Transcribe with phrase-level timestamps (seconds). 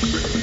[0.00, 0.35] Programa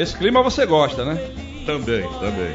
[0.00, 1.14] Esse clima você gosta, né?
[1.66, 2.54] Também, também.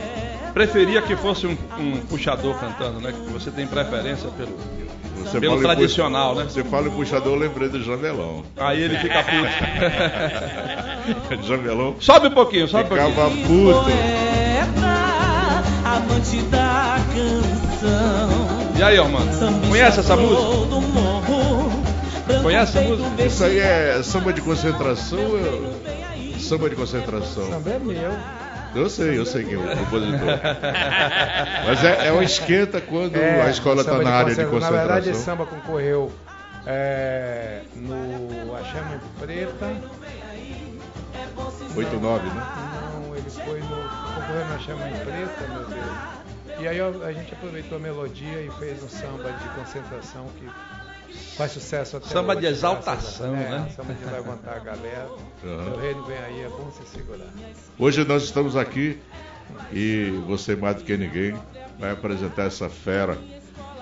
[0.54, 3.12] Preferia que fosse um, um puxador cantando, né?
[3.12, 4.56] Que você tem preferência pelo,
[5.24, 6.50] Você pelo tradicional, puxa- né?
[6.52, 8.44] Você fala em puxador, eu lembrei do Jamelão.
[8.58, 9.48] Aí ele fica puto.
[11.48, 13.10] Jamelão sobe um pouquinho, sobe um pouquinho.
[13.10, 13.84] ficava puto.
[13.84, 14.94] poeta,
[15.86, 18.74] amante da canção.
[18.78, 19.34] E aí, Armando?
[19.34, 20.44] Sambista Conhece essa música?
[22.42, 23.24] Conhece a feito música?
[23.26, 25.20] Isso aí é samba de concentração.
[25.20, 26.03] eu-
[26.44, 27.50] Samba de concentração.
[27.50, 28.12] Samba é meu.
[28.76, 30.40] Eu sei, eu sei quem é o compositor.
[31.68, 34.78] Mas é, é uma esquenta quando É, a escola está na área de concentra- Na
[34.78, 35.46] verdade, esse concentração.
[35.46, 36.12] samba concorreu
[36.66, 39.72] é, no A Chama Preta.
[41.76, 42.44] 8-9, né?
[43.06, 43.68] Não, ele foi no.
[44.16, 46.60] concorreu na Chama Preta, meu Deus.
[46.60, 50.48] E aí a gente aproveitou a melodia e fez um samba de concentração que
[51.38, 53.68] faz sucesso até Samba hoje, de a- exaltação, é, né?
[53.76, 55.08] Samba de levantar a galera.
[55.44, 55.74] Aham.
[55.76, 57.28] O reino vem aí, é bom se segurar.
[57.80, 58.98] Hoje nós estamos aqui
[59.72, 61.36] e você, mais do que ninguém,
[61.80, 63.18] vai apresentar essa fera.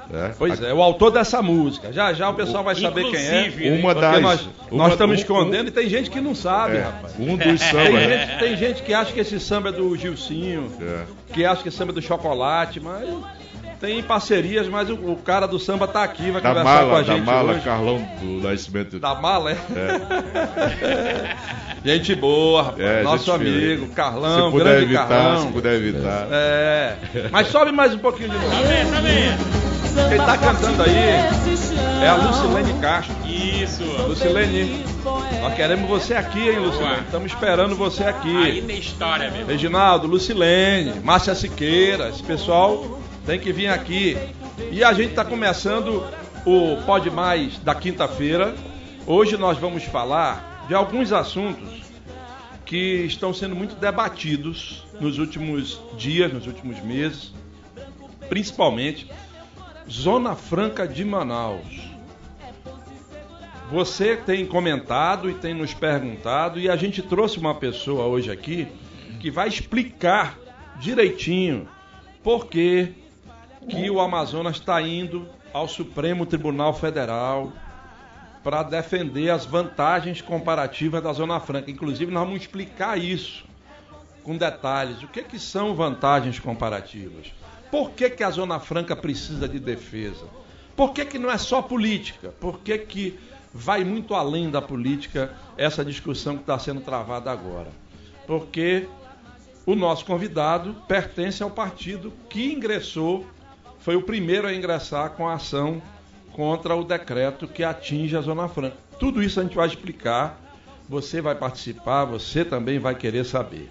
[0.10, 0.34] Né?
[0.38, 1.94] Pois é, o autor dessa música.
[1.94, 3.48] Já já o pessoal vai saber quem é.
[3.48, 3.80] Inclusive, né?
[3.80, 4.22] Uma Porque das.
[4.22, 7.14] nós, uma- nós estamos um- escondendo e tem gente que não sabe, é, rapaz.
[7.18, 7.94] um dos Tem sambas.
[7.94, 8.28] né?
[8.28, 11.04] gente, tem gente que acha que esse samba é do Gilcinho, É.
[11.34, 13.08] que acha que esse samba é do chocolate, mas
[13.82, 16.86] tem parcerias, mas o, o cara do samba tá aqui, vai Da conversar com a
[16.86, 17.62] mala, da gente mala, hoje.
[17.62, 19.00] Carlão do Nascimento.
[19.00, 19.58] Da mala, é?
[21.84, 22.80] gente boa, rapaz.
[22.80, 25.42] É, Nosso gente amigo, Carlão, se puder grande evitar, Carlão.
[25.42, 26.28] se puder evitar.
[26.32, 26.96] É.
[27.32, 28.50] Mas sobe mais um pouquinho de novo.
[28.52, 29.62] Tá bem, tá bem.
[30.10, 33.14] Quem tá cantando aí é a Lucilene Castro.
[33.28, 33.84] Isso.
[34.08, 34.86] Lucilene,
[35.42, 37.02] nós queremos você aqui, hein, Lucilene?
[37.02, 38.64] Estamos esperando você Aí aqui.
[38.66, 39.48] tem história mesmo.
[39.48, 44.18] Reginaldo, Lucilene, Márcia Siqueira, esse pessoal tem que vir aqui.
[44.72, 46.04] E a gente está começando
[46.46, 48.56] o Pode Mais da quinta-feira.
[49.06, 51.82] Hoje nós vamos falar de alguns assuntos
[52.66, 57.34] que estão sendo muito debatidos nos últimos dias, nos últimos meses,
[58.30, 59.12] principalmente
[59.90, 61.92] Zona Franca de Manaus.
[63.72, 68.68] Você tem comentado e tem nos perguntado, e a gente trouxe uma pessoa hoje aqui
[69.20, 70.38] que vai explicar
[70.80, 71.68] direitinho
[72.24, 72.94] por que,
[73.70, 77.52] que o Amazonas está indo ao Supremo Tribunal Federal
[78.44, 81.70] para defender as vantagens comparativas da Zona Franca.
[81.70, 83.46] Inclusive, nós vamos explicar isso
[84.24, 85.04] com detalhes.
[85.04, 87.32] O que, que são vantagens comparativas?
[87.70, 90.26] Por que, que a Zona Franca precisa de defesa?
[90.76, 92.34] Por que, que não é só política?
[92.40, 93.20] Por que, que
[93.54, 97.70] vai muito além da política essa discussão que está sendo travada agora?
[98.26, 98.88] Porque
[99.66, 103.26] o nosso convidado pertence ao partido que ingressou,
[103.82, 105.82] foi o primeiro a ingressar com a ação
[106.34, 108.78] contra o decreto que atinge a Zona Franca.
[109.00, 110.40] Tudo isso a gente vai explicar,
[110.88, 113.70] você vai participar, você também vai querer saber.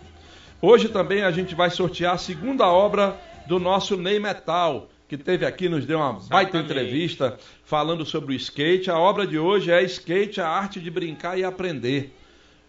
[0.60, 3.16] Hoje também a gente vai sortear a segunda obra
[3.46, 6.70] do nosso Ney Metal, que teve aqui, nos deu uma baita Exatamente.
[6.70, 8.90] entrevista falando sobre o skate.
[8.90, 12.14] A obra de hoje é Skate, a arte de brincar e aprender.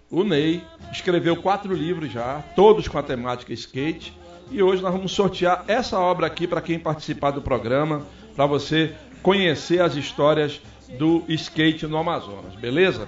[0.09, 4.13] O Ney escreveu quatro livros já, todos com a temática skate.
[4.51, 8.05] E hoje nós vamos sortear essa obra aqui para quem participar do programa,
[8.35, 8.93] para você
[9.23, 10.59] conhecer as histórias
[10.99, 13.07] do skate no Amazonas, beleza?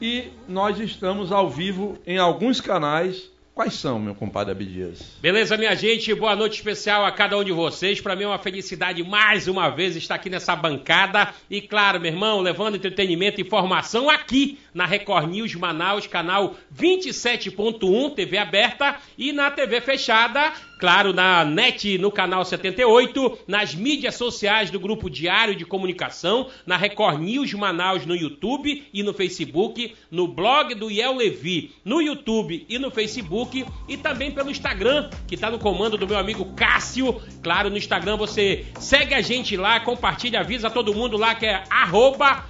[0.00, 5.16] E nós estamos ao vivo em alguns canais Quais são, meu compadre Abdias?
[5.20, 6.12] Beleza, minha gente?
[6.12, 8.00] Boa noite especial a cada um de vocês.
[8.00, 11.32] Para mim é uma felicidade mais uma vez estar aqui nessa bancada.
[11.48, 18.14] E claro, meu irmão, levando entretenimento e informação aqui na Record News Manaus, canal 27.1,
[18.16, 20.52] TV aberta, e na TV fechada,
[20.84, 26.76] claro, na NET, no canal 78, nas mídias sociais do Grupo Diário de Comunicação, na
[26.76, 32.66] Record News Manaus no YouTube e no Facebook, no blog do Iel Levi, no YouTube
[32.68, 37.18] e no Facebook, e também pelo Instagram, que está no comando do meu amigo Cássio.
[37.42, 41.64] Claro, no Instagram você segue a gente lá, compartilha, avisa todo mundo lá que é
[41.70, 42.44] arroba.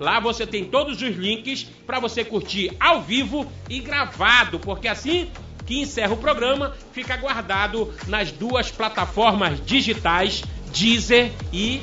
[0.00, 5.30] Lá você tem todos os links para você curtir ao vivo e gravado, porque assim
[5.66, 10.42] que encerra o programa, fica guardado nas duas plataformas digitais,
[10.72, 11.82] Deezer e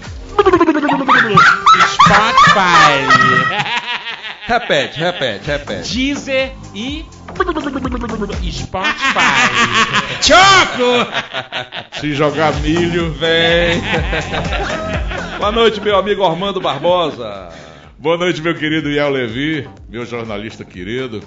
[1.94, 3.06] Spotify.
[4.50, 5.94] Repete, repete, repete.
[5.94, 7.06] Deezer e
[8.52, 9.20] Spotify.
[10.26, 12.00] Choco!
[12.00, 13.12] Se jogar milho.
[13.14, 13.80] Vem.
[15.38, 17.50] Boa noite, meu amigo Armando Barbosa.
[18.00, 21.22] Boa noite, meu querido Iel Levi, meu jornalista querido.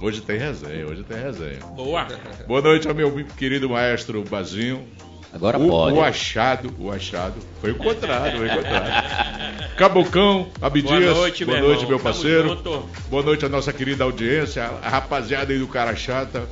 [0.00, 1.58] Hoje tem resenha, hoje tem resenha.
[1.76, 2.06] Boa.
[2.46, 4.88] Boa noite ao meu querido maestro Bazinho.
[5.30, 5.96] Agora o, pode.
[5.96, 7.34] o achado, o achado.
[7.60, 9.76] Foi encontrado, foi encontrado.
[9.76, 11.04] Cabocão, Abdias.
[11.04, 11.90] Boa noite, boa meu noite, irmão.
[11.90, 12.48] meu parceiro.
[12.48, 12.88] junto.
[13.10, 16.48] Boa noite à nossa querida audiência, a rapaziada aí do Cara Chata.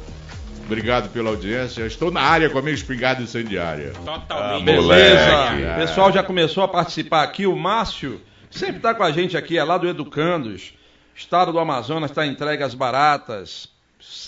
[0.67, 1.87] Obrigado pela audiência.
[1.87, 3.93] Estou na área com a minha espingarda incendiária.
[4.05, 4.31] Totalmente.
[4.31, 4.61] Ah.
[4.61, 5.73] Beleza.
[5.73, 7.47] O pessoal já começou a participar aqui.
[7.47, 8.21] O Márcio
[8.51, 10.75] sempre está com a gente aqui, é lá do Educandos.
[11.19, 13.69] Estado do Amazonas está entregue às baratas.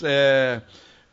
[0.03, 0.61] É,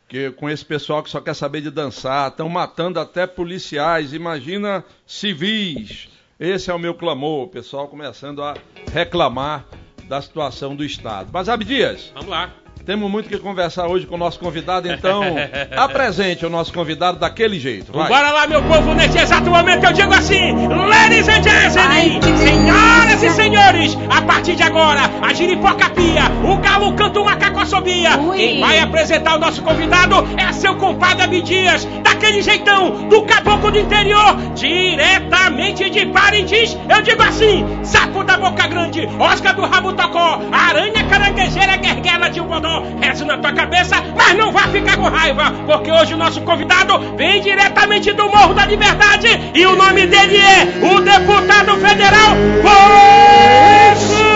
[0.09, 2.31] que, com esse pessoal que só quer saber de dançar.
[2.31, 4.13] Estão matando até policiais.
[4.13, 6.09] Imagina civis.
[6.39, 7.45] Esse é o meu clamor.
[7.45, 8.57] O pessoal começando a
[8.93, 9.67] reclamar
[10.09, 11.31] da situação do Estado.
[11.33, 12.53] Mas, Abdias, Vamos lá.
[12.89, 15.23] Temos muito que conversar hoje com o nosso convidado, então
[15.77, 17.93] apresente o nosso convidado daquele jeito.
[17.93, 18.09] Vai.
[18.09, 23.31] Bora lá, meu povo, nesse exato momento eu digo assim: Ladies and gentlemen, senhoras e
[23.31, 28.13] senhores, a partir de agora, a giripoca pia, o galo canta o macaco assobia.
[28.35, 33.79] Quem vai apresentar o nosso convidado é seu compadre Abidias, daquele jeitão, do caboclo do
[33.79, 36.75] interior, diretamente de Parintins.
[36.89, 42.41] Eu digo assim: sapo da boca grande, Oscar do rabo tocó, aranha caranguejeira, guerguela de
[42.41, 46.17] um bodó, rezo na tua cabeça, mas não vai ficar com raiva, porque hoje o
[46.17, 51.77] nosso convidado vem diretamente do Morro da Liberdade e o nome dele é o deputado
[51.79, 54.29] federal Bozo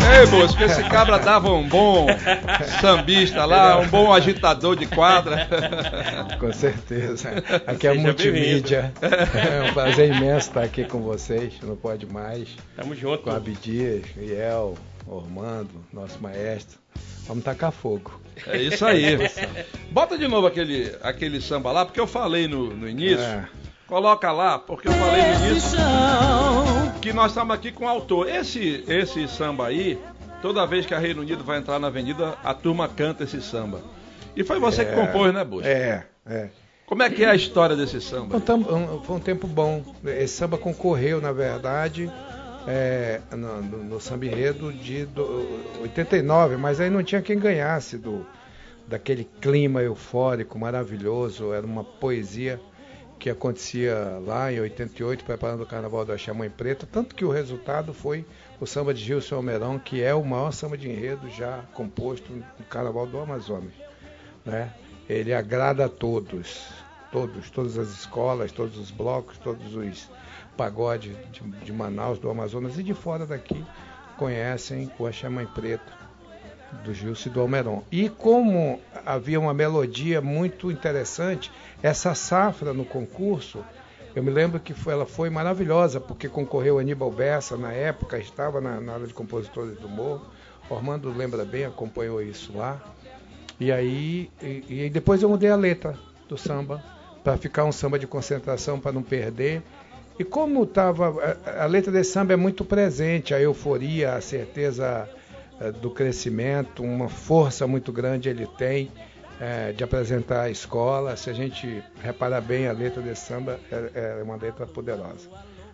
[0.00, 2.06] Ei, moço, que esse cabra dava um bom
[2.80, 5.48] sambista lá, um bom agitador de quadra.
[6.38, 7.30] Com certeza.
[7.66, 8.92] Aqui é Seja multimídia.
[9.02, 11.54] É um prazer imenso estar aqui com vocês.
[11.62, 12.48] Não pode mais.
[12.76, 13.24] Tamo junto.
[13.24, 14.74] Com Abdias, Iel,
[15.06, 16.78] Ormando, nosso maestro.
[17.26, 18.20] Vamos tacar fogo.
[18.46, 19.18] É isso aí.
[19.90, 23.20] Bota de novo aquele, aquele samba lá, porque eu falei no, no início.
[23.20, 23.48] É.
[23.90, 25.78] Coloca lá, porque eu falei no início
[27.02, 28.28] que nós estamos aqui com o autor.
[28.28, 29.98] Esse, esse samba aí,
[30.40, 33.80] toda vez que a Reino Unido vai entrar na avenida, a turma canta esse samba.
[34.36, 35.66] E foi você que compôs, né, Bush?
[35.66, 36.48] É, é.
[36.86, 38.28] Como é que é a história desse samba?
[38.30, 39.82] Foi um, tam- um- foi um tempo bom.
[40.04, 42.08] Esse samba concorreu, na verdade,
[42.68, 45.46] é, no, no, no samba enredo de do-
[45.82, 48.24] 89, mas aí não tinha quem ganhasse do,
[48.86, 51.52] daquele clima eufórico, maravilhoso.
[51.52, 52.60] Era uma poesia
[53.20, 57.92] que acontecia lá em 88, preparando o Carnaval da Chamãe Preta, tanto que o resultado
[57.92, 58.24] foi
[58.58, 62.64] o samba de Gilson Almeirão, que é o maior samba de enredo já composto no
[62.64, 63.74] Carnaval do Amazonas.
[64.44, 64.72] Né?
[65.06, 66.66] Ele agrada a todos,
[67.12, 70.10] todos, todas as escolas, todos os blocos, todos os
[70.56, 73.62] pagodes de, de Manaus, do Amazonas e de fora daqui
[74.16, 75.99] conhecem o Axamãe Preto
[76.84, 77.82] do Gilson e do Almeron.
[77.90, 81.50] E como havia uma melodia muito interessante,
[81.82, 83.64] essa safra no concurso,
[84.14, 88.60] eu me lembro que foi- ela foi maravilhosa, porque concorreu Aníbal Bessa na época, estava
[88.60, 90.22] na, na área de compositores do Morro.
[90.68, 92.80] O lembra bem, acompanhou isso lá.
[93.58, 95.98] E aí, e, e depois eu mudei a letra
[96.28, 96.82] do samba
[97.22, 99.62] para ficar um samba de concentração para não perder.
[100.18, 105.08] E como tava a, a letra desse samba é muito presente, a euforia, a certeza
[105.68, 108.90] do crescimento, uma força muito grande ele tem
[109.38, 111.16] eh, de apresentar a escola.
[111.16, 115.28] Se a gente reparar bem a letra desse samba, é, é uma letra poderosa.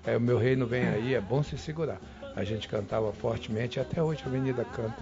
[0.05, 2.01] É, o meu reino vem aí, é bom se segurar.
[2.35, 4.97] A gente cantava fortemente, até hoje a Avenida canta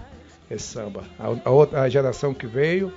[0.49, 1.03] esse samba.
[1.19, 2.93] A, a outra a geração que veio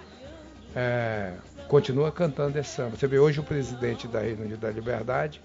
[0.75, 1.33] é,
[1.69, 2.97] continua cantando esse samba.
[2.97, 5.41] Você vê hoje o presidente da Reino da Liberdade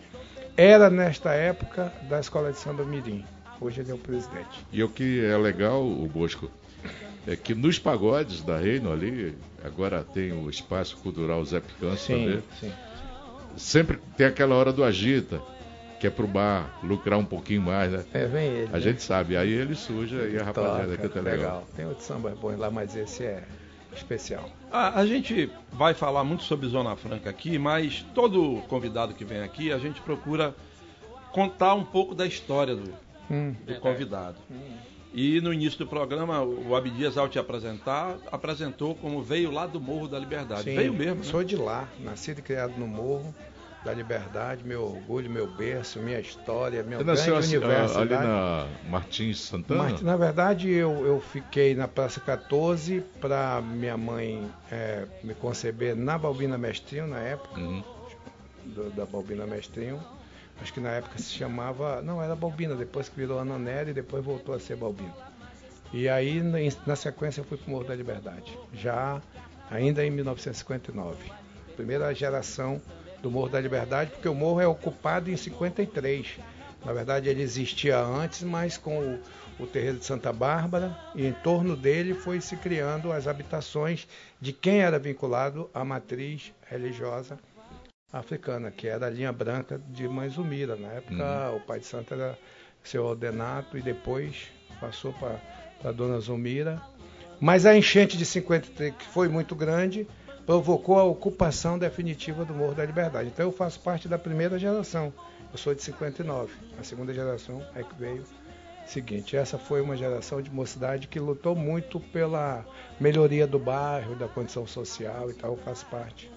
[0.55, 3.25] era nesta época da Escola de Samba Mirim.
[3.63, 4.65] Hoje ele é o presidente.
[4.73, 6.51] E o que é legal, o Bosco,
[7.25, 12.25] é que nos pagodes da Reino ali, agora tem o Espaço Cultural Zé Picanço Sim,
[12.25, 12.73] também, sim.
[13.55, 15.41] sempre tem aquela hora do agita,
[15.97, 18.03] que é pro bar lucrar um pouquinho mais, né?
[18.13, 18.67] É, vem ele.
[18.67, 18.79] A né?
[18.81, 21.37] gente sabe, aí ele suja e a rapaziada Toca, canta legal.
[21.37, 21.67] legal.
[21.73, 23.43] Tem outro samba bom lá, mas esse é
[23.95, 24.49] especial.
[24.69, 29.39] A, a gente vai falar muito sobre Zona Franca aqui, mas todo convidado que vem
[29.41, 30.53] aqui, a gente procura
[31.31, 32.93] contar um pouco da história do,
[33.29, 34.37] Hum, do convidado.
[35.13, 39.79] E no início do programa, o Abdias, ao te apresentar, apresentou como veio lá do
[39.79, 40.63] Morro da Liberdade.
[40.63, 41.23] sim, veio mesmo, né?
[41.23, 43.33] Sou de lá, nascido e criado no Morro
[43.83, 47.99] da Liberdade, meu orgulho, meu berço, minha história, meu Você grande nasceu assim, universo.
[47.99, 49.83] ali na Martins Santana?
[49.83, 55.95] Mas, na verdade, eu, eu fiquei na Praça 14 para minha mãe é, me conceber
[55.95, 57.83] na Balbina Mestrinho, na época, Uhum.
[58.65, 59.99] do- da Balbina Mestrinho.
[60.61, 62.01] Acho que na época se chamava.
[62.01, 65.13] Não, era Balbina, depois que virou Ananera e depois voltou a ser Balbina.
[65.91, 66.41] E aí,
[66.87, 69.21] na, sequência, eu fui para o Morro da Liberdade, já
[69.69, 71.31] ainda em 1959.
[71.75, 72.81] Primeira geração
[73.21, 76.39] do Morro da Liberdade, porque o morro é ocupado em 53.
[76.83, 79.19] Na verdade, ele existia antes, mas com o,
[79.59, 84.07] o terreiro de Santa Bárbara, e em torno dele foi se criando as habitações
[84.41, 87.37] de quem era vinculado à matriz religiosa
[88.13, 90.75] africana, que era a linha branca de Mãe Zumira.
[90.75, 92.37] Na época, o pai de santo era
[92.83, 95.39] seu Aldenato e depois passou para
[95.83, 96.79] a dona Zumira.
[97.39, 100.07] Mas a enchente de 53, que foi muito grande,
[100.45, 103.29] provocou a ocupação definitiva do Morro da Liberdade.
[103.29, 105.11] Então eu faço parte da primeira geração.
[105.51, 106.53] Eu sou de 59.
[106.79, 108.23] A segunda geração é que veio
[108.85, 109.35] seguinte.
[109.35, 112.65] Essa foi uma geração de mocidade que lutou muito pela
[112.99, 115.51] melhoria do bairro, da condição social e tal.
[115.51, 116.29] Eu faço parte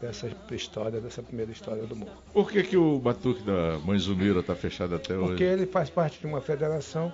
[0.00, 2.22] dessa história, dessa primeira história do morro.
[2.32, 5.28] Por que, que o batuque da Mãe Zumira está fechado até hoje?
[5.28, 7.12] Porque ele faz parte de uma federação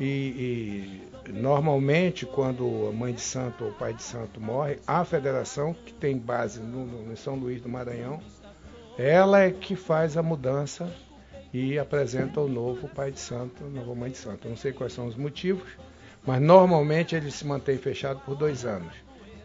[0.00, 5.04] e, e, normalmente quando a mãe de santo ou o pai de santo morre, a
[5.04, 8.20] federação, que tem base no, no São Luís do Maranhão,
[8.96, 10.92] ela é que faz a mudança
[11.52, 14.46] e apresenta o novo pai de santo, nova mãe de santo.
[14.46, 15.68] Eu não sei quais são os motivos,
[16.24, 18.92] mas normalmente ele se mantém fechado por dois anos.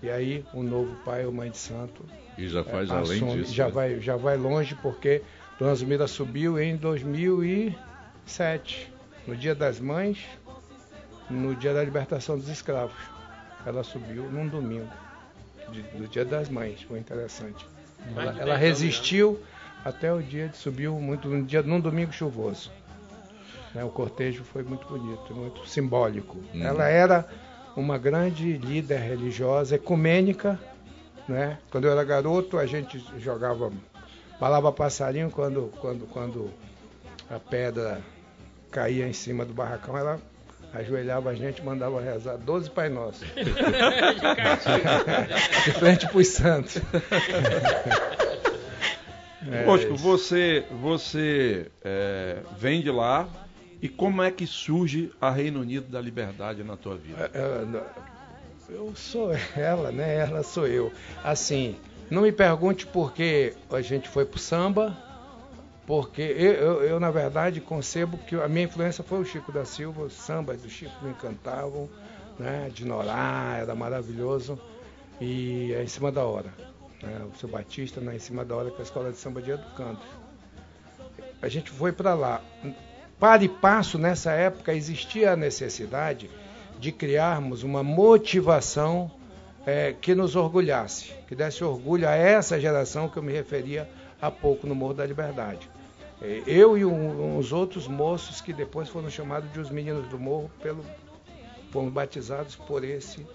[0.01, 2.03] E aí o novo pai ou mãe de santo
[2.37, 3.53] E já faz além assume- disso.
[3.53, 3.71] já né?
[3.71, 5.21] vai já vai longe porque
[5.57, 6.75] Dona Zumira subiu em
[8.25, 8.91] 2007,
[9.25, 10.19] no Dia das Mães,
[11.29, 12.95] no Dia da Libertação dos Escravos.
[13.65, 14.87] Ela subiu num domingo,
[15.69, 17.65] de- do Dia das Mães, foi interessante.
[18.15, 19.39] Ela, ela 10 anos, resistiu
[19.83, 22.71] até o dia de subiu muito num dia num domingo chuvoso.
[23.73, 26.37] Né, o cortejo foi muito bonito, muito simbólico.
[26.53, 26.63] Uhum.
[26.63, 27.27] Ela era
[27.77, 30.60] uma grande líder religiosa, ecumênica.
[31.27, 31.60] Né?
[31.69, 33.72] Quando eu era garoto, a gente jogava,
[34.39, 36.50] balava passarinho quando, quando, quando
[37.29, 38.01] a pedra
[38.72, 40.19] caía em cima do barracão, ela
[40.74, 43.24] ajoelhava a gente e mandava rezar 12 Pai Nosso.
[45.65, 46.81] de frente para os santos.
[49.51, 50.03] É, Bosco, isso.
[50.03, 53.29] você, você é, vem de lá
[53.81, 57.29] e como é que surge a Reino Unido da Liberdade na tua vida?
[57.34, 60.17] É, é, Eu sou ela, né?
[60.17, 60.91] Ela sou eu.
[61.24, 61.77] Assim,
[62.10, 64.98] não me pergunte por que a gente foi pro samba,
[65.86, 69.63] porque eu, eu, eu, na verdade, concebo que a minha influência foi o Chico da
[69.63, 71.89] Silva, os sambas do Chico me encantavam,
[72.39, 72.72] né?
[72.74, 74.60] De Norá, era maravilhoso,
[75.22, 76.51] e é em cima da hora.
[77.01, 77.27] Né?
[77.31, 78.15] O seu Batista, né?
[78.15, 80.00] em cima da hora, é a escola de samba de Educando.
[81.41, 82.41] A gente foi para lá.
[83.19, 86.29] Para e passo, nessa época, existia a necessidade
[86.79, 89.09] de criarmos uma motivação
[89.65, 93.89] é, que nos orgulhasse, que desse orgulho a essa geração que eu me referia
[94.21, 95.67] há pouco no Morro da Liberdade.
[96.21, 100.19] É, Eu e um, uns outros moços que depois foram chamados de os meninos do
[100.19, 100.86] morro, pelo,
[101.71, 103.25] fomos batizados por esse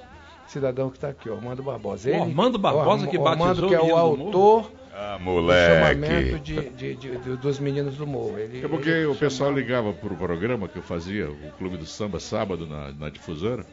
[0.47, 2.11] cidadão que está aqui, o Armando Barbosa.
[2.11, 5.75] O Armando Barbosa que batizou que é o autor Ah, moleque.
[5.75, 8.39] chamamento de, de- de- de- dos meninos do morro.
[8.39, 11.77] Ele, É porque ele o pessoal chamava- ligava pro programa que eu fazia, o Clube
[11.79, 13.65] do Samba, sábado, na, na difusora.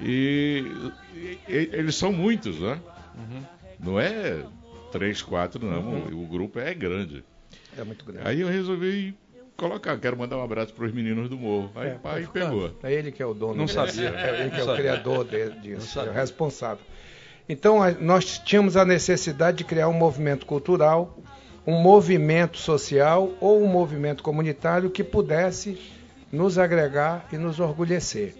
[0.00, 0.64] E,
[1.14, 2.78] e- eles são muitos, né?
[3.80, 4.44] Não é
[4.92, 5.80] três, quatro, não.
[6.06, 7.24] O, o grupo é grande.
[7.76, 8.26] É muito grande.
[8.26, 9.14] Aí eu resolvi
[9.56, 11.70] colocar, quero mandar um abraço pros meninos do morro.
[11.74, 12.72] Aí É, o pai pegou.
[12.82, 13.54] É ele que é o dono.
[13.56, 14.08] Não sabia.
[14.10, 16.84] É ele que é o criador de- Não disso, é o responsável.
[17.48, 21.18] Então, nós tínhamos a necessidade de criar um movimento cultural,
[21.66, 25.78] um movimento social ou um movimento comunitário que pudesse
[26.30, 28.34] nos agregar e nos orgulhecer.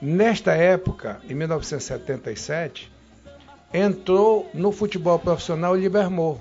[0.00, 2.90] Nesta época, em 1977,
[3.72, 6.40] entrou no futebol profissional o Libermorro.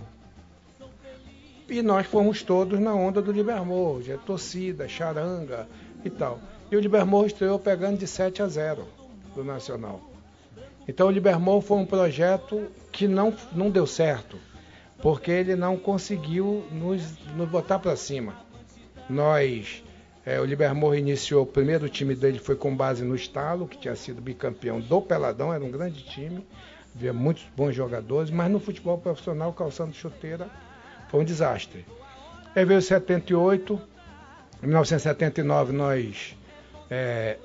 [1.68, 5.68] E nós fomos todos na onda do Libermorro, de torcida, charanga
[6.06, 6.39] e tal.
[6.72, 8.86] E o Libermorro estreou pegando de 7 a 0
[9.36, 10.12] do Nacional.
[10.88, 14.38] Então o Libermorro foi um projeto que não, não deu certo,
[15.02, 18.36] porque ele não conseguiu nos, nos botar para cima.
[19.10, 19.84] Nós,
[20.25, 23.96] é, o Libermorro iniciou, o primeiro time dele foi com base no Estalo, que tinha
[23.96, 26.46] sido bicampeão do Peladão, era um grande time,
[26.96, 30.50] havia muitos bons jogadores, mas no futebol profissional, calçando chuteira,
[31.10, 31.86] foi um desastre.
[32.56, 33.82] Aí veio 78,
[34.62, 36.38] em 1979 nós
[36.90, 37.38] é,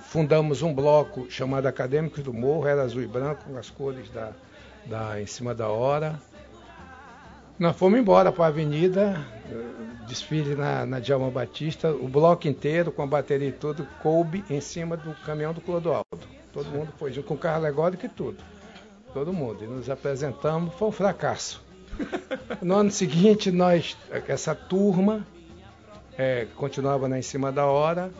[0.00, 4.32] fundamos um bloco chamado Acadêmicos do Morro, era azul e branco, com as cores da,
[4.86, 6.18] da, em cima da hora.
[7.58, 9.24] Nós fomos embora para a avenida,
[10.08, 14.60] desfile na, na Djalma Batista, o bloco inteiro, com a bateria e tudo, coube em
[14.60, 16.04] cima do caminhão do Clodoaldo.
[16.52, 18.38] Todo mundo foi junto com o carro alegórico e tudo.
[19.12, 19.62] Todo mundo.
[19.62, 21.62] E nos apresentamos, foi um fracasso.
[22.62, 23.96] No ano seguinte, nós,
[24.28, 25.26] essa turma,
[26.18, 28.10] é, continuava na em cima da hora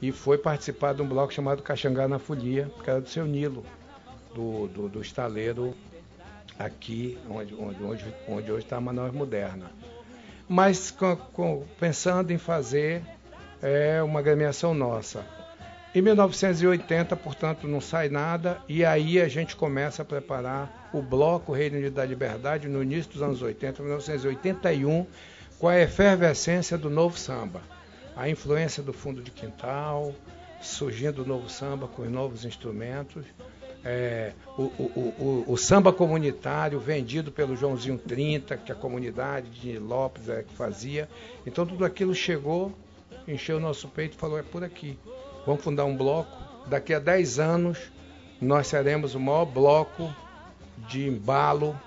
[0.00, 3.64] e foi participar de um bloco chamado Caxangá na Folia, que era do seu Nilo,
[4.34, 5.74] do, do, do estaleiro
[6.58, 9.70] aqui, onde, onde, onde, onde hoje está a Manaus Moderna.
[10.48, 13.02] Mas com, com, pensando em fazer
[13.62, 15.24] é, uma gremiação nossa.
[15.94, 21.52] Em 1980, portanto, não sai nada, e aí a gente começa a preparar o Bloco
[21.52, 25.06] Reino Unido da Liberdade no início dos anos 80, 1981,
[25.58, 27.77] com a efervescência do novo samba.
[28.18, 30.12] A influência do fundo de quintal,
[30.60, 33.24] surgindo o novo samba com os novos instrumentos,
[33.84, 39.78] é, o, o, o, o, samba comunitário vendido pelo Joãozinho 30, que a comunidade de
[39.78, 41.08] Lopes é, que fazia.
[41.46, 42.72] Então tudo aquilo chegou,
[43.28, 44.98] encheu o nosso peito e falou, é por aqui.
[45.46, 46.36] Vamos fundar um bloco.
[46.66, 47.78] Daqui a 10 anos,
[48.40, 50.12] nós seremos o maior bloco
[50.88, 51.80] de embalo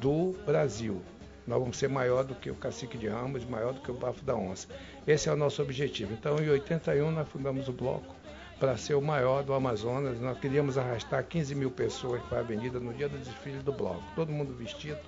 [0.00, 1.00] do Brasil.
[1.46, 4.24] Nós vamos ser maior do que o Cacique de Ramos, maior do que o Bafo
[4.24, 4.68] da Onça.
[5.06, 6.12] Esse é o nosso objetivo.
[6.12, 8.14] Então, em 81, nós fundamos o bloco
[8.58, 10.20] para ser o maior do Amazonas.
[10.20, 14.02] Nós queríamos arrastar 15 mil pessoas para a avenida no dia do desfile do bloco.
[14.14, 15.00] Todo mundo vestido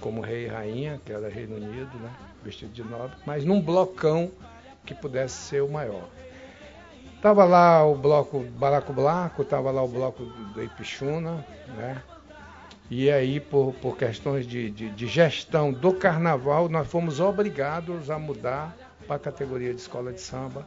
[0.00, 2.10] como rei e rainha, que era Reino Unido, né?
[2.44, 4.30] vestido de nobre, mas num blocão
[4.84, 6.08] que pudesse ser o maior.
[7.22, 12.02] Tava lá o bloco Baraco Blaco, tava lá o bloco do Ipixuna, né?
[12.90, 18.18] E aí, por, por questões de, de, de, gestão do carnaval, nós fomos obrigados a
[18.18, 20.66] mudar para a categoria de escola de samba.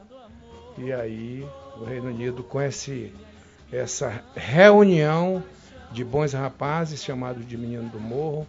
[0.78, 1.45] E aí,
[1.80, 3.13] o Reino Unido, com esse,
[3.71, 5.43] essa reunião
[5.91, 8.47] de bons rapazes, chamados de Menino do Morro,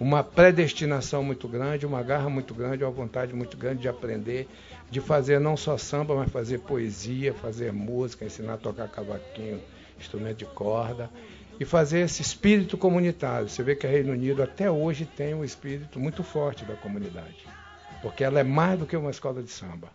[0.00, 4.48] uma predestinação muito grande, uma garra muito grande, uma vontade muito grande de aprender,
[4.90, 9.60] de fazer não só samba, mas fazer poesia, fazer música, ensinar a tocar cavaquinho,
[9.98, 11.10] instrumento de corda
[11.58, 13.48] e fazer esse espírito comunitário.
[13.48, 17.46] Você vê que a Reino Unido até hoje tem um espírito muito forte da comunidade,
[18.00, 19.88] porque ela é mais do que uma escola de samba.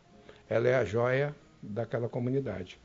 [0.49, 2.79] Ela é a joia daquela comunidade.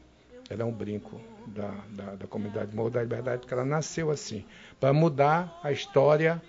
[0.48, 4.44] Ela é um brinco da, da, da comunidade Morro da Liberdade, porque ela nasceu assim,
[4.80, 6.40] para mudar a história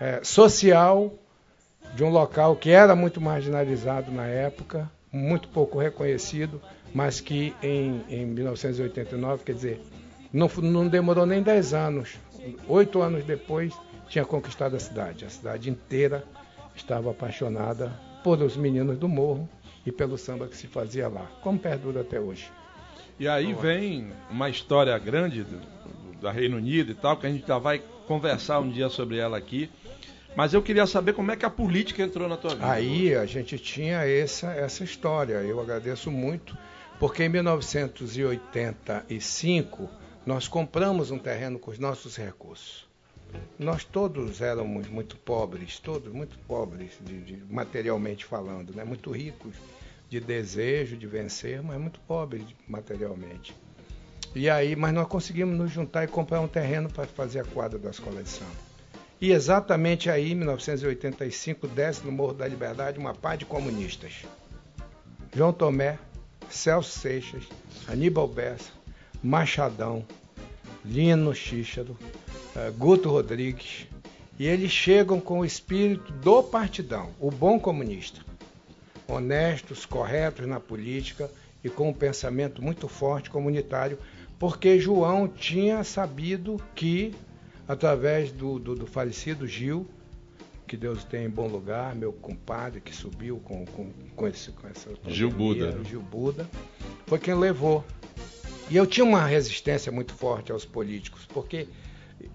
[0.00, 1.12] é, social
[1.94, 6.60] de um local que era muito marginalizado na época, muito pouco reconhecido,
[6.92, 9.80] mas que em, em 1989, quer dizer,
[10.34, 12.16] não, não demorou nem 10 anos,
[12.68, 13.72] oito anos depois,
[14.08, 15.24] tinha conquistado a cidade.
[15.24, 16.24] A cidade inteira
[16.74, 17.92] estava apaixonada
[18.24, 19.48] por os meninos do morro
[19.86, 22.50] e pelo samba que se fazia lá, como perdura até hoje.
[23.18, 27.30] E aí vem uma história grande do, do, da Reino Unido e tal, que a
[27.30, 29.70] gente já vai conversar um dia sobre ela aqui.
[30.34, 32.68] Mas eu queria saber como é que a política entrou na tua vida.
[32.68, 35.34] Aí a gente tinha essa, essa história.
[35.34, 36.58] Eu agradeço muito,
[36.98, 42.88] porque em 1985 nós compramos um terreno com os nossos recursos.
[43.58, 48.84] Nós todos éramos muito pobres, todos muito pobres, de, de, materialmente falando, né?
[48.84, 49.54] muito ricos
[50.08, 53.54] de desejo de vencer, mas muito pobres materialmente.
[54.34, 57.78] E aí, mas nós conseguimos nos juntar e comprar um terreno para fazer a quadra
[57.78, 58.74] da escola de samba.
[59.20, 64.24] E exatamente aí, em 1985, desce no Morro da Liberdade uma pá de comunistas.
[65.34, 65.98] João Tomé,
[66.48, 67.44] Celso Seixas,
[67.88, 68.70] Aníbal Bessa,
[69.24, 70.04] Machadão,
[70.84, 71.96] Lino Xícharo,
[72.54, 73.86] uh, Guto Rodrigues,
[74.38, 78.20] e eles chegam com o espírito do partidão, o bom comunista.
[79.08, 81.30] Honestos, corretos na política
[81.62, 83.98] e com um pensamento muito forte comunitário,
[84.38, 87.14] porque João tinha sabido que
[87.66, 89.86] através do, do, do, falecido Gil,
[90.66, 94.68] que Deus tem em bom lugar, meu compadre que subiu com, com, com, esse, com
[94.68, 94.90] essa.
[95.06, 95.82] Gil Buda.
[95.84, 96.46] Gil Buda,
[97.06, 97.82] foi quem levou.
[98.70, 101.68] E eu tinha uma resistência muito forte aos políticos, porque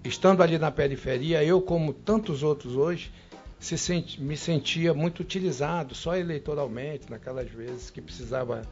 [0.04, 3.10] estando ali na periferia, eu, como tantos outros hoje,
[3.58, 8.62] se senti, me sentia muito utilizado, só eleitoralmente, naquelas vezes que precisava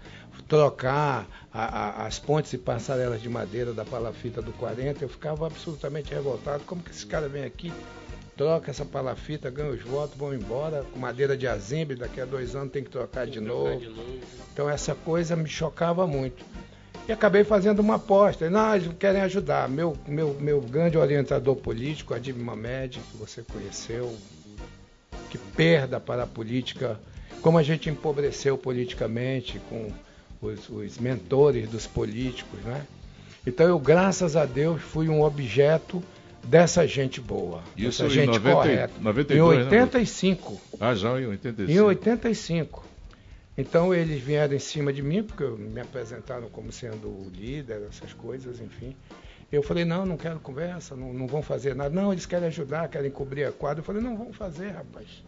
[0.48, 5.46] trocar a, a, as pontes e passarelas de madeira da palafita do 40, eu ficava
[5.46, 6.64] absolutamente revoltado.
[6.64, 7.70] Como que esse cara vem aqui,
[8.34, 12.56] troca essa palafita, ganha os votos, vão embora, com madeira de azimbre, daqui a dois
[12.56, 13.78] anos tem que trocar, tem de, novo.
[13.78, 14.20] de novo.
[14.54, 16.42] Então essa coisa me chocava muito.
[17.08, 18.50] E acabei fazendo uma aposta.
[18.50, 19.66] Não, eles querem ajudar.
[19.66, 24.14] Meu, meu, meu grande orientador político, Adib Mamed, que você conheceu,
[25.30, 27.00] que perda para a política,
[27.40, 29.88] como a gente empobreceu politicamente com
[30.42, 32.84] os, os mentores dos políticos, né?
[33.46, 36.02] Então eu, graças a Deus, fui um objeto
[36.44, 38.92] dessa gente boa, Isso dessa gente 90, correta.
[39.00, 40.52] 92, em 85.
[40.52, 40.58] Né?
[40.78, 41.72] Ah, já em 85.
[41.72, 42.84] Em 85.
[43.58, 48.12] Então eles vieram em cima de mim, porque me apresentaram como sendo o líder, essas
[48.12, 48.94] coisas, enfim.
[49.50, 51.90] Eu falei, não, não quero conversa, não, não vão fazer nada.
[51.90, 53.80] Não, eles querem ajudar, querem cobrir a quadra.
[53.80, 55.24] Eu falei, não vão fazer, rapaz.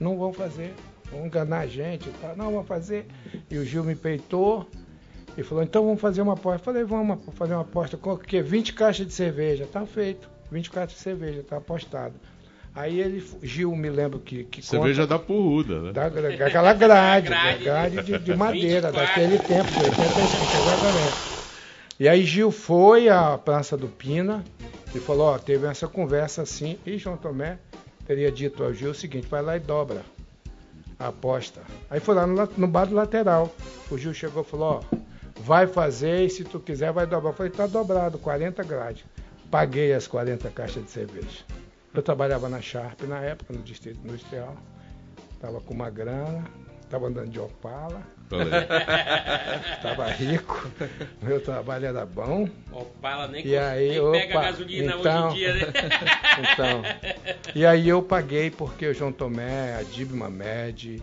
[0.00, 0.72] Não vão fazer.
[1.10, 2.08] Vão enganar a gente.
[2.22, 2.34] Tá?
[2.34, 3.06] Não, vão fazer.
[3.50, 4.66] E o Gil me peitou
[5.36, 6.60] e falou, então vamos fazer uma aposta.
[6.60, 8.40] Eu falei, vamos fazer uma aposta com o quê?
[8.40, 9.68] 20 caixas de cerveja.
[9.70, 10.30] Tá feito.
[10.50, 12.14] 20 caixas de cerveja, tá apostado.
[12.76, 14.44] Aí ele, Gil, me lembro que.
[14.44, 15.92] que Cerveja conta, da porruda, né?
[15.92, 18.92] Da, aquela grade, grade, grade de, de madeira, 24.
[18.92, 21.16] daquele tempo, de 85, exatamente.
[21.98, 24.44] E aí Gil foi à Praça do Pina
[24.94, 27.58] e falou, ó, teve essa conversa assim, e João Tomé
[28.06, 30.02] teria dito ao Gil o seguinte, vai lá e dobra
[30.98, 31.62] a aposta.
[31.88, 33.54] Aí foi lá no, no bar do lateral.
[33.90, 34.96] O Gil chegou e falou, ó,
[35.40, 37.30] vai fazer e se tu quiser vai dobrar.
[37.30, 39.02] Eu falei, tá dobrado, 40 grades.
[39.50, 41.44] Paguei as 40 caixas de cerveja.
[41.96, 44.54] Eu trabalhava na Sharp na época, no Distrito Industrial.
[45.40, 46.44] Tava com uma grana,
[46.90, 48.02] tava andando de Opala.
[49.82, 50.68] Tava rico,
[51.22, 52.48] meu trabalho era bom.
[52.72, 55.72] Opala nem, e aí, nem opa, pega gasolina então, hoje em dia, né?
[56.52, 56.82] então,
[57.54, 61.00] e aí eu paguei porque o João Tomé, a Dib Mamed,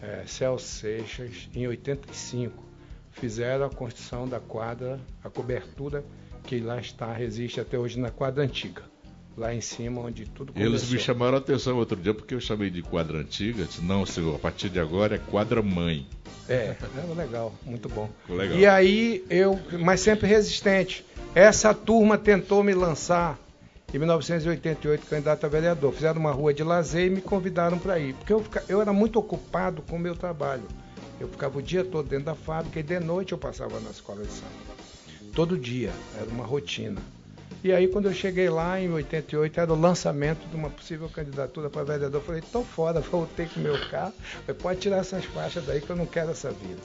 [0.00, 2.64] é, Celso Seixas, em 85,
[3.12, 6.02] fizeram a construção da quadra, a cobertura
[6.44, 8.93] que lá está, resiste até hoje na quadra antiga
[9.36, 10.74] lá em cima, onde tudo começou.
[10.74, 13.64] Eles me chamaram a atenção outro dia porque eu chamei de quadra antiga.
[13.64, 16.06] Disse, não, senhor, a partir de agora é quadra mãe.
[16.48, 18.08] É, é legal, muito bom.
[18.28, 18.58] Legal.
[18.58, 21.04] E aí eu, mas sempre resistente.
[21.34, 23.38] Essa turma tentou me lançar
[23.92, 25.92] em 1988 candidato a vereador.
[25.92, 29.18] Fizeram uma rua de lazer e me convidaram para ir, porque eu, eu era muito
[29.18, 30.64] ocupado com o meu trabalho.
[31.20, 34.22] Eu ficava o dia todo dentro da fábrica e de noite eu passava na escola
[34.22, 34.74] de samba.
[35.32, 37.00] Todo dia, era uma rotina.
[37.62, 41.70] E aí, quando eu cheguei lá em 88, era o lançamento de uma possível candidatura
[41.70, 42.20] para vereador.
[42.20, 44.12] Eu falei, tô fora, voltei com o meu carro.
[44.46, 46.80] Falei, pode tirar essas faixas daí que eu não quero essa vida.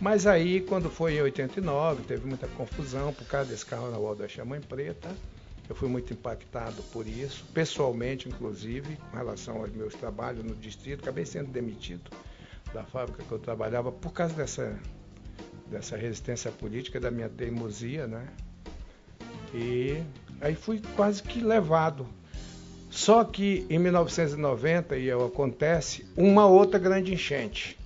[0.00, 4.22] Mas aí, quando foi em 89, teve muita confusão por causa desse carro na Waldo
[4.22, 5.10] da Chamãe Preta.
[5.68, 11.02] Eu fui muito impactado por isso, pessoalmente, inclusive, com relação aos meus trabalhos no distrito.
[11.02, 12.10] Acabei sendo demitido
[12.72, 14.78] da fábrica que eu trabalhava por causa dessa,
[15.66, 18.26] dessa resistência política, da minha teimosia, né?
[19.54, 20.02] E
[20.40, 22.06] aí fui quase que levado.
[22.90, 27.78] Só que em 1990 e acontece uma outra grande enchente.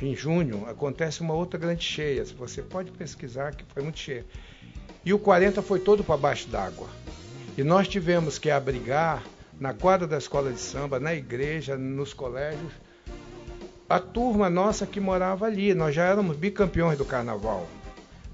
[0.00, 2.24] Em junho acontece uma outra grande cheia.
[2.24, 4.24] Você pode pesquisar que foi muito cheia.
[5.04, 6.86] E o 40 foi todo para baixo d'água.
[7.56, 9.24] E nós tivemos que abrigar
[9.58, 12.72] na quadra da escola de samba, na igreja, nos colégios,
[13.88, 15.74] a turma nossa que morava ali.
[15.74, 17.66] Nós já éramos bicampeões do carnaval.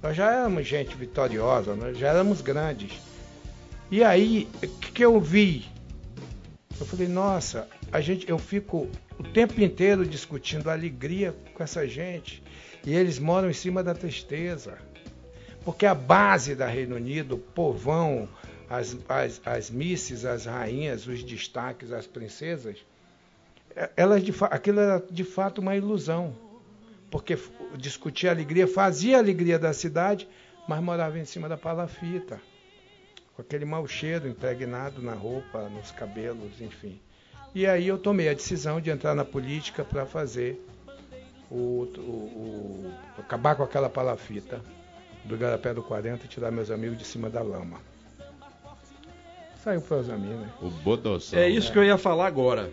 [0.05, 2.93] Nós já éramos gente vitoriosa, nós já éramos grandes.
[3.91, 5.65] E aí, o que, que eu vi?
[6.79, 8.87] Eu falei, nossa, a gente, eu fico
[9.19, 12.43] o tempo inteiro discutindo alegria com essa gente.
[12.85, 14.77] E eles moram em cima da tristeza.
[15.65, 18.29] Porque a base da Reino Unido, o povão,
[18.69, 22.77] as, as, as misses, as rainhas, os destaques, as princesas,
[23.97, 26.44] elas de, aquilo era de fato uma ilusão
[27.15, 27.39] porque
[27.79, 30.29] discutia a alegria, fazia a alegria da cidade,
[30.67, 32.41] mas morava em cima da palafita,
[33.37, 37.01] com aquele mau cheiro impregnado na roupa, nos cabelos, enfim.
[37.55, 40.61] E aí eu tomei a decisão de entrar na política para fazer
[41.49, 44.61] o, o, o, acabar com aquela palafita
[45.25, 47.79] do Garapé do 40 e tirar meus amigos de cima da lama.
[49.65, 50.49] Saiu o Prosamin, né?
[50.61, 51.39] O Bodossão.
[51.39, 52.71] É isso que eu ia falar agora.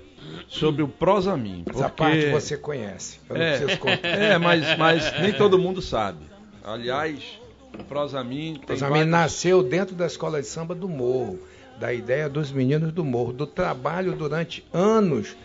[0.49, 1.63] Sobre o Prosamin.
[1.65, 1.95] Essa porque...
[1.95, 3.17] parte você conhece.
[3.29, 3.61] Eu não é.
[4.33, 6.19] É, mas, mas nem todo mundo sabe.
[6.61, 7.39] Aliás,
[7.79, 8.57] o Prosamin.
[8.57, 9.09] O Prosamin vários...
[9.09, 11.39] nasceu dentro da escola de samba do Morro.
[11.79, 13.31] Da ideia dos meninos do Morro.
[13.31, 15.37] Do trabalho durante anos.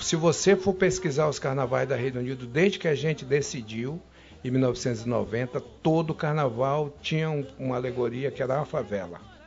[0.00, 4.02] Se você for pesquisar os carnavais da Reino Unido, desde que a gente decidiu,
[4.44, 9.37] em 1990, todo carnaval tinha um, uma alegoria que era a favela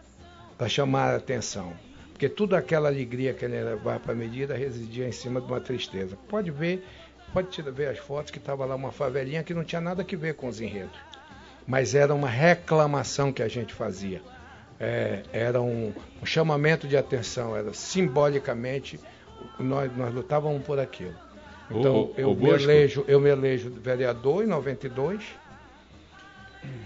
[0.61, 1.73] para chamar a atenção.
[2.11, 5.59] Porque toda aquela alegria que ele levava para a medida residia em cima de uma
[5.59, 6.15] tristeza.
[6.29, 6.85] Pode ver,
[7.33, 10.35] pode ver as fotos que estava lá uma favelinha que não tinha nada a ver
[10.35, 10.95] com os enredos.
[11.65, 14.21] Mas era uma reclamação que a gente fazia.
[14.79, 18.99] É, era um, um, chamamento de atenção, era simbolicamente
[19.59, 21.15] nós, nós lutávamos por aquilo.
[21.71, 25.23] Então o, eu, o me elejo, eu me elejo vereador em 92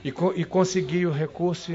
[0.02, 1.74] e, e consegui o recurso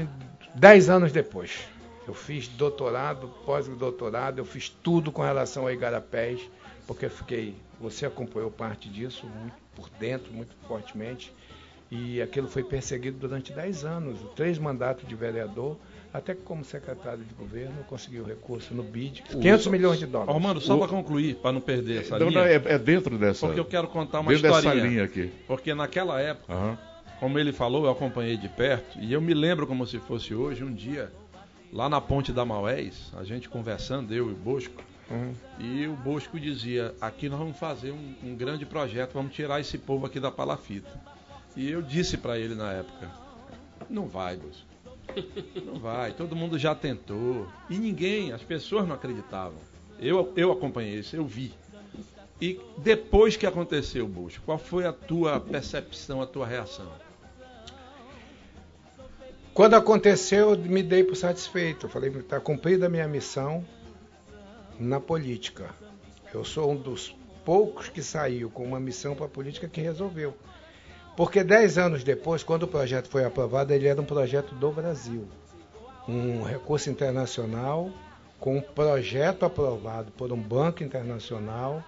[0.55, 1.69] dez anos depois.
[2.07, 6.41] Eu fiz doutorado, pós-doutorado, eu fiz tudo com relação a Igarapés,
[6.87, 11.31] porque eu fiquei, você acompanhou parte disso muito por dentro, muito fortemente,
[11.89, 15.77] e aquilo foi perseguido durante 10 anos, três mandatos de vereador,
[16.13, 19.99] até que como secretário de governo eu consegui o recurso no BID, 500 o, milhões
[19.99, 20.33] de dólares.
[20.33, 22.41] Armando, só para concluir, para não perder essa não, linha.
[22.41, 23.45] Não, é, é, dentro dessa.
[23.45, 24.75] Porque eu quero contar uma dentro historinha.
[24.75, 25.31] dessa linha aqui.
[25.47, 26.77] Porque naquela época, uhum.
[27.19, 30.63] como ele falou, eu acompanhei de perto, e eu me lembro como se fosse hoje,
[30.63, 31.11] um dia,
[31.71, 35.33] lá na ponte da Maués, a gente conversando, eu e o Bosco, uhum.
[35.59, 39.77] e o Bosco dizia, aqui nós vamos fazer um, um grande projeto, vamos tirar esse
[39.77, 40.91] povo aqui da palafita.
[41.55, 43.09] E eu disse para ele na época,
[43.89, 44.71] não vai, Bosco.
[45.65, 47.47] Não vai, todo mundo já tentou.
[47.69, 49.57] E ninguém, as pessoas não acreditavam.
[49.99, 51.53] Eu, eu acompanhei isso, eu vi.
[52.39, 56.91] E depois que aconteceu, Bush, qual foi a tua percepção, a tua reação?
[59.53, 61.85] Quando aconteceu, eu me dei por satisfeito.
[61.85, 63.65] Eu falei, está cumprida a minha missão
[64.79, 65.69] na política.
[66.33, 70.33] Eu sou um dos poucos que saiu com uma missão para a política que resolveu.
[71.17, 75.27] Porque dez anos depois, quando o projeto foi aprovado, ele era um projeto do Brasil.
[76.07, 77.91] Um recurso internacional
[78.39, 81.83] com um projeto aprovado por um banco internacional,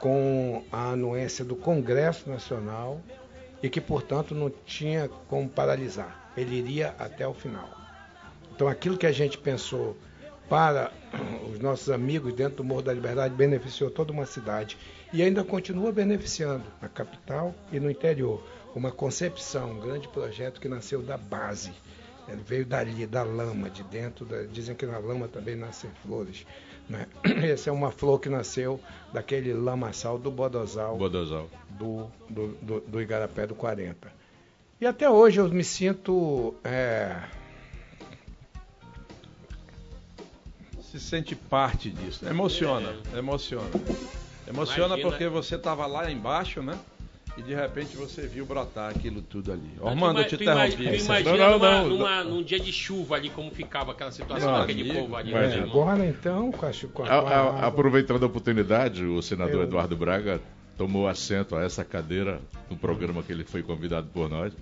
[0.00, 3.00] com a anuência do Congresso Nacional
[3.62, 6.25] e que, portanto, não tinha como paralisar.
[6.36, 7.68] Ele iria até o final.
[8.54, 9.96] Então, aquilo que a gente pensou
[10.48, 10.92] para
[11.52, 14.76] os nossos amigos dentro do Morro da Liberdade beneficiou toda uma cidade
[15.12, 18.42] e ainda continua beneficiando na capital e no interior
[18.74, 21.72] uma concepção, um grande projeto que nasceu da base.
[22.28, 24.26] Ele veio dali, da lama, de dentro.
[24.26, 26.44] Da, dizem que na lama também nascem flores.
[26.88, 27.06] Né?
[27.42, 28.80] Essa é uma flor que nasceu
[29.12, 31.48] daquele lamaçal do Bodosal, Bodosal.
[31.70, 34.12] Do, do, do, do Igarapé do 40.
[34.80, 36.54] E até hoje eu me sinto.
[36.62, 37.16] É...
[40.82, 42.26] Se sente parte disso.
[42.26, 43.18] Emociona, é.
[43.18, 43.68] emociona.
[44.46, 45.10] Emociona Imagina.
[45.10, 46.78] porque você estava lá embaixo, né?
[47.36, 49.70] e de repente você viu brotar aquilo tudo ali.
[49.78, 50.76] Ormando, eu te interrompi.
[50.76, 54.50] Tu imagina não, numa, não, numa, num dia de chuva ali, como ficava aquela situação
[54.50, 55.32] não, daquele povo ali.
[55.32, 59.62] Né, agora então, com a, com a, a, Aproveitando a oportunidade, o senador eu...
[59.64, 60.40] Eduardo Braga
[60.76, 64.52] tomou assento a essa cadeira no programa que ele foi convidado por nós.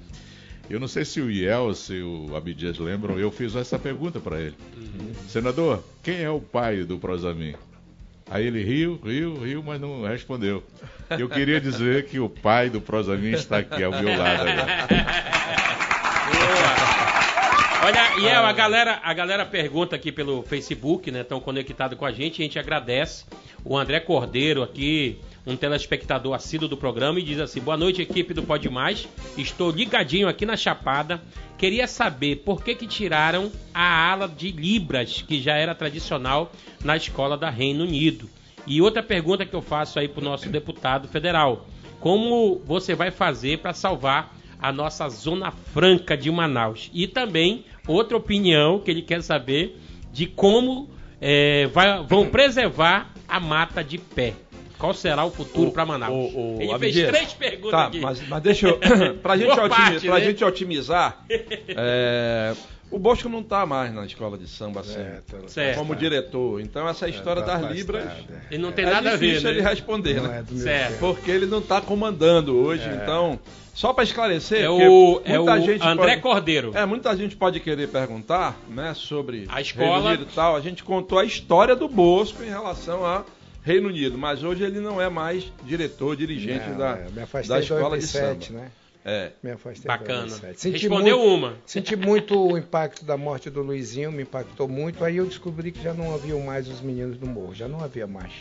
[0.68, 4.40] Eu não sei se o Iel, se o Abidias lembram, eu fiz essa pergunta para
[4.40, 4.56] ele.
[4.76, 5.12] Uhum.
[5.28, 7.54] Senador, quem é o pai do Prosamin?
[8.30, 10.64] Aí ele riu, riu, riu, mas não respondeu.
[11.10, 14.44] Eu queria dizer que o pai do Prosamin está aqui ao meu lado.
[17.84, 21.20] Olha, e é, a galera, a galera pergunta aqui pelo Facebook, né?
[21.20, 23.26] Estão conectados com a gente, a gente agradece.
[23.62, 28.32] O André Cordeiro aqui, um telespectador assíduo do programa, e diz assim: Boa noite, equipe
[28.32, 29.08] do Pode Mais.
[29.36, 31.22] Estou ligadinho aqui na Chapada.
[31.58, 36.50] Queria saber por que, que tiraram a ala de Libras, que já era tradicional
[36.82, 38.28] na escola da Reino Unido.
[38.66, 41.66] E outra pergunta que eu faço aí para o nosso deputado federal:
[42.00, 46.90] Como você vai fazer para salvar a nossa Zona Franca de Manaus?
[46.94, 49.78] E também outra opinião que ele quer saber
[50.10, 50.88] de como
[51.20, 54.34] é, vai, vão preservar a mata de pé.
[54.78, 56.12] Qual será o futuro para Manaus?
[56.12, 58.00] O, o, Ele fez três perguntas tá, aqui.
[58.00, 58.78] Mas, mas deixa eu.
[59.22, 60.20] para gente parte, né?
[60.20, 61.24] gente otimizar.
[61.30, 62.54] é,
[62.90, 66.60] o Bosco não está mais na escola de samba assim, é, tá como diretor.
[66.60, 68.04] Então essa é, história é, tá das libras.
[68.50, 69.26] E não tem nada a ver.
[69.26, 70.44] É difícil ele responder, não né?
[70.56, 70.98] certo.
[70.98, 72.88] Porque ele não está comandando hoje.
[72.88, 72.94] É.
[72.94, 73.38] Então,
[73.74, 76.70] só para esclarecer, é o, é o André pode, Cordeiro.
[76.74, 80.54] É, muita gente pode querer perguntar, né, sobre a escola e tal.
[80.54, 83.24] A gente contou a história do Bosco em relação a
[83.64, 87.98] Reino Unido, mas hoje ele não é mais diretor, dirigente não, da, é, da escola
[87.98, 88.38] de samba.
[88.50, 88.70] Né?
[89.02, 89.32] É.
[89.42, 90.36] Me afastei Bacana.
[90.70, 91.56] Respondeu muito, uma.
[91.64, 95.02] Senti muito o impacto da morte do Luizinho, me impactou muito.
[95.02, 98.06] Aí eu descobri que já não havia mais os meninos do morro, já não havia
[98.06, 98.32] mais.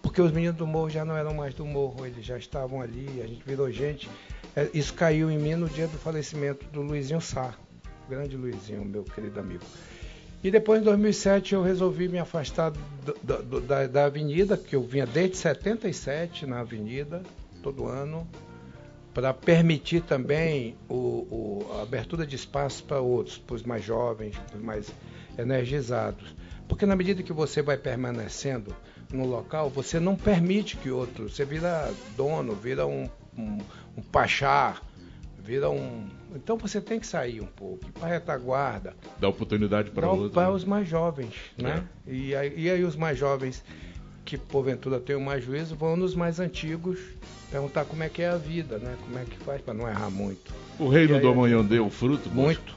[0.00, 3.20] Porque os meninos do morro já não eram mais do morro, eles já estavam ali,
[3.22, 4.08] a gente virou gente.
[4.54, 7.54] É, isso caiu em mim no dia do falecimento do Luizinho Sá,
[8.08, 9.64] grande Luizinho, meu querido amigo.
[10.46, 14.80] E depois, em 2007, eu resolvi me afastar do, do, da, da avenida, que eu
[14.80, 17.20] vinha desde 77 na avenida,
[17.64, 18.24] todo ano,
[19.12, 24.36] para permitir também o, o, a abertura de espaço para outros, para os mais jovens,
[24.38, 24.92] para os mais
[25.36, 26.32] energizados.
[26.68, 28.72] Porque na medida que você vai permanecendo
[29.12, 31.28] no local, você não permite que outro.
[31.28, 33.58] Você vira dono, vira um, um,
[33.96, 34.80] um pachá,
[35.46, 36.08] vira um.
[36.34, 38.96] Então você tem que sair um pouco, ir para a retaguarda.
[39.18, 40.32] Dá oportunidade para outros.
[40.32, 40.54] Para né?
[40.54, 41.84] os mais jovens, né?
[42.06, 43.64] E, aí, e aí os mais jovens
[44.24, 46.98] que porventura tenham mais juízo vão nos mais antigos
[47.48, 48.96] perguntar como é que é a vida, né?
[49.04, 50.52] Como é que faz para não errar muito.
[50.80, 52.28] O reino aí, do amanhã deu fruto?
[52.28, 52.76] Muito,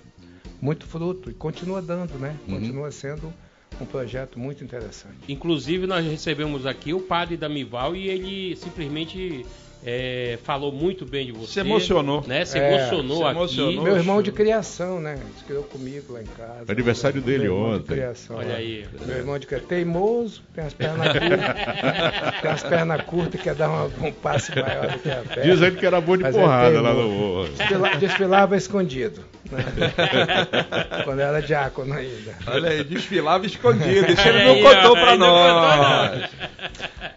[0.61, 2.37] muito fruto e continua dando, né?
[2.47, 2.59] Uhum.
[2.59, 3.33] Continua sendo
[3.81, 5.17] um projeto muito interessante.
[5.27, 9.43] Inclusive, nós recebemos aqui o padre da Mival e ele simplesmente
[9.85, 11.53] é, falou muito bem de você.
[11.53, 12.23] Se emocionou.
[12.27, 12.43] Né?
[12.43, 13.31] Se É, emocionou se aqui.
[13.37, 13.83] emocionou.
[13.83, 15.17] Meu irmão de criação, né?
[15.37, 16.65] Se criou comigo lá em casa.
[16.69, 17.93] Aniversário dele Meu irmão de ontem.
[17.93, 18.55] criação, Olha né?
[18.55, 18.85] aí.
[19.05, 19.67] Meu irmão de criação.
[19.69, 22.41] Teimoso, tem as pernas curtas.
[22.41, 25.43] tem as pernas curtas, quer dar uma- um passe maior do que a perna.
[25.43, 27.47] Diz ele que era bom de Mas porrada lá no.
[27.47, 29.23] Desfila- desfilava escondido.
[29.51, 29.59] né?
[31.05, 32.35] Quando era diácono ainda.
[32.47, 34.11] Olha aí, desfilava escondido.
[34.11, 36.29] Isso ele não contou não nós.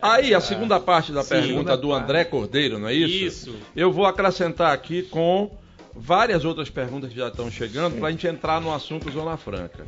[0.01, 1.29] Aí, a segunda parte da Sim.
[1.31, 1.92] pergunta do.
[1.92, 3.25] André Cordeiro, não é isso?
[3.25, 3.57] Isso.
[3.75, 5.51] Eu vou acrescentar aqui com
[5.95, 9.85] várias outras perguntas que já estão chegando para a gente entrar no assunto Zona Franca.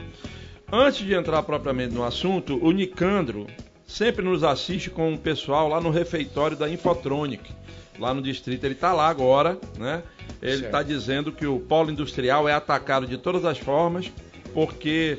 [0.73, 3.47] Antes de entrar propriamente no assunto, o Nicandro
[3.87, 7.51] sempre nos assiste com o pessoal lá no refeitório da Infotronic,
[7.99, 8.65] lá no distrito.
[8.65, 10.03] Ele está lá agora, né?
[10.43, 14.11] Ele está dizendo que o polo industrial é atacado de todas as formas,
[14.53, 15.19] porque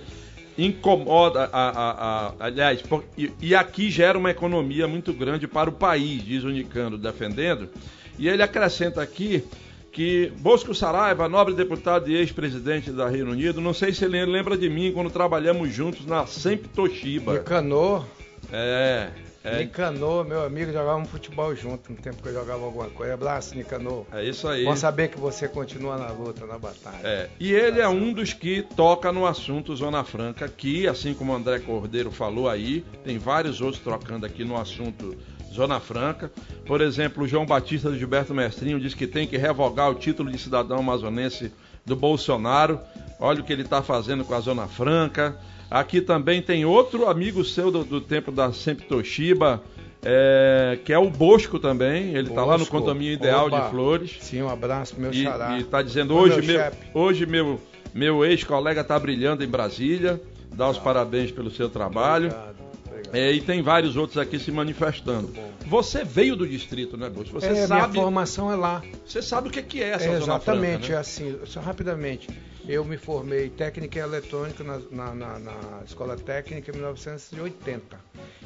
[0.58, 1.91] incomoda, a, a-
[2.28, 6.44] a- aliás, por- e, e aqui gera uma economia muito grande para o país, diz
[6.44, 7.70] o Nicandro defendendo.
[8.18, 9.44] E ele acrescenta aqui
[9.91, 14.58] que Bosco Saraiva, nobre deputado e ex-presidente da Reino Unido, não sei se ele lembra
[14.58, 17.34] de mim quando trabalhamos juntos na Sempre Toshiba.
[17.34, 18.06] Nicanor,
[18.52, 19.10] É,
[19.46, 23.14] é, Nicanor, meu amigo, jogávamos futebol junto no tempo que eu jogava alguma coisa.
[23.14, 24.06] Abraço, Nicanor.
[24.12, 24.66] é isso aí.
[24.66, 27.00] Bom saber que você continua na luta, na batalha.
[27.04, 31.32] É, e ele é um dos que toca no assunto Zona Franca aqui, assim como
[31.32, 35.16] o André Cordeiro falou aí, tem vários outros trocando aqui no assunto
[35.54, 36.32] Zona Franca.
[36.66, 40.30] Por exemplo, o João Batista do Gilberto Mestrinho diz que tem que revogar o título
[40.30, 41.52] de cidadão amazonense
[41.86, 42.80] do Bolsonaro.
[43.20, 45.40] Olha o que ele está fazendo com a Zona Franca.
[45.69, 49.62] Aqui também tem outro amigo seu do, do tempo da Sempre Toshiba,
[50.04, 52.13] é, que é o Bosco também.
[52.15, 52.78] Ele está lá no Bosco.
[52.80, 53.62] condomínio ideal Oba.
[53.62, 54.17] de Flores.
[54.21, 55.58] Sim, um abraço meu E, xará.
[55.58, 56.62] e tá dizendo hoje meu
[56.93, 57.60] hoje meu
[57.93, 60.21] meu ex-colega tá brilhando em Brasília.
[60.54, 62.28] Dá os parabéns pelo seu trabalho.
[62.28, 62.56] Obrigado,
[62.88, 63.15] obrigado.
[63.15, 65.34] É, e tem vários outros aqui se manifestando.
[65.65, 67.30] Você veio do distrito, né, Bush?
[67.30, 68.82] Você é, minha sabe, formação é lá.
[69.06, 70.99] você sabe o que que é essa É, exatamente, franca, né?
[70.99, 72.30] assim, só rapidamente.
[72.67, 77.99] Eu me formei técnica eletrônica na, na- na- na escola técnica em 1980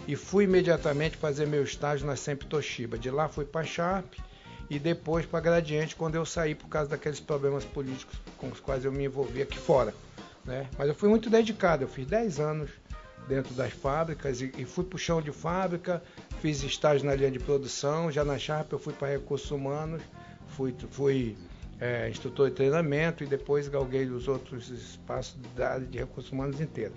[0.07, 2.97] e fui imediatamente fazer meu estágio na Sempre Toshiba.
[2.97, 4.13] De lá fui para Sharp
[4.69, 8.83] e depois para Gradiente quando eu saí por causa daqueles problemas políticos com os quais
[8.83, 9.93] eu me envolvi aqui fora.
[10.43, 10.67] Né?
[10.77, 12.69] Mas eu fui muito dedicado, eu fiz 10 anos
[13.27, 16.03] dentro das fábricas e, e fui para o chão de fábrica,
[16.41, 20.01] fiz estágio na linha de produção, já na Sharp eu fui para recursos humanos,
[20.49, 21.37] fui, fui
[21.79, 26.59] é, instrutor de treinamento e depois galguei os outros espaços da área de recursos humanos
[26.59, 26.93] inteira.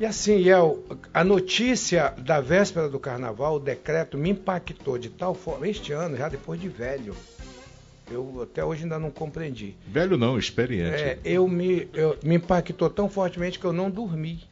[0.00, 5.34] E assim, Iel, a notícia da véspera do carnaval, o decreto, me impactou de tal
[5.34, 7.14] forma, este ano, já depois de velho,
[8.10, 9.76] eu até hoje ainda não compreendi.
[9.86, 11.02] Velho não, experiente.
[11.02, 14.42] É, eu me, eu, me impactou tão fortemente que eu não dormi.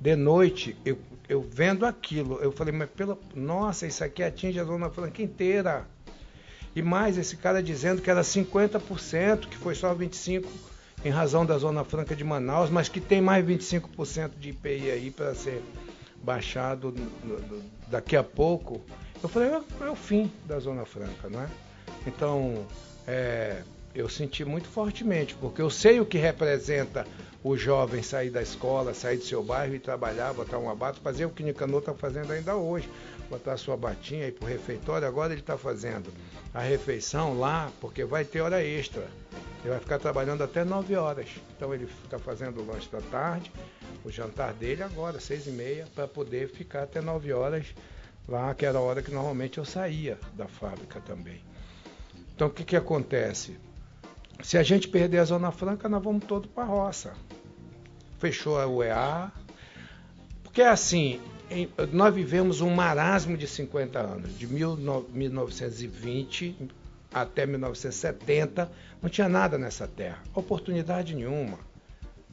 [0.00, 3.18] De noite, eu, eu vendo aquilo, eu falei, mas pela.
[3.34, 5.86] Nossa, isso aqui atinge a Zona Franca inteira.
[6.74, 10.46] E mais, esse cara dizendo que era 50%, que foi só 25%
[11.04, 15.10] em razão da Zona Franca de Manaus, mas que tem mais 25% de IPI aí
[15.10, 15.62] para ser
[16.22, 16.94] baixado
[17.88, 18.80] daqui a pouco.
[19.22, 21.48] Eu falei, é, é o fim da Zona Franca, não é?
[22.06, 22.66] Então,
[23.06, 23.62] é,
[23.94, 27.06] eu senti muito fortemente, porque eu sei o que representa
[27.42, 31.26] o jovem sair da escola, sair do seu bairro e trabalhar, botar uma bata, fazer
[31.26, 32.88] o que Nicanor está fazendo ainda hoje.
[33.30, 36.12] Botar sua batinha aí pro refeitório, agora ele está fazendo
[36.52, 39.02] a refeição lá, porque vai ter hora extra.
[39.62, 41.28] Ele vai ficar trabalhando até 9 horas.
[41.56, 43.50] Então ele está fazendo o lanche da tarde,
[44.04, 47.66] o jantar dele agora, seis e meia, para poder ficar até 9 horas
[48.28, 51.40] lá, que era a hora que normalmente eu saía da fábrica também.
[52.34, 53.56] Então o que, que acontece?
[54.42, 57.14] Se a gente perder a Zona Franca, nós vamos todo para a roça.
[58.18, 59.32] Fechou a UEA.
[60.42, 61.33] Porque assim, em-
[61.92, 66.56] nós vivemos um marasmo de 50 anos, de 19- 1920
[67.12, 68.70] até 1970,
[69.00, 71.58] não tinha nada nessa terra, oportunidade nenhuma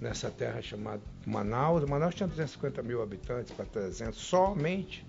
[0.02, 1.86] nessa terra chamada Manaus.
[1.86, 5.06] Manaus tinha 250 mil habitantes para 300 somente.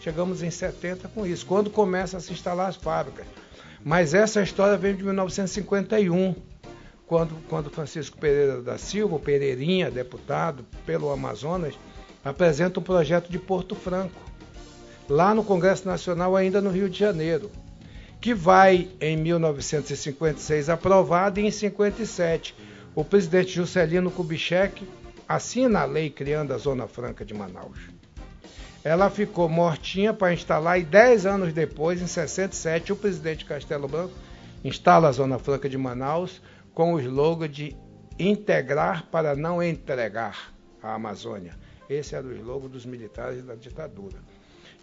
[0.00, 3.24] Chegamos em 70 com isso, quando começa a se instalar as fábricas.
[3.84, 6.34] Mas essa história veio de 1951,
[7.06, 11.74] quando, quando Francisco Pereira da Silva, Pereirinha, deputado pelo Amazonas,
[12.24, 14.20] apresenta um projeto de Porto Franco,
[15.08, 17.50] lá no Congresso Nacional, ainda no Rio de Janeiro,
[18.20, 22.54] que vai, em 1956, aprovado e em 57
[22.94, 24.86] o presidente Juscelino Kubitschek
[25.28, 27.78] assina a lei criando a Zona Franca de Manaus.
[28.84, 34.14] Ela ficou mortinha para instalar e 10 anos depois, em 67, o presidente Castelo Branco
[34.64, 36.42] instala a Zona Franca de Manaus
[36.74, 37.76] com o slogan de
[38.18, 40.52] integrar para não entregar
[40.82, 41.56] a Amazônia.
[41.88, 44.18] Esse era o slogan dos militares da ditadura.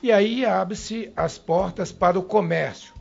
[0.01, 2.93] E aí abre-se as portas para o comércio.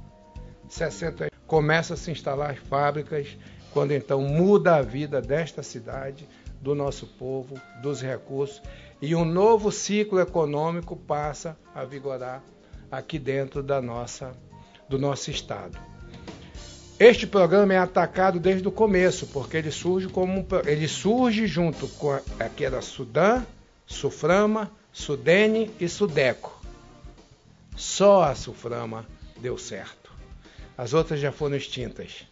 [0.68, 3.36] 60 começa a se instalar fábricas,
[3.72, 6.28] quando então muda a vida desta cidade,
[6.60, 8.60] do nosso povo, dos recursos,
[9.00, 12.42] e um novo ciclo econômico passa a vigorar
[12.90, 14.32] aqui dentro da nossa,
[14.88, 15.78] do nosso estado.
[16.98, 22.18] Este programa é atacado desde o começo, porque ele surge como ele surge junto com
[22.40, 23.44] aquela Sudã,
[23.88, 26.62] Suframa, Sudene e Sudeco.
[27.74, 29.06] Só a Suframa
[29.40, 30.12] deu certo.
[30.76, 32.26] As outras já foram extintas.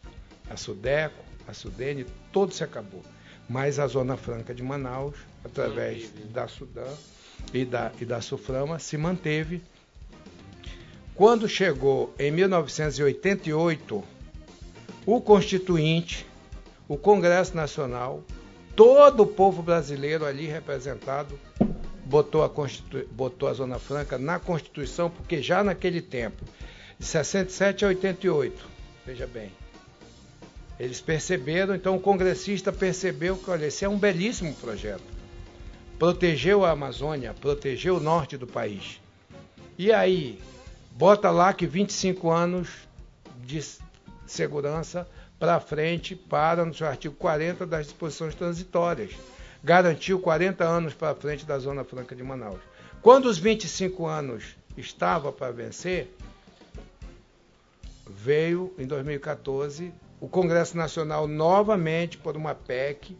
[0.50, 3.02] A Sudeco, a Sudene, todo se acabou.
[3.48, 6.86] Mas a Zona Franca de Manaus, através da Sudã
[7.54, 9.62] e da, e da Suframa, se manteve.
[11.14, 14.04] Quando chegou em 1988,
[15.06, 16.26] o Constituinte,
[16.86, 18.22] o Congresso Nacional,
[18.76, 21.38] todo o povo brasileiro ali representado
[22.04, 22.50] botou a,
[23.10, 26.44] botou a Zona Franca na Constituição, porque já naquele tempo,
[26.98, 28.68] de 67 a 88,
[29.04, 29.50] veja bem,
[30.78, 35.16] eles perceberam, então o congressista percebeu que, olha, esse é um belíssimo projeto.
[35.98, 39.00] Protegeu a Amazônia, protegeu o norte do país.
[39.78, 40.38] E aí,
[40.92, 42.68] bota lá que 25 anos
[43.42, 43.64] de
[44.26, 45.08] segurança
[45.38, 49.12] para frente para no seu artigo 40 das disposições transitórias.
[49.62, 52.60] Garantiu 40 anos para frente da Zona Franca de Manaus.
[53.02, 56.14] Quando os 25 anos estava para vencer,
[58.08, 63.16] veio em 2014 o Congresso Nacional novamente por uma PEC,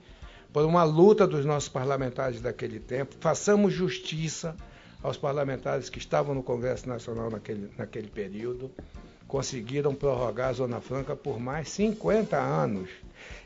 [0.53, 3.15] por uma luta dos nossos parlamentares daquele tempo.
[3.21, 4.57] Façamos justiça
[5.03, 8.71] aos parlamentares que estavam no Congresso Nacional naquele, naquele período.
[9.27, 12.89] Conseguiram prorrogar a Zona Franca por mais 50 anos.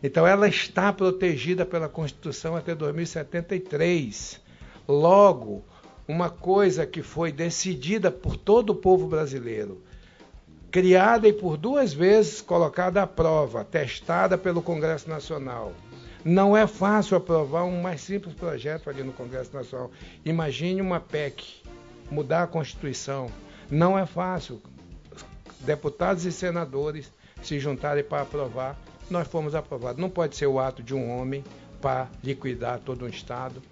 [0.03, 4.41] Então ela está protegida pela Constituição até 2073.
[4.87, 5.64] Logo,
[6.07, 9.81] uma coisa que foi decidida por todo o povo brasileiro,
[10.70, 15.72] criada e por duas vezes colocada à prova, testada pelo Congresso Nacional.
[16.24, 19.91] Não é fácil aprovar um mais simples projeto ali no Congresso Nacional.
[20.24, 21.62] Imagine uma PEC,
[22.11, 23.31] mudar a Constituição.
[23.70, 24.61] Não é fácil.
[25.61, 28.78] Deputados e senadores se juntarem para aprovar.
[29.11, 30.00] Nós fomos aprovados.
[30.00, 31.44] Não pode ser o ato de um homem
[31.80, 33.62] para liquidar todo um Estado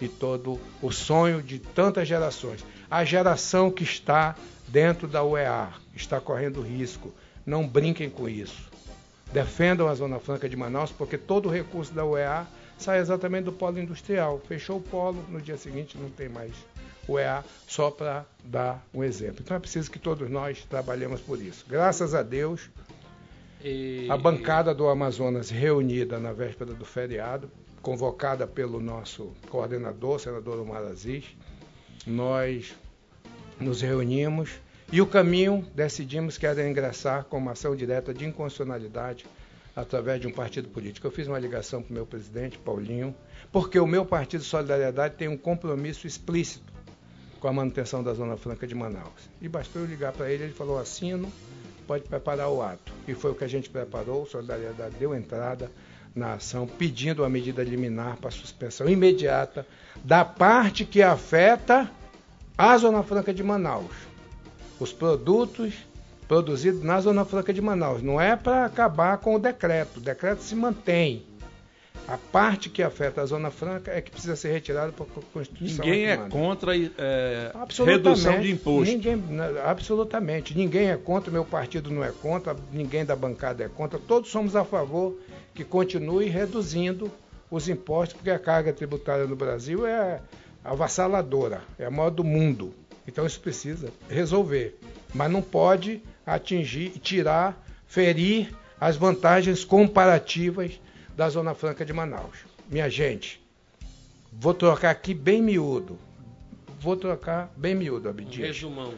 [0.00, 2.64] e todo o sonho de tantas gerações.
[2.90, 4.36] A geração que está
[4.68, 7.12] dentro da UEA está correndo risco.
[7.44, 8.70] Não brinquem com isso.
[9.32, 13.52] Defendam a Zona Franca de Manaus, porque todo o recurso da UEA sai exatamente do
[13.52, 14.40] polo industrial.
[14.46, 16.52] Fechou o polo, no dia seguinte não tem mais
[17.08, 19.38] UEA, só para dar um exemplo.
[19.40, 21.64] Então é preciso que todos nós trabalhemos por isso.
[21.68, 22.70] Graças a Deus,
[23.62, 24.06] e...
[24.10, 27.50] a bancada do Amazonas reunida na véspera do feriado,
[27.80, 31.24] convocada pelo nosso coordenador, senador Omar Aziz,
[32.06, 32.74] nós
[33.58, 34.50] nos reunimos
[34.92, 39.26] e o caminho decidimos que era ingressar com uma ação direta de inconstitucionalidade
[39.74, 41.06] através de um partido político.
[41.06, 43.14] Eu fiz uma ligação para o meu presidente, Paulinho,
[43.50, 46.71] porque o meu partido Solidariedade tem um compromisso explícito
[47.42, 49.28] com a manutenção da Zona Franca de Manaus.
[49.40, 51.30] E bastou eu ligar para ele, ele falou: assino,
[51.88, 52.92] pode preparar o ato.
[53.08, 55.68] E foi o que a gente preparou, Solidariedade deu entrada
[56.14, 59.66] na ação, pedindo a medida liminar para suspensão imediata
[60.04, 61.90] da parte que afeta
[62.56, 64.12] a Zona Franca de Manaus
[64.78, 65.74] os produtos
[66.26, 68.02] produzidos na Zona Franca de Manaus.
[68.02, 69.98] Não é para acabar com o decreto.
[69.98, 71.24] O decreto se mantém.
[72.08, 75.84] A parte que afeta a Zona Franca é que precisa ser retirada para a Constituição.
[75.84, 77.52] Ninguém é contra é,
[77.84, 78.92] redução de imposto.
[78.92, 79.22] Ninguém,
[79.64, 80.56] absolutamente.
[80.56, 83.98] Ninguém é contra, meu partido não é contra, ninguém da bancada é contra.
[83.98, 85.16] Todos somos a favor
[85.54, 87.10] que continue reduzindo
[87.50, 90.20] os impostos, porque a carga tributária no Brasil é
[90.64, 92.74] avassaladora, é a maior do mundo.
[93.06, 94.78] Então isso precisa resolver.
[95.14, 100.80] Mas não pode atingir, tirar, ferir as vantagens comparativas
[101.16, 102.38] da Zona Franca de Manaus.
[102.68, 103.42] Minha gente,
[104.32, 105.98] vou trocar aqui bem miúdo.
[106.80, 108.48] Vou trocar bem miúdo, Abdias.
[108.48, 108.94] Resumão.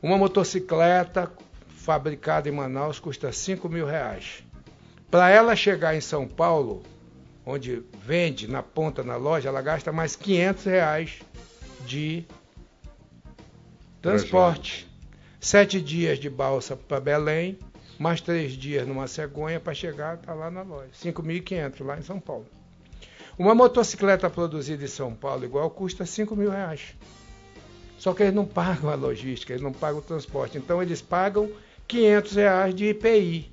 [0.00, 1.32] Uma motocicleta
[1.68, 4.44] fabricada em Manaus custa 5 mil reais.
[5.10, 6.82] Para ela chegar em São Paulo,
[7.44, 11.20] onde vende na ponta na loja, ela gasta mais 500 reais
[11.86, 12.24] de
[14.02, 14.86] transporte.
[15.40, 17.58] Sete dias de balsa para Belém,
[17.98, 20.90] mais três dias numa cegonha para chegar tá lá na loja.
[20.94, 22.46] 5.500 lá em São Paulo.
[23.38, 26.94] Uma motocicleta produzida em São Paulo igual custa 5 mil reais.
[27.98, 30.56] Só que eles não pagam a logística, eles não pagam o transporte.
[30.56, 31.50] Então eles pagam
[31.86, 33.50] 500 reais de IPI.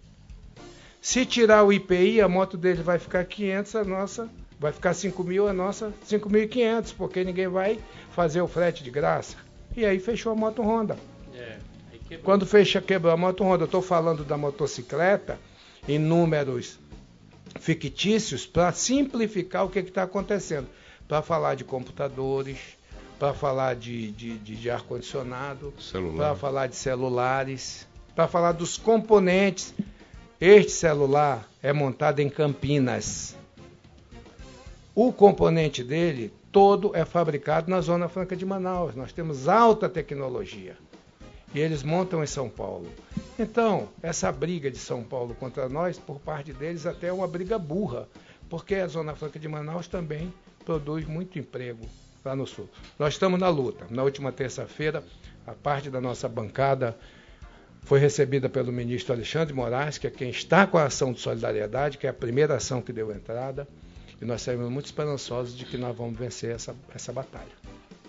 [1.01, 4.29] Se tirar o IPI, a moto deles vai ficar 500, a nossa
[4.59, 7.79] vai ficar 5 mil, a nossa 5.500, porque ninguém vai
[8.11, 9.37] fazer o frete de graça.
[9.75, 10.97] E aí fechou a moto Honda.
[11.33, 11.57] É,
[12.23, 13.63] Quando fecha, quebrou a moto Honda.
[13.63, 15.39] Eu estou falando da motocicleta
[15.87, 16.79] em números
[17.59, 20.67] fictícios para simplificar o que está acontecendo.
[21.07, 22.57] Para falar de computadores,
[23.19, 25.73] para falar de, de, de, de ar-condicionado,
[26.17, 29.73] para falar de celulares, para falar dos componentes
[30.39, 33.35] este celular é montado em Campinas.
[34.93, 38.95] O componente dele todo é fabricado na Zona Franca de Manaus.
[38.95, 40.77] Nós temos alta tecnologia.
[41.55, 42.91] E eles montam em São Paulo.
[43.39, 47.57] Então, essa briga de São Paulo contra nós, por parte deles, até é uma briga
[47.57, 48.09] burra,
[48.49, 50.33] porque a Zona Franca de Manaus também
[50.65, 51.87] produz muito emprego
[52.25, 52.69] lá no Sul.
[52.99, 53.87] Nós estamos na luta.
[53.89, 55.01] Na última terça-feira,
[55.47, 56.97] a parte da nossa bancada
[57.83, 61.97] foi recebida pelo ministro Alexandre Moraes, que é quem está com a ação de solidariedade,
[61.97, 63.65] que é a primeira ação que deu entrada,
[64.21, 67.64] e nós saímos muito esperançosos de que nós vamos vencer essa, essa batalha.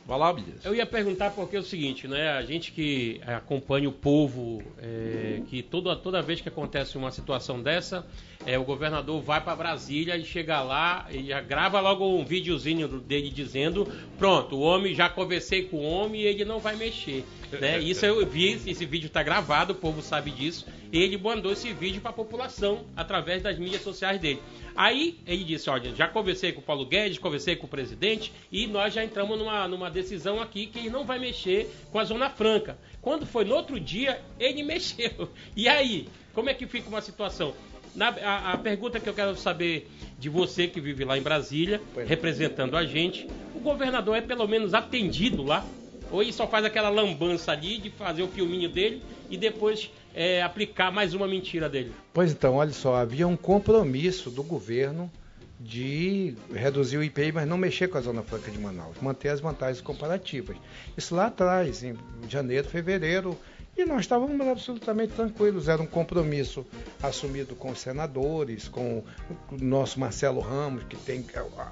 [0.07, 2.31] Vai lá, Eu ia perguntar porque é o seguinte, né?
[2.31, 7.61] A gente que acompanha o povo, é, que toda, toda vez que acontece uma situação
[7.61, 8.07] dessa,
[8.47, 12.87] é, o governador vai para Brasília e chega lá e já grava logo um videozinho
[12.87, 17.25] dele dizendo: pronto, o homem já conversei com o homem e ele não vai mexer.
[17.61, 17.79] Né?
[17.79, 20.67] Isso eu vi, esse vídeo está gravado, o povo sabe disso.
[20.93, 24.43] E ele mandou esse vídeo para a população através das mídias sociais dele.
[24.75, 28.67] Aí ele disse: Olha, já conversei com o Paulo Guedes, conversei com o presidente e
[28.67, 32.29] nós já entramos numa, numa decisão aqui que ele não vai mexer com a Zona
[32.29, 32.77] Franca.
[33.01, 35.31] Quando foi no outro dia, ele mexeu.
[35.55, 37.55] E aí, como é que fica uma situação?
[37.97, 41.81] Na, a, a, pergunta que eu quero saber de você que vive lá em Brasília,
[42.07, 45.65] representando a gente, o governador é pelo menos atendido lá?
[46.11, 50.43] Ou ele só faz aquela lambança ali de fazer o filminho dele e depois é,
[50.43, 51.93] aplicar mais uma mentira dele?
[52.13, 55.11] Pois então, olha só, havia um compromisso do governo
[55.59, 59.41] de reduzir o IPI, mas não mexer com a Zona Franca de Manaus, manter as
[59.41, 60.57] vantagens comparativas.
[60.97, 61.97] Isso lá atrás, em
[62.29, 63.37] janeiro, fevereiro,
[63.77, 65.69] e nós estávamos absolutamente tranquilos.
[65.69, 66.67] Era um compromisso
[67.03, 69.05] assumido com os senadores, com
[69.53, 71.25] o nosso Marcelo Ramos, que tem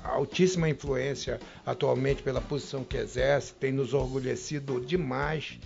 [0.05, 5.59] altíssima influência atualmente pela posição que exerce, tem nos orgulhecido demais.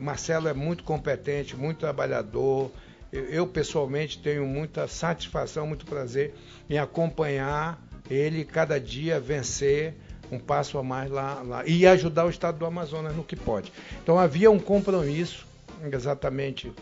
[0.00, 2.70] Marcelo é muito competente, muito trabalhador.
[3.12, 6.32] Eu, pessoalmente, tenho muita satisfação, muito prazer
[6.70, 9.94] em acompanhar ele cada dia vencer
[10.32, 13.72] um passo a mais lá, lá, e ajudar o estado do Amazonas no que pode.
[14.02, 15.46] Então havia um compromisso
[15.92, 16.72] exatamente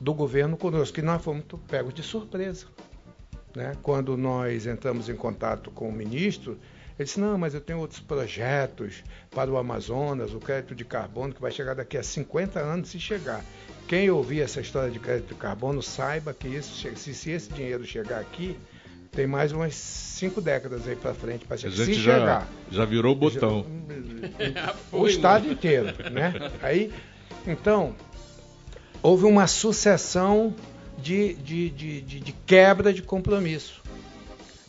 [0.00, 2.66] do governo conosco, que nós fomos pegos de surpresa.
[3.54, 3.72] Né?
[3.82, 6.58] Quando nós entramos em contato com o ministro,
[6.98, 11.34] ele disse, não, mas eu tenho outros projetos para o Amazonas, o crédito de carbono,
[11.34, 13.44] que vai chegar daqui a 50 anos se chegar.
[13.88, 17.84] Quem ouvir essa história de crédito de carbono, saiba que isso, se, se esse dinheiro
[17.84, 18.56] chegar aqui,
[19.10, 21.74] tem mais umas cinco décadas aí para frente para chegar.
[21.74, 22.48] Se já, chegar.
[22.70, 23.66] Já virou o botão.
[24.54, 26.32] Já, o estado inteiro, né?
[26.62, 26.92] Aí,
[27.46, 27.94] então,
[29.04, 30.54] houve uma sucessão
[30.96, 33.82] de, de, de, de, de quebra de compromisso.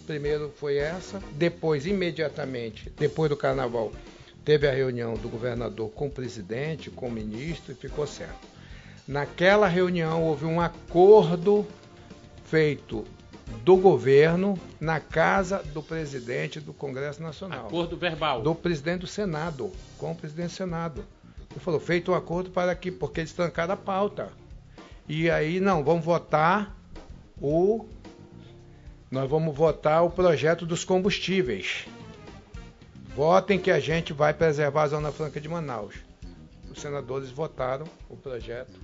[0.06, 3.94] Primeiro foi essa, depois, imediatamente, depois do carnaval,
[4.44, 8.46] teve a reunião do governador com o presidente, com o ministro e ficou certo.
[9.08, 11.66] Naquela reunião houve um acordo
[12.44, 13.06] feito
[13.64, 17.68] do governo na casa do presidente do Congresso Nacional.
[17.68, 18.42] Acordo verbal.
[18.42, 21.06] Do presidente do Senado, com o presidente do Senado.
[21.56, 24.34] Ele falou, feito um acordo para que, porque eles trancaram a pauta.
[25.08, 26.76] E aí, não, vamos votar
[27.42, 27.86] o.
[29.10, 31.86] Nós vamos votar o projeto dos combustíveis.
[33.16, 35.96] Votem que a gente vai preservar a Zona Franca de Manaus.
[36.70, 38.78] Os senadores votaram o projeto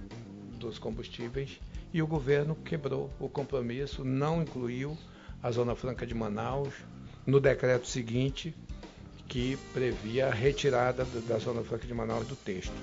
[0.57, 1.59] dos combustíveis
[1.93, 4.97] e o governo quebrou o compromisso, não incluiu
[5.43, 6.74] a Zona Franca de Manaus
[7.26, 8.55] no decreto seguinte,
[9.32, 12.73] que previa a retirada da Zona Franca de Manaus do texto.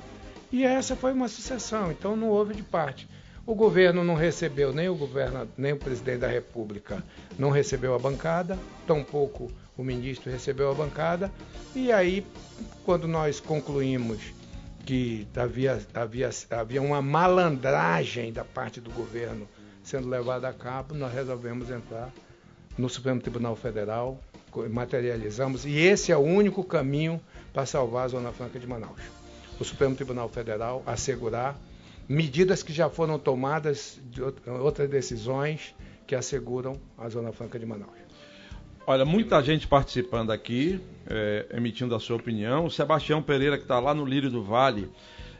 [0.51, 3.07] E essa foi uma sucessão, então não houve de parte.
[3.45, 7.05] O governo não recebeu, nem o governo, nem o presidente da República
[7.39, 11.31] não recebeu a bancada, tampouco o ministro recebeu a bancada.
[11.75, 12.27] E aí,
[12.83, 14.19] quando nós concluímos
[14.87, 19.47] que havia, havia, havia uma malandragem da parte do governo
[19.83, 22.11] sendo levada a cabo, nós resolvemos entrar
[22.79, 24.19] no Supremo Tribunal Federal,
[24.69, 27.21] materializamos, e esse é o único caminho
[27.53, 29.01] para salvar a Zona Franca de Manaus.
[29.61, 31.59] O Supremo Tribunal Federal assegurar
[32.09, 35.75] medidas que já foram tomadas de outras decisões
[36.07, 38.09] que asseguram a Zona Franca de Manaus.
[38.87, 42.65] Olha, muita gente participando aqui, é, emitindo a sua opinião.
[42.65, 44.91] O Sebastião Pereira, que está lá no Lírio do Vale,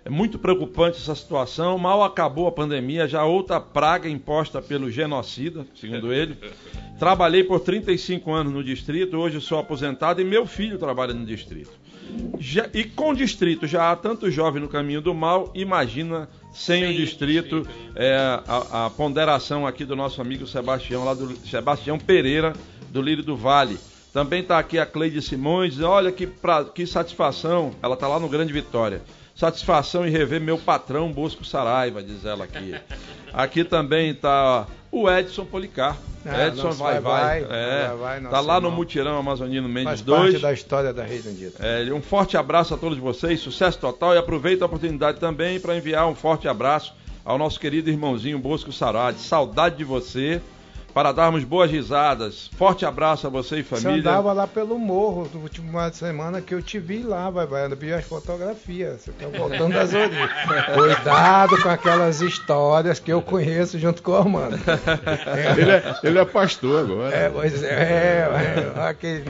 [0.09, 1.77] é muito preocupante essa situação.
[1.77, 6.35] Mal acabou a pandemia, já outra praga imposta pelo genocida, segundo ele.
[6.99, 11.73] Trabalhei por 35 anos no distrito, hoje sou aposentado e meu filho trabalha no distrito.
[12.41, 16.81] Já, e com o distrito já há tanto jovem no caminho do mal, imagina sem,
[16.81, 17.93] sem o distrito, distrito.
[17.95, 18.17] É,
[18.49, 22.55] a, a, ponderação aqui do nosso amigo Sebastião, lá do Sebastião Pereira,
[22.89, 23.79] do Lírio do Vale.
[24.11, 28.27] Também está aqui a Cleide Simões, olha que, pra, que satisfação, ela está lá no
[28.27, 29.03] Grande Vitória.
[29.39, 32.75] Satisfação em rever meu patrão Bosco Saraiva, diz ela aqui.
[33.33, 36.01] Aqui também está o Edson Policarpo.
[36.25, 37.45] É, Edson vai, vai.
[37.45, 38.71] vai, é, vai, vai tá lá irmão.
[38.73, 40.21] no Mutirão Amazonino Mendes Faz 2.
[40.23, 41.65] parte da história da Rede Andita.
[41.65, 45.77] É, um forte abraço a todos vocês, sucesso total e aproveito a oportunidade também para
[45.77, 46.93] enviar um forte abraço
[47.25, 49.21] ao nosso querido irmãozinho Bosco Sarade.
[49.21, 50.43] Saudade de você
[50.93, 52.51] para darmos boas risadas.
[52.57, 53.93] Forte abraço a você e família.
[53.93, 57.67] Você andava lá pelo morro no último semana que eu te vi lá, vai, vai,
[57.67, 59.03] eu vi as fotografias.
[59.03, 60.31] Você tá voltando das origens.
[60.75, 64.57] Cuidado com aquelas histórias que eu conheço junto com o Armando.
[64.57, 65.59] É.
[65.59, 67.15] Ele, é, ele é pastor agora.
[67.15, 69.25] É, pois é, é, é aquele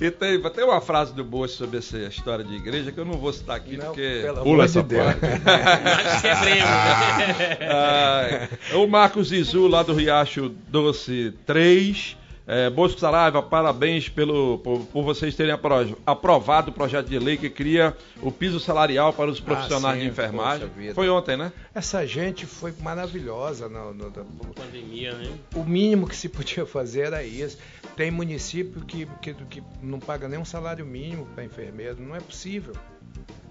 [0.00, 3.14] E tem, tem uma frase do Boas sobre essa história de igreja que eu não
[3.14, 4.24] vou citar aqui não, porque.
[4.42, 5.20] Pula essa de parte.
[7.70, 12.18] ah, o Marcos Izu lá do Rio Riacho Doce 3.
[12.44, 15.56] É, Bosco Saraiva, parabéns pelo, por, por, vocês terem
[16.04, 20.00] aprovado o projeto de lei que cria o piso salarial para os ah, profissionais ah,
[20.00, 20.70] sim, de enfermagem.
[20.92, 21.52] Foi ontem, né?
[21.72, 23.68] Essa gente foi maravilhosa.
[23.68, 25.32] No, no, no, pandemia, né?
[25.54, 27.58] O mínimo que se podia fazer era isso.
[27.96, 32.02] Tem município que, que, que não paga nem um salário mínimo para enfermeiro.
[32.02, 32.74] Não é possível.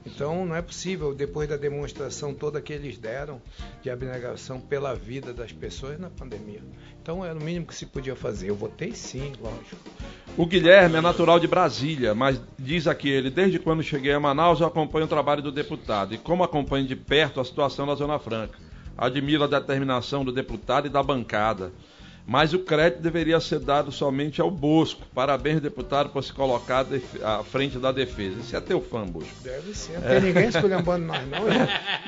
[0.06, 3.42] Então não é possível, depois da demonstração toda que eles deram
[3.84, 6.62] de abnegação pela vida das pessoas na pandemia.
[7.02, 8.50] Então era o mínimo que se podia fazer.
[8.50, 9.78] Eu votei sim, lógico.
[10.38, 14.60] O Guilherme é natural de Brasília, mas diz aqui ele, desde quando cheguei a Manaus
[14.60, 18.18] eu acompanho o trabalho do deputado e como acompanho de perto a situação na Zona
[18.18, 18.58] Franca.
[18.98, 21.72] Admiro a determinação do deputado e da bancada
[22.26, 25.02] mas o crédito deveria ser dado somente ao Bosco.
[25.14, 26.86] Parabéns, deputado, por se colocar
[27.24, 28.40] à frente da defesa.
[28.40, 29.32] Esse é teu fã, Bosco.
[29.44, 29.94] Deve ser.
[29.94, 30.20] Não tem é.
[30.20, 31.42] ninguém escolhendo nós, não.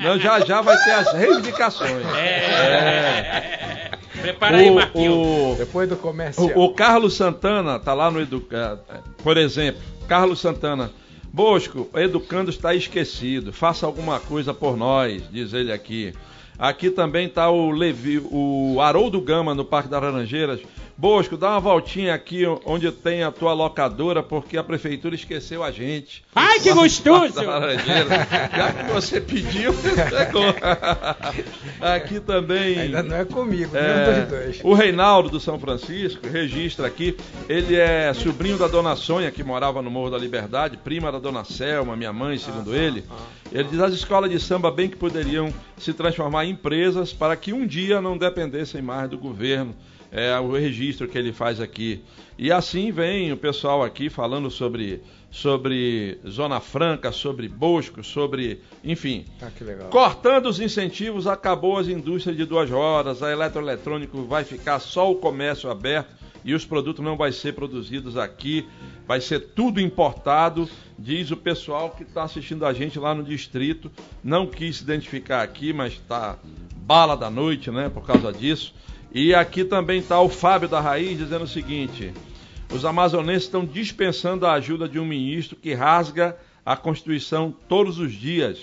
[0.02, 2.04] Não, já já vai ter as reivindicações.
[2.16, 2.28] É.
[2.28, 3.98] é.
[4.20, 5.58] Prepara aí, Marquinhos.
[5.58, 6.50] Depois do comercial.
[6.54, 8.80] O, o Carlos Santana tá lá no Educa...
[9.22, 10.90] Por exemplo, Carlos Santana.
[11.32, 13.52] Bosco, educando está esquecido.
[13.52, 16.14] Faça alguma coisa por nós, diz ele aqui.
[16.58, 20.60] Aqui também está o Levi, o Haroldo Gama no Parque das Laranjeiras.
[20.96, 25.72] Bosco, dá uma voltinha aqui onde tem a tua locadora, porque a prefeitura esqueceu a
[25.72, 26.24] gente.
[26.34, 27.34] Ai, que gostoso!
[27.42, 30.54] Já que você pediu, chegou.
[31.80, 32.78] aqui também.
[32.78, 34.60] Ainda não é comigo, é, dois.
[34.62, 37.16] O Reinaldo do São Francisco registra aqui.
[37.48, 41.42] Ele é sobrinho da dona Sônia, que morava no Morro da Liberdade, prima da dona
[41.44, 43.04] Selma, minha mãe, segundo ah, ele.
[43.10, 43.48] Ah, ah.
[43.50, 47.52] Ele diz as escolas de samba bem que poderiam se transformar em empresas para que
[47.52, 49.74] um dia não dependessem mais do governo
[50.14, 52.00] é o registro que ele faz aqui.
[52.38, 58.60] E assim vem o pessoal aqui falando sobre, sobre Zona Franca, sobre Bosco, sobre.
[58.84, 59.24] Enfim.
[59.42, 59.50] Ah,
[59.90, 65.16] cortando os incentivos, acabou as indústrias de duas horas, a eletroeletrônico vai ficar só o
[65.16, 68.68] comércio aberto e os produtos não vai ser produzidos aqui,
[69.08, 73.90] vai ser tudo importado, diz o pessoal que está assistindo a gente lá no distrito.
[74.22, 76.38] Não quis se identificar aqui, mas está
[76.76, 78.74] bala da noite, né, por causa disso.
[79.14, 82.12] E aqui também está o Fábio da Raiz dizendo o seguinte:
[82.72, 86.36] os amazonenses estão dispensando a ajuda de um ministro que rasga
[86.66, 88.58] a Constituição todos os dias,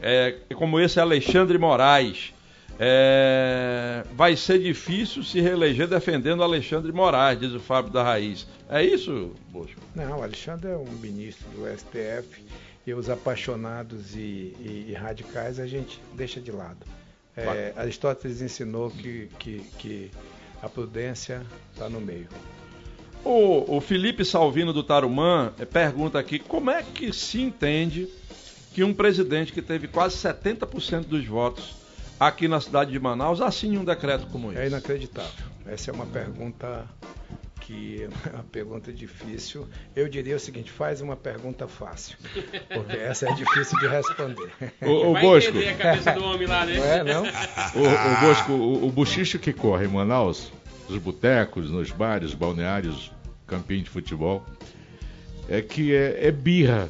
[0.00, 2.34] é, como esse Alexandre Moraes.
[2.78, 8.46] É, vai ser difícil se reeleger defendendo Alexandre Moraes, diz o Fábio da Raiz.
[8.68, 9.80] É isso, Bosco?
[9.94, 12.44] Não, Alexandre é um ministro do STF
[12.86, 16.84] e os apaixonados e, e, e radicais a gente deixa de lado.
[17.36, 20.10] É, Aristóteles ensinou que, que, que
[20.62, 22.28] a prudência está no meio.
[23.22, 28.08] O, o, Felipe Salvino do Tarumã eh, pergunta aqui como é que se entende
[28.72, 31.74] que um presidente que teve quase 70% dos votos
[32.20, 34.60] aqui na cidade de Manaus assine um decreto como esse?
[34.60, 35.44] É inacreditável.
[35.66, 36.86] Essa é uma pergunta
[37.66, 39.66] que é uma pergunta difícil.
[39.94, 42.16] Eu diria o seguinte: faz uma pergunta fácil,
[42.72, 44.52] porque essa é difícil de responder.
[44.82, 46.76] O, o Vai Bosco, entender a cabeça do homem lá, né?
[46.76, 47.22] Não é, não?
[47.24, 50.52] o, o Bosco, o, o buchicho que corre em Manaus,
[50.88, 53.10] nos botecos, nos bares, balneários,
[53.48, 54.46] campinho de futebol,
[55.48, 56.88] é que é, é birra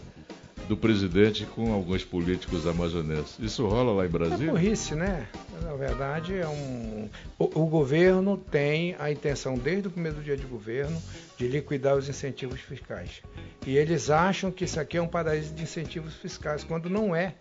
[0.69, 3.37] do presidente com alguns políticos amazonenses.
[3.39, 4.53] Isso rola lá em É Brasília?
[4.53, 5.27] burrice, né?
[5.63, 7.09] Na verdade, é um.
[7.39, 11.01] O, o governo tem a intenção, desde o primeiro dia de governo,
[11.37, 13.23] de liquidar os incentivos fiscais.
[13.67, 17.35] E eles acham que isso aqui é um paraíso de incentivos fiscais, quando não é.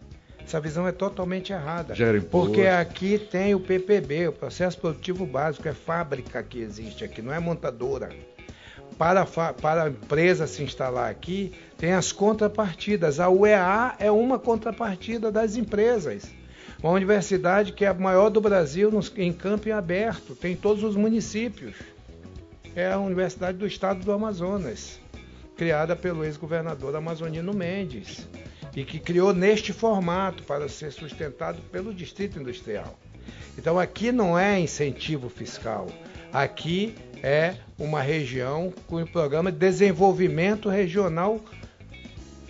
[0.44, 1.96] Essa visão é totalmente errada.
[2.30, 7.34] Porque aqui tem o PPB, o processo produtivo básico, é fábrica que existe aqui, não
[7.34, 8.10] é montadora.
[8.98, 13.20] Para, para a empresa se instalar aqui, tem as contrapartidas.
[13.20, 16.24] A UEA é uma contrapartida das empresas.
[16.82, 20.96] Uma universidade que é a maior do Brasil em campo aberto, tem em todos os
[20.96, 21.76] municípios.
[22.76, 25.00] É a Universidade do Estado do Amazonas,
[25.58, 28.28] criada pelo ex-governador amazonino Mendes,
[28.76, 33.00] e que criou neste formato para ser sustentado pelo Distrito Industrial.
[33.58, 35.88] Então aqui não é incentivo fiscal,
[36.32, 36.94] aqui
[37.26, 41.40] é uma região com o programa de desenvolvimento regional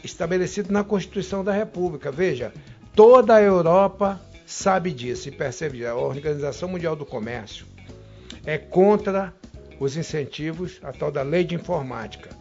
[0.03, 2.11] estabelecido na Constituição da República.
[2.11, 2.51] Veja,
[2.93, 5.91] toda a Europa sabe disso e percebe disso.
[5.91, 7.65] A Organização Mundial do Comércio
[8.45, 9.34] é contra
[9.80, 12.32] os incentivos, a tal da lei de informática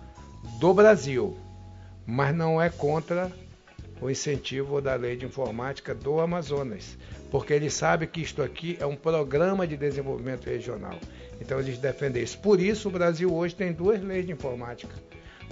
[0.58, 1.38] do Brasil,
[2.04, 3.30] mas não é contra
[4.00, 6.96] o incentivo da lei de informática do Amazonas,
[7.30, 10.98] porque eles sabem que isto aqui é um programa de desenvolvimento regional.
[11.40, 12.38] Então eles defendem isso.
[12.38, 14.94] Por isso o Brasil hoje tem duas leis de informática,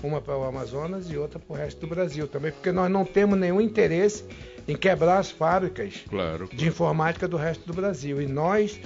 [0.03, 3.05] uma para o Amazonas e outra para o resto do Brasil também, porque nós não
[3.05, 4.24] temos nenhum interesse
[4.68, 6.49] em quebrar as fábricas Claro.
[6.53, 8.20] de informática do resto do Brasil.
[8.20, 8.78] E nós,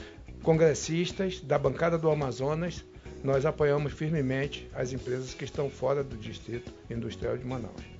[0.42, 2.84] congressistas da bancada do Amazonas,
[3.24, 7.95] nós apoiamos firmemente as empresas que estão fora do Distrito Industrial de Manaus.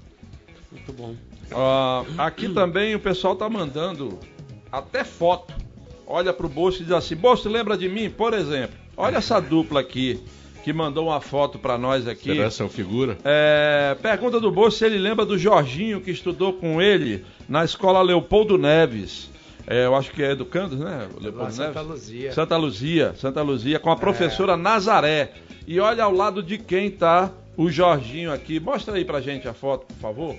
[0.76, 1.14] Muito bom.
[1.52, 4.18] Ah, aqui também o pessoal tá mandando
[4.70, 5.54] até foto.
[6.06, 8.10] Olha pro Bolso e diz assim: Bolso, lembra de mim?
[8.10, 10.20] Por exemplo, olha essa dupla aqui
[10.62, 12.32] que mandou uma foto pra nós aqui.
[12.32, 13.16] Será essa figura?
[13.24, 18.02] É, pergunta do Bolso se ele lembra do Jorginho que estudou com ele na escola
[18.02, 19.30] Leopoldo Neves.
[19.66, 21.08] É, eu acho que é educando, né?
[21.20, 21.88] Leopoldo Santa Neves?
[21.88, 22.32] Luzia.
[22.32, 25.32] Santa Luzia, Santa Luzia, com a professora Nazaré.
[25.66, 28.60] E olha ao lado de quem tá o Jorginho aqui.
[28.60, 30.36] Mostra aí pra gente a foto, por favor,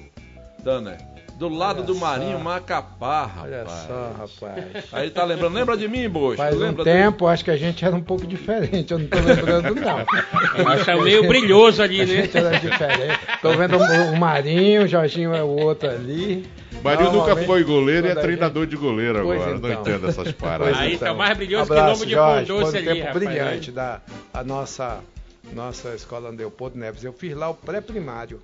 [0.63, 0.97] Dana.
[1.37, 1.99] Do lado Olha do só.
[1.99, 3.43] Marinho Macapá, rapaz.
[3.45, 4.65] Olha só, rapaz.
[4.91, 5.53] Aí tá lembrando.
[5.53, 6.37] Lembra de mim, Bocho?
[6.37, 8.91] Faz um Lembra do- tempo, acho que a gente era um pouco diferente.
[8.91, 9.99] Eu não estou lembrando, não.
[9.99, 12.11] Ele tá meio brilhoso ali, A né?
[12.23, 13.19] gente era diferente.
[13.35, 16.43] Estou vendo o Marinho, o Jorginho é o outro ali.
[16.83, 19.59] Marinho nunca foi goleiro e é a treinador de goleiro Pois agora.
[19.59, 19.81] Não então.
[19.81, 20.69] entendo essas paradas.
[20.69, 21.07] Pois Aí então.
[21.09, 23.15] tá mais brilhoso Abraço, que nome de pão doce ali, tempo rapaz.
[23.25, 24.01] brilhante da
[24.33, 24.99] a nossa,
[25.53, 27.03] nossa escola Leopoldo Neves.
[27.03, 28.41] Eu fiz lá o pré-primário.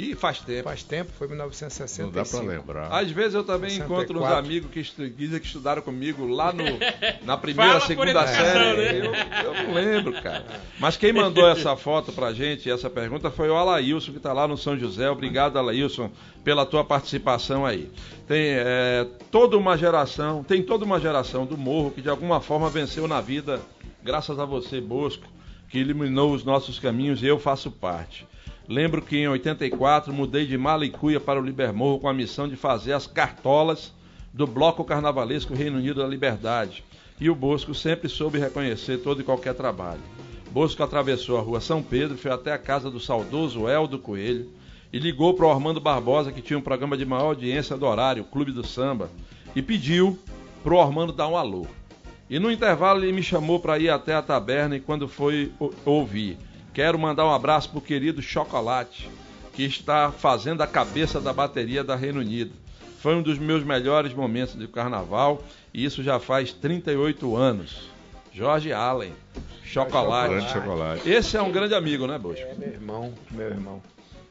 [0.00, 0.62] Ih, faz tempo.
[0.64, 2.06] Faz tempo, foi em 1965.
[2.06, 2.88] Não dá pra lembrar.
[2.92, 4.04] Às vezes eu também 64.
[4.12, 6.62] encontro uns amigos que, estu- dizem que estudaram comigo lá no,
[7.26, 8.76] na primeira, Fala por segunda série.
[8.76, 8.98] né?
[9.44, 10.44] Eu, eu não lembro, cara.
[10.78, 14.46] Mas quem mandou essa foto pra gente, essa pergunta, foi o Alailson, que tá lá
[14.46, 15.10] no São José.
[15.10, 16.10] Obrigado, Alailson,
[16.44, 17.90] pela tua participação aí.
[18.28, 22.70] Tem é, toda uma geração, tem toda uma geração do Morro que de alguma forma
[22.70, 23.60] venceu na vida,
[24.04, 25.24] graças a você, Bosco,
[25.68, 28.26] que iluminou os nossos caminhos e eu faço parte.
[28.68, 32.92] Lembro que em 84 mudei de Malicuia para o Libermorro com a missão de fazer
[32.92, 33.94] as cartolas
[34.30, 36.84] do Bloco Carnavalesco Reino Unido da Liberdade.
[37.18, 40.02] E o Bosco sempre soube reconhecer todo e qualquer trabalho.
[40.50, 44.50] Bosco atravessou a rua São Pedro, foi até a casa do saudoso Eldo Coelho
[44.92, 48.22] e ligou para o Armando Barbosa, que tinha um programa de maior audiência do horário,
[48.22, 49.10] o Clube do Samba,
[49.56, 50.18] e pediu
[50.62, 51.66] para o Armando dar um alô.
[52.28, 55.50] E no intervalo ele me chamou para ir até a taberna e quando foi
[55.86, 56.36] ouvir,
[56.78, 59.10] quero mandar um abraço pro querido Chocolate,
[59.52, 62.52] que está fazendo a cabeça da bateria da Reino Unido.
[63.00, 65.42] Foi um dos meus melhores momentos de carnaval
[65.74, 67.90] e isso já faz 38 anos.
[68.32, 69.12] Jorge Allen,
[69.64, 70.52] Chocolate.
[70.52, 71.10] Chocolate.
[71.10, 72.46] Esse é um grande amigo, né, Bosco?
[72.46, 73.82] É meu irmão, meu irmão.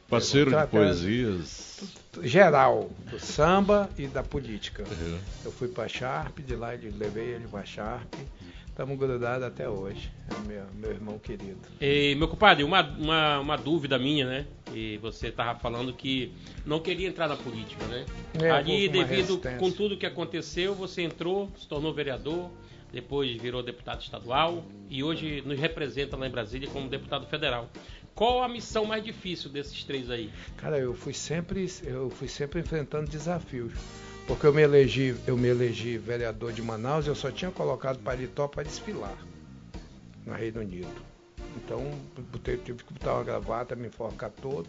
[0.08, 1.82] Parceiro de Trata- poesias.
[2.22, 4.84] Geral, do samba e da política.
[4.90, 5.18] Uhum.
[5.44, 8.14] Eu fui para Sharp, de lá ele levei ele para Sharp.
[8.78, 10.08] Estamos grudados até hoje.
[10.30, 11.58] É meu, meu irmão querido.
[11.80, 14.46] E, meu compadre, uma, uma, uma dúvida minha, né?
[14.72, 16.32] E você tava falando que
[16.64, 18.06] não queria entrar na política, né?
[18.40, 22.52] É, Ali, devido com tudo que aconteceu, você entrou, se tornou vereador,
[22.92, 27.68] depois virou deputado estadual e hoje nos representa lá em Brasília como deputado federal.
[28.14, 30.30] Qual a missão mais difícil desses três aí?
[30.56, 33.72] Cara, eu fui sempre, eu fui sempre enfrentando desafios.
[34.28, 38.46] Porque eu me elegi, eu me elegi vereador de Manaus, eu só tinha colocado paletó
[38.46, 39.16] para desfilar
[40.26, 41.02] no Reino Unido.
[41.56, 41.90] Então,
[42.30, 44.68] botei, tive que botar uma gravata, me enforcar todo.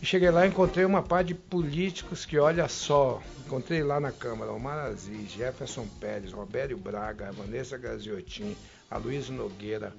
[0.00, 4.12] E cheguei lá e encontrei uma par de políticos que, olha só, encontrei lá na
[4.12, 8.56] Câmara Omar Aziz, Jefferson Pérez, Robério Braga, Vanessa Graziotin,
[8.88, 9.92] Aloysio Nogueira,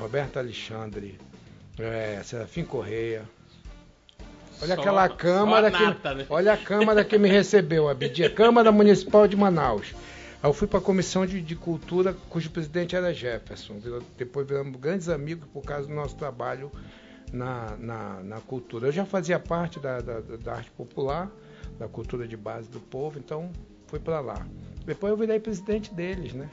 [0.00, 1.20] Roberto Alexandre,
[1.78, 3.22] é, Serafim Correia.
[4.62, 6.14] Olha aquela Câmara a nata, que.
[6.16, 6.26] né?
[6.30, 9.92] Olha a Câmara que me recebeu, a Bidia, Câmara Municipal de Manaus.
[10.40, 13.78] Aí eu fui para a Comissão de, de Cultura, cujo presidente era Jefferson.
[14.16, 16.70] Depois viramos grandes amigos por causa do nosso trabalho
[17.32, 18.88] na, na, na cultura.
[18.88, 21.30] Eu já fazia parte da, da, da arte popular,
[21.78, 23.50] da cultura de base do povo, então
[23.86, 24.46] fui para lá.
[24.84, 26.48] Depois eu virei presidente deles, né?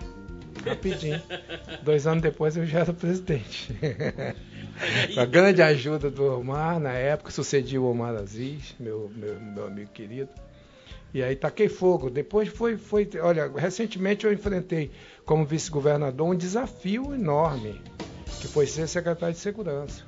[0.65, 1.21] Rapidinho.
[1.83, 3.73] Dois anos depois eu já era presidente.
[5.13, 9.67] Com a grande ajuda do Omar, na época, sucedi o Omar Aziz, meu, meu, meu
[9.67, 10.29] amigo querido.
[11.13, 12.09] E aí taquei fogo.
[12.09, 13.09] Depois foi, foi.
[13.21, 14.91] Olha, recentemente eu enfrentei
[15.25, 17.81] como vice-governador um desafio enorme,
[18.39, 20.03] que foi ser secretário de segurança.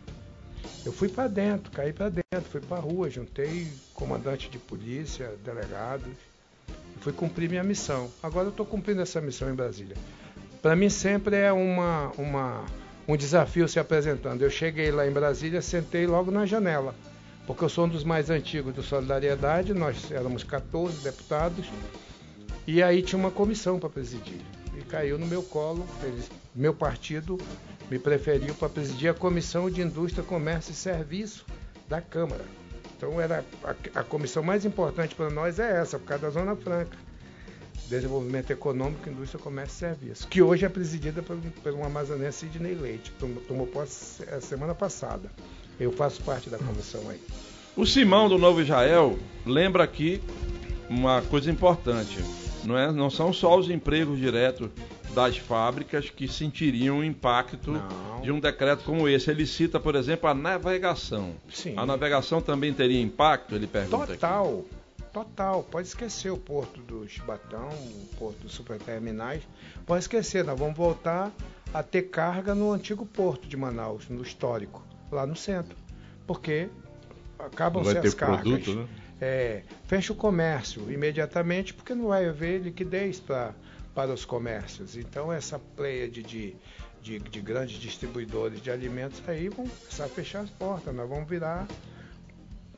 [0.85, 6.07] Eu fui para dentro, caí para dentro, fui para rua, juntei comandante de polícia, delegados,
[6.67, 8.09] e fui cumprir minha missão.
[8.21, 9.95] Agora eu estou cumprindo essa missão em Brasília.
[10.61, 12.65] Para mim sempre é uma, uma,
[13.11, 14.41] um desafio se apresentando.
[14.41, 16.95] Eu cheguei lá em Brasília, sentei logo na janela,
[17.45, 21.65] porque eu sou um dos mais antigos do Solidariedade, nós éramos 14 deputados,
[22.65, 24.39] e aí tinha uma comissão para presidir.
[24.77, 27.37] E caiu no meu colo, eles, meu partido
[27.89, 31.45] me preferiu para presidir a Comissão de Indústria, Comércio e Serviço
[31.89, 32.45] da Câmara.
[32.95, 36.55] Então era a, a comissão mais importante para nós é essa, por causa da Zona
[36.55, 36.97] Franca.
[37.89, 42.75] Desenvolvimento Econômico, Indústria, Comércio e Serviços, que hoje é presidida por, por um amazonense Sidney
[42.75, 45.29] Leite, que tomou, posse a semana passada.
[45.79, 47.19] Eu faço parte da comissão aí.
[47.75, 50.21] O Simão do Novo Israel lembra aqui
[50.89, 52.19] uma coisa importante.
[52.63, 54.69] Não, é, não são só os empregos diretos
[55.13, 58.21] das fábricas que sentiriam o impacto Não.
[58.21, 59.29] de um decreto como esse.
[59.29, 61.33] Ele cita, por exemplo, a navegação.
[61.51, 61.73] Sim.
[61.77, 63.55] A navegação também teria impacto?
[63.55, 64.15] Ele pergunta aqui.
[65.11, 65.61] Total.
[65.63, 69.43] Pode esquecer o porto do Chibatão, o porto dos superterminais.
[69.85, 71.31] Pode esquecer, nós vamos voltar
[71.73, 75.75] a ter carga no antigo porto de Manaus, no histórico, lá no centro.
[76.25, 76.69] Porque
[77.37, 78.41] acabam-se as cargas.
[78.41, 78.87] produto, né?
[79.19, 83.53] É, fecha o comércio imediatamente porque não vai haver liquidez pra,
[83.93, 84.95] para os comércios.
[84.95, 86.55] Então essa pleia de, de,
[87.01, 90.95] de, de grandes distribuidores de alimentos aí vão começar a fechar as portas.
[90.95, 91.67] Nós vamos virar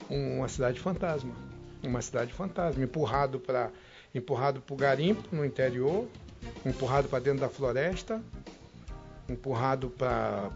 [0.09, 1.33] uma cidade fantasma.
[1.83, 3.69] Uma cidade fantasma, empurrado para
[4.15, 6.07] empurrado para o garimpo no interior,
[6.65, 8.21] empurrado para dentro da floresta,
[9.27, 10.51] empurrado para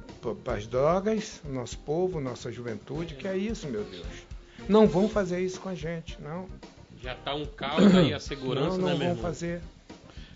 [0.53, 4.05] as drogas, nosso povo, nossa juventude, que é isso, meu Deus.
[4.69, 6.47] Não vão fazer isso com a gente, não.
[7.01, 9.23] Já tá um caos aí a segurança, não, não né, vão irmão?
[9.23, 9.61] fazer.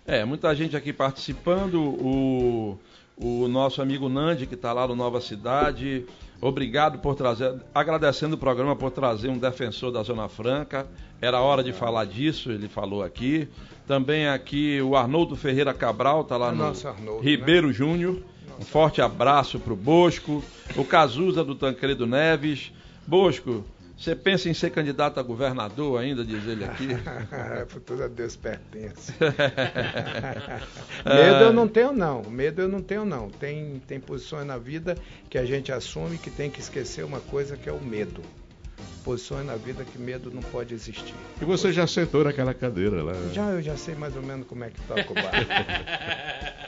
[0.06, 1.76] É, muita gente aqui participando.
[1.76, 2.80] O,
[3.18, 6.06] o nosso amigo Nandi, que está lá no Nova Cidade.
[6.42, 10.88] Obrigado por trazer, agradecendo o programa por trazer um defensor da Zona Franca.
[11.22, 13.48] Era hora de falar disso, ele falou aqui.
[13.88, 18.18] Também aqui o Arnoldo Ferreira Cabral, está lá O no Arnoldo, Ribeiro Júnior.
[18.60, 20.44] Um forte abraço para o Bosco.
[20.76, 22.72] O Cazuza do Tancredo Neves.
[23.06, 23.64] Bosco,
[24.02, 26.88] você pensa em ser candidato a governador ainda, diz ele aqui?
[27.70, 29.14] Futuro a Deus pertence.
[31.06, 32.24] Medo eu não tenho, não.
[32.24, 33.30] Medo eu não tenho, não.
[33.30, 34.98] Tem, tem posições na vida
[35.30, 38.24] que a gente assume que tem que esquecer uma coisa que é o medo.
[39.04, 41.14] Posições na vida que medo não pode existir.
[41.40, 43.14] E você já sentou naquela cadeira lá.
[43.32, 45.32] Já eu já sei mais ou menos como é que toca o barco.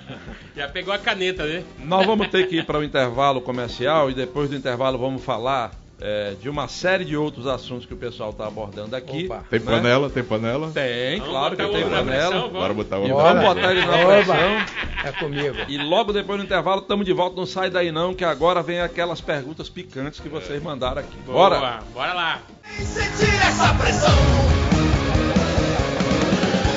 [0.54, 1.64] Já pegou a caneta, né?
[1.80, 5.72] Nós vamos ter que ir para o intervalo comercial e depois do intervalo vamos falar
[6.02, 9.26] é, de uma série de outros assuntos que o pessoal está abordando aqui.
[9.26, 9.44] Opa.
[9.50, 9.66] Tem né?
[9.66, 10.10] panela?
[10.10, 10.72] Tem panela?
[10.72, 12.36] Tem, Vamos claro que tem na pressão, panela.
[12.36, 12.52] vamos.
[12.52, 13.56] Bora botar E uma vamos Bora.
[13.56, 14.84] botar ele na pressão.
[15.06, 15.56] É comigo.
[15.68, 17.36] E logo depois do intervalo estamos de volta.
[17.36, 21.18] Não sai daí não, que agora vem aquelas perguntas picantes que vocês mandaram aqui.
[21.26, 21.58] Bora!
[21.60, 22.42] Boa, bora lá.
[22.80, 24.10] Sentir essa pressão.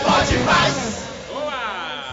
[0.05, 1.07] Pode mais.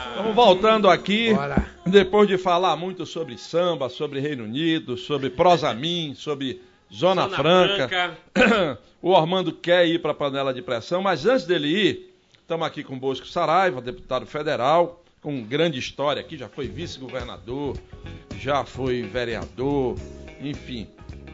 [0.10, 1.34] Estamos voltando aqui.
[1.34, 1.66] Bora.
[1.86, 6.62] Depois de falar muito sobre samba, sobre Reino Unido, sobre Prosamin, sobre
[6.94, 8.18] Zona, Zona Franca.
[8.34, 8.80] Franca.
[9.02, 12.84] o Armando quer ir para a panela de pressão, mas antes dele ir, estamos aqui
[12.84, 17.76] com o Bosco Saraiva, deputado federal, com grande história aqui, já foi vice-governador,
[18.38, 19.98] já foi vereador,
[20.40, 20.88] enfim,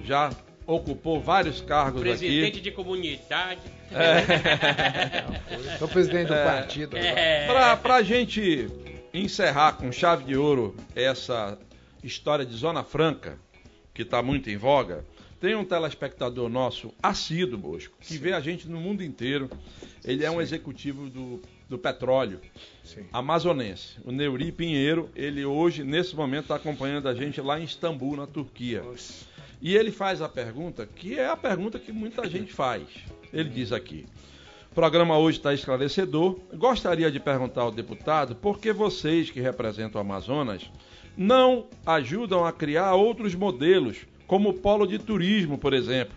[0.05, 0.29] já
[0.65, 2.61] ocupou vários cargos Presidente aqui.
[2.61, 3.61] de comunidade.
[5.79, 6.95] Sou presidente do partido.
[6.95, 7.47] É.
[7.47, 8.69] Para pra gente
[9.11, 11.57] encerrar com chave de ouro essa
[12.03, 13.37] história de Zona Franca,
[13.93, 15.03] que está muito em voga,
[15.39, 19.49] tem um telespectador nosso, assíduo, Bosco, que vê a gente no mundo inteiro.
[20.03, 22.41] Ele é um executivo do do petróleo
[22.83, 23.05] Sim.
[23.13, 23.97] amazonense.
[24.03, 28.25] O Neuri Pinheiro, ele hoje, nesse momento, está acompanhando a gente lá em Istambul, na
[28.25, 28.83] Turquia.
[29.61, 32.83] E ele faz a pergunta, que é a pergunta que muita gente faz.
[33.31, 34.05] Ele diz aqui:
[34.71, 36.39] o programa hoje está esclarecedor.
[36.55, 40.69] Gostaria de perguntar ao deputado por que vocês que representam o Amazonas
[41.15, 46.15] não ajudam a criar outros modelos, como polo de turismo, por exemplo.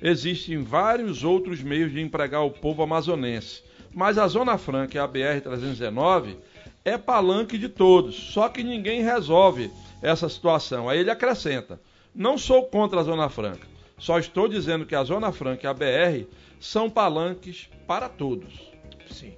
[0.00, 3.62] Existem vários outros meios de empregar o povo amazonense,
[3.94, 6.36] mas a Zona Franca a BR-319
[6.82, 10.88] é palanque de todos, só que ninguém resolve essa situação.
[10.88, 11.78] Aí ele acrescenta:
[12.14, 13.66] não sou contra a Zona Franca,
[13.98, 16.26] só estou dizendo que a Zona Franca e a BR
[16.58, 18.72] são palanques para todos.
[19.10, 19.34] Sim.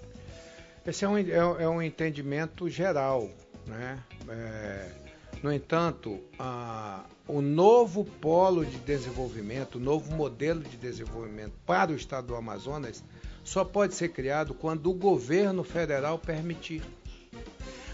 [0.87, 3.29] Esse é um, é, é um entendimento geral.
[3.67, 3.99] Né?
[4.29, 5.02] É,
[5.43, 11.97] no entanto, a, o novo polo de desenvolvimento, o novo modelo de desenvolvimento para o
[11.97, 13.03] estado do Amazonas
[13.43, 16.83] só pode ser criado quando o governo federal permitir.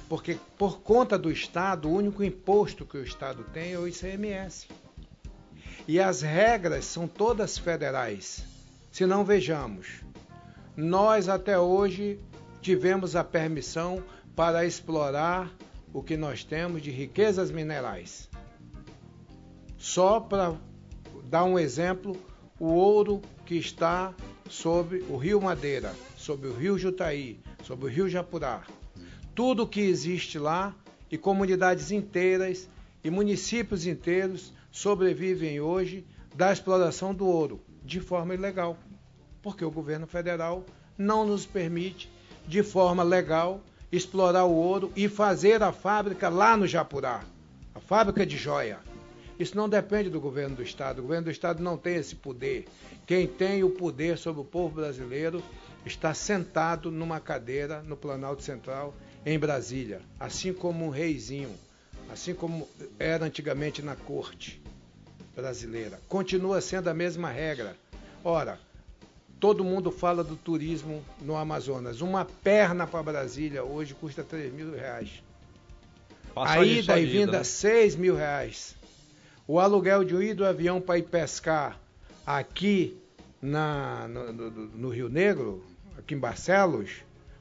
[0.09, 4.69] Porque, por conta do Estado, o único imposto que o Estado tem é o ICMS.
[5.87, 8.45] E as regras são todas federais.
[8.91, 10.03] Se não vejamos,
[10.77, 12.19] nós até hoje
[12.61, 14.03] tivemos a permissão
[14.35, 15.51] para explorar
[15.93, 18.29] o que nós temos de riquezas minerais.
[19.77, 20.55] Só para
[21.25, 22.17] dar um exemplo,
[22.59, 24.15] o ouro que está
[24.49, 28.65] sobre o Rio Madeira, sobre o Rio Jutaí, sobre o Rio Japurá.
[29.35, 30.75] Tudo que existe lá
[31.11, 32.69] e comunidades inteiras
[33.05, 38.77] e municípios inteiros sobrevivem hoje da exploração do ouro de forma ilegal,
[39.43, 40.65] porque o governo federal
[40.97, 42.11] não nos permite
[42.47, 47.23] de forma legal explorar o ouro e fazer a fábrica lá no Japurá,
[47.75, 48.79] a fábrica de joia.
[49.39, 50.99] Isso não depende do governo do Estado.
[50.99, 52.67] O governo do Estado não tem esse poder.
[53.07, 55.43] Quem tem o poder sobre o povo brasileiro
[55.87, 61.55] está sentado numa cadeira no Planalto Central, em Brasília, assim como um reizinho,
[62.11, 62.69] assim como
[62.99, 64.61] era antigamente na corte
[65.37, 66.01] brasileira.
[66.09, 67.77] Continua sendo a mesma regra.
[68.25, 68.59] Ora,
[69.41, 72.01] todo mundo fala do turismo no Amazonas.
[72.01, 75.23] Uma perna para Brasília hoje custa 3 mil reais.
[76.35, 77.45] Passa a ida e vinda, né?
[77.45, 78.75] 6 mil reais.
[79.47, 81.79] O aluguel de um ir do avião para ir pescar
[82.27, 82.97] aqui
[83.41, 85.65] na, no, no- no Rio Negro,
[85.97, 86.91] aqui em Barcelos,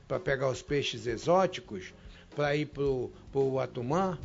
[0.08, 1.94] para pegar os peixes exóticos,
[2.36, 4.18] para ir para o Atumã,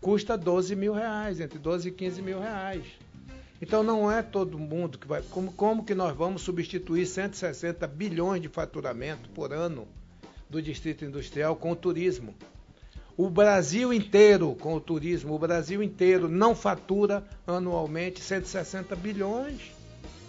[0.00, 2.82] custa 12 mil reais, entre 12 e 15 mil reais.
[3.60, 5.22] Então não é todo mundo que vai.
[5.22, 9.86] Como, como que nós vamos substituir 160 bilhões de faturamento por ano
[10.48, 12.34] do Distrito Industrial com o turismo?
[13.16, 19.60] O Brasil inteiro, com o turismo, o Brasil inteiro não fatura anualmente 160 bilhões.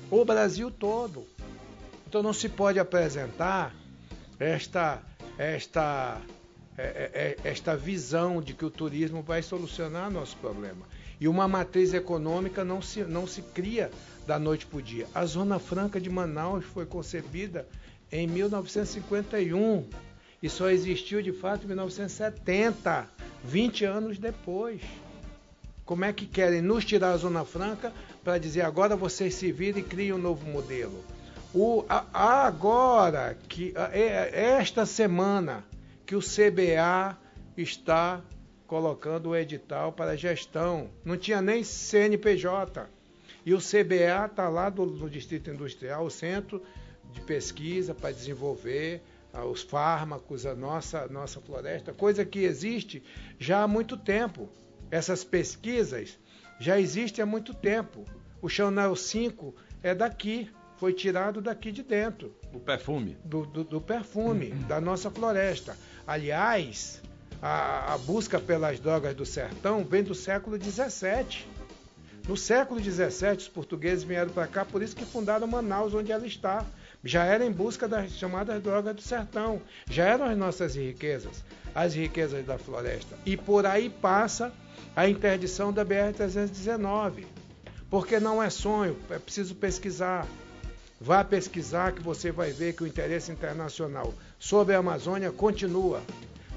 [0.09, 1.25] O Brasil todo.
[2.05, 3.73] Então não se pode apresentar
[4.37, 5.01] esta,
[5.37, 6.19] esta,
[6.77, 10.85] é, é, é, esta visão de que o turismo vai solucionar nosso problema.
[11.21, 13.91] E uma matriz econômica não se, não se cria
[14.27, 15.07] da noite para o dia.
[15.13, 17.67] A Zona Franca de Manaus foi concebida
[18.11, 19.85] em 1951
[20.41, 23.07] e só existiu de fato em 1970,
[23.45, 24.81] 20 anos depois.
[25.85, 27.93] Como é que querem nos tirar a Zona Franca
[28.23, 31.03] para dizer agora vocês se viram e criem um novo modelo?
[31.53, 35.63] O, a- agora que a- é- esta semana
[36.05, 37.15] que o CBA
[37.57, 38.21] está
[38.71, 42.87] colocando o edital para gestão, não tinha nem CNPJ.
[43.45, 46.63] E o CBA está lá do, no Distrito Industrial, o Centro
[47.11, 49.01] de Pesquisa para desenvolver
[49.33, 53.03] ah, os fármacos, a nossa, nossa floresta, coisa que existe
[53.37, 54.47] já há muito tempo.
[54.89, 56.17] Essas pesquisas
[56.57, 58.05] já existem há muito tempo.
[58.41, 59.53] O Chanel 5
[59.83, 63.17] é daqui, foi tirado daqui de dentro O perfume.
[63.25, 65.75] do, do- do perfume da nossa floresta.
[66.07, 67.00] Aliás,
[67.41, 71.45] a, a busca pelas drogas do sertão vem do século XVII.
[72.27, 76.27] No século XVII, os portugueses vieram para cá, por isso que fundaram Manaus, onde ela
[76.27, 76.63] está.
[77.03, 79.59] Já era em busca das chamadas drogas do sertão.
[79.89, 83.17] Já eram as nossas riquezas, as riquezas da floresta.
[83.25, 84.53] E por aí passa
[84.95, 87.25] a interdição da BR-319.
[87.89, 90.27] Porque não é sonho, é preciso pesquisar.
[90.99, 96.03] Vá pesquisar que você vai ver que o interesse internacional sobre a Amazônia continua.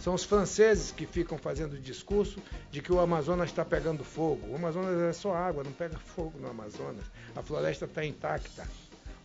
[0.05, 2.39] São os franceses que ficam fazendo discurso
[2.71, 4.53] de que o Amazonas está pegando fogo.
[4.53, 7.07] O Amazonas é só água, não pega fogo no Amazonas.
[7.35, 8.69] A floresta está intacta.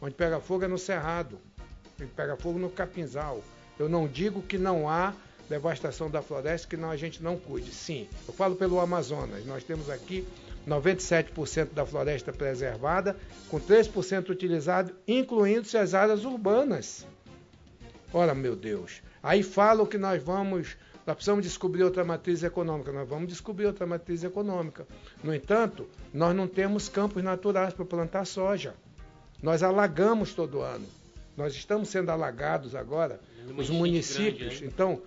[0.01, 1.37] Onde pega fogo é no Cerrado.
[1.99, 3.43] Onde pega fogo no Capinzal.
[3.77, 5.13] Eu não digo que não há
[5.49, 7.73] devastação da floresta, que não, a gente não cuide.
[7.73, 9.45] Sim, eu falo pelo Amazonas.
[9.45, 10.25] Nós temos aqui
[10.65, 13.17] 97% da floresta preservada,
[13.49, 17.05] com 3% utilizado, incluindo-se as áreas urbanas.
[18.13, 19.01] Ora, meu Deus.
[19.21, 22.91] Aí falam que nós vamos, nós precisamos descobrir outra matriz econômica.
[22.91, 24.87] Nós vamos descobrir outra matriz econômica.
[25.23, 28.73] No entanto, nós não temos campos naturais para plantar soja.
[29.41, 30.85] Nós alagamos todo ano.
[31.35, 33.19] Nós estamos sendo alagados agora,
[33.57, 34.59] os municípios.
[34.59, 35.01] Grande, então,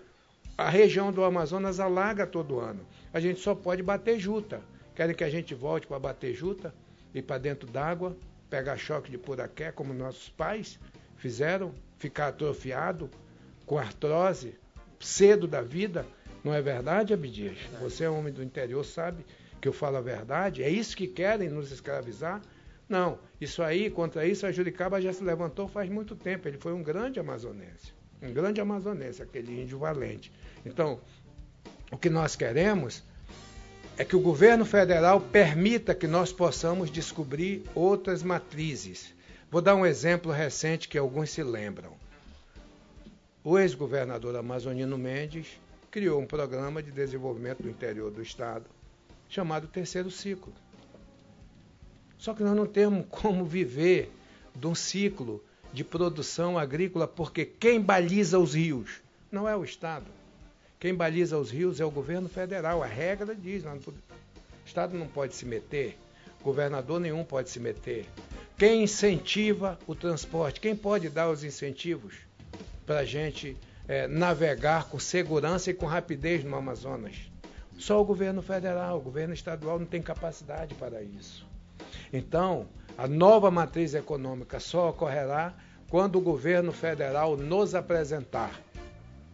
[0.57, 2.81] a região do Amazonas alaga todo ano.
[3.13, 4.61] A gente só pode bater juta.
[4.95, 6.75] Querem que a gente volte para bater juta?
[7.15, 8.17] Ir para dentro d'água,
[8.49, 10.79] pegar choque de puraqué, como nossos pais
[11.17, 13.11] fizeram, ficar atrofiado,
[13.73, 14.55] com artrose,
[15.01, 16.05] cedo da vida.
[16.45, 17.57] Não é verdade, Abdias?
[17.81, 19.25] Você é homem do interior, sabe
[19.63, 20.63] que eu falo a verdade.
[20.63, 22.43] É isso que querem nos escravizar?
[22.87, 26.47] Não, isso aí, contra isso, a Juricaba já se levantou faz muito tempo.
[26.47, 27.95] Ele foi um grande amazonense.
[28.21, 30.31] Um grande amazonense, aquele índio valente.
[30.67, 31.01] Então,
[31.91, 33.03] o que nós queremos
[33.97, 39.15] é que o governo federal permita que nós possamos descobrir outras matrizes.
[39.51, 42.02] Vou dar um exemplo recente que alguns se lembram.
[43.45, 48.67] O ex-governador amazonino Mendes criou um programa de desenvolvimento do interior do estado
[49.29, 50.53] chamado Terceiro Ciclo.
[52.17, 54.13] Só que nós não temos como viver
[54.55, 60.07] de um ciclo de produção agrícola, porque quem baliza os rios não é o Estado.
[60.79, 62.81] Quem baliza os rios é o governo federal.
[62.81, 63.95] A regra diz: não, o
[64.65, 65.99] Estado não pode se meter,
[66.45, 68.07] governador nenhum pode se meter.
[68.57, 70.61] Quem incentiva o transporte?
[70.61, 72.15] Quem pode dar os incentivos
[72.93, 73.57] para a gente
[73.89, 77.17] é, navegar com segurança e com rapidez no Amazonas?
[77.79, 81.47] Só o governo federal, o governo estadual não tem capacidade para isso.
[82.13, 82.69] Então,
[82.99, 85.55] a nova matriz econômica só ocorrerá
[85.89, 88.61] quando o governo federal nos apresentar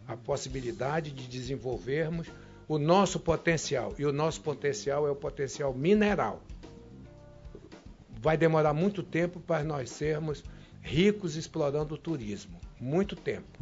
[0.06, 2.28] a possibilidade de desenvolvermos
[2.68, 3.92] o nosso potencial.
[3.98, 6.40] E o nosso potencial é o potencial mineral.
[8.20, 10.44] Vai demorar muito tempo para nós sermos
[10.80, 12.67] ricos explorando o turismo.
[12.80, 13.58] Muito tempo.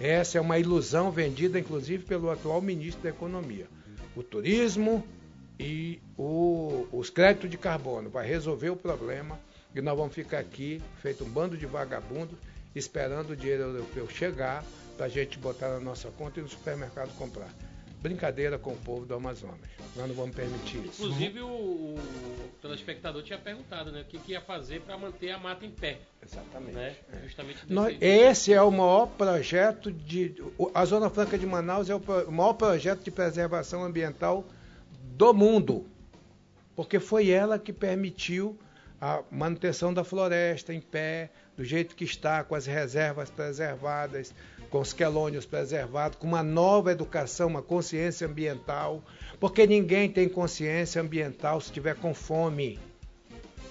[0.00, 3.66] Essa é uma ilusão vendida, inclusive, pelo atual ministro da Economia.
[4.14, 5.04] O turismo
[5.58, 9.38] e o, os créditos de carbono vai resolver o problema
[9.74, 12.38] e nós vamos ficar aqui, feito um bando de vagabundos,
[12.74, 14.64] esperando o dinheiro europeu chegar
[14.96, 17.48] para a gente botar na nossa conta e no supermercado comprar.
[18.00, 19.58] Brincadeira com o povo do Amazonas.
[19.96, 21.02] Nós não vamos permitir isso.
[21.02, 21.98] Inclusive, o, o
[22.62, 25.98] telespectador tinha perguntado né, o que, que ia fazer para manter a mata em pé.
[26.22, 26.72] Exatamente.
[26.72, 26.94] Né?
[27.12, 27.22] É.
[27.24, 30.36] Justamente Nós, esse é o maior projeto de.
[30.72, 34.44] A Zona Franca de Manaus é o maior projeto de preservação ambiental
[35.16, 35.84] do mundo,
[36.76, 38.56] porque foi ela que permitiu
[39.00, 44.32] a manutenção da floresta em pé, do jeito que está, com as reservas preservadas,
[44.70, 49.02] com os quelônios preservados, com uma nova educação, uma consciência ambiental,
[49.40, 52.78] porque ninguém tem consciência ambiental se tiver com fome.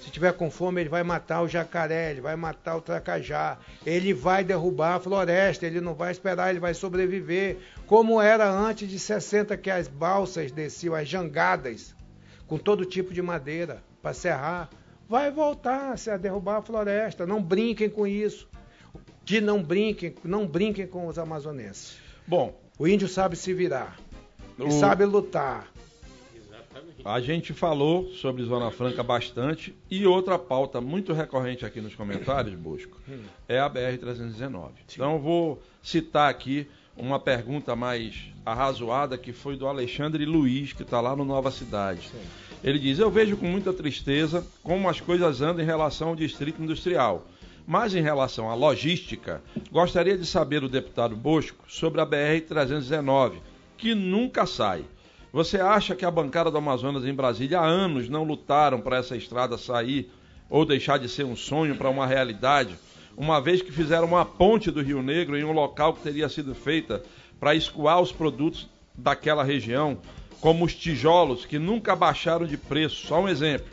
[0.03, 4.13] Se tiver com fome, ele vai matar o jacaré, ele vai matar o tracajá, ele
[4.13, 8.99] vai derrubar a floresta, ele não vai esperar, ele vai sobreviver como era antes de
[8.99, 11.95] 60 que as balsas desciam, as jangadas,
[12.47, 14.69] com todo tipo de madeira para serrar,
[15.07, 17.25] vai voltar a derrubar a floresta.
[17.25, 18.47] Não brinquem com isso.
[19.25, 21.97] Que não brinquem, não brinquem com os amazonenses.
[22.25, 23.97] Bom, o índio sabe se virar.
[24.57, 24.71] O...
[24.71, 25.67] sabe lutar.
[27.05, 32.53] A gente falou sobre Zona Franca bastante e outra pauta muito recorrente aqui nos comentários,
[32.55, 33.23] Busco, hum.
[33.47, 34.71] é a BR-319.
[34.93, 40.81] Então eu vou citar aqui uma pergunta mais arrazoada que foi do Alexandre Luiz, que
[40.81, 42.09] está lá no Nova Cidade.
[42.09, 42.46] Sim.
[42.63, 46.61] Ele diz: Eu vejo com muita tristeza como as coisas andam em relação ao distrito
[46.61, 47.25] industrial.
[47.65, 53.33] Mas em relação à logística, gostaria de saber do deputado Bosco sobre a BR-319,
[53.77, 54.85] que nunca sai.
[55.33, 59.17] Você acha que a bancada do Amazonas em Brasília há anos não lutaram para essa
[59.17, 60.09] estrada sair
[60.49, 62.77] ou deixar de ser um sonho para uma realidade?
[63.17, 66.53] uma vez que fizeram uma ponte do Rio Negro em um local que teria sido
[66.53, 67.01] feita
[67.39, 69.97] para escoar os produtos daquela região,
[70.41, 73.07] como os tijolos que nunca baixaram de preço.
[73.07, 73.67] Só um exemplo.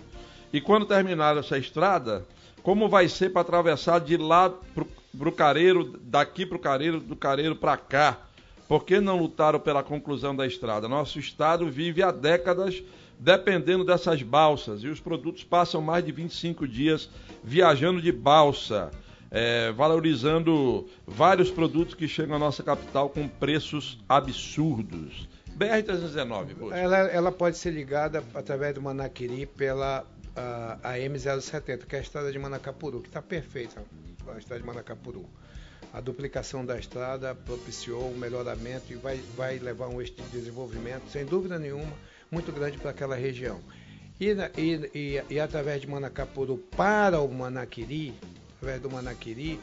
[0.53, 2.27] E quando terminar essa estrada,
[2.63, 7.17] como vai ser para atravessar de lá para o Careiro, daqui para o Careiro, do
[7.17, 8.19] Careiro para cá?
[8.67, 10.89] Por que não lutaram pela conclusão da estrada?
[10.89, 12.83] Nosso estado vive há décadas
[13.19, 17.09] dependendo dessas balsas e os produtos passam mais de 25 dias
[17.43, 18.91] viajando de balsa
[19.35, 25.29] é, valorizando vários produtos que chegam à nossa capital com preços absurdos.
[25.59, 30.05] BR-319, ela, ela pode ser ligada através do Manaquiri pela
[30.37, 33.83] a, a M070, que é a estrada de Manacapuru, que está perfeita,
[34.33, 35.25] a estrada de Manacapuru.
[35.93, 41.09] A duplicação da estrada propiciou um melhoramento e vai, vai levar um eixo de desenvolvimento,
[41.09, 41.93] sem dúvida nenhuma,
[42.31, 43.61] muito grande para aquela região.
[44.19, 48.13] E, e, e, e através de Manacapuru para o Manaquiri,
[48.57, 49.61] através do Manaquiri,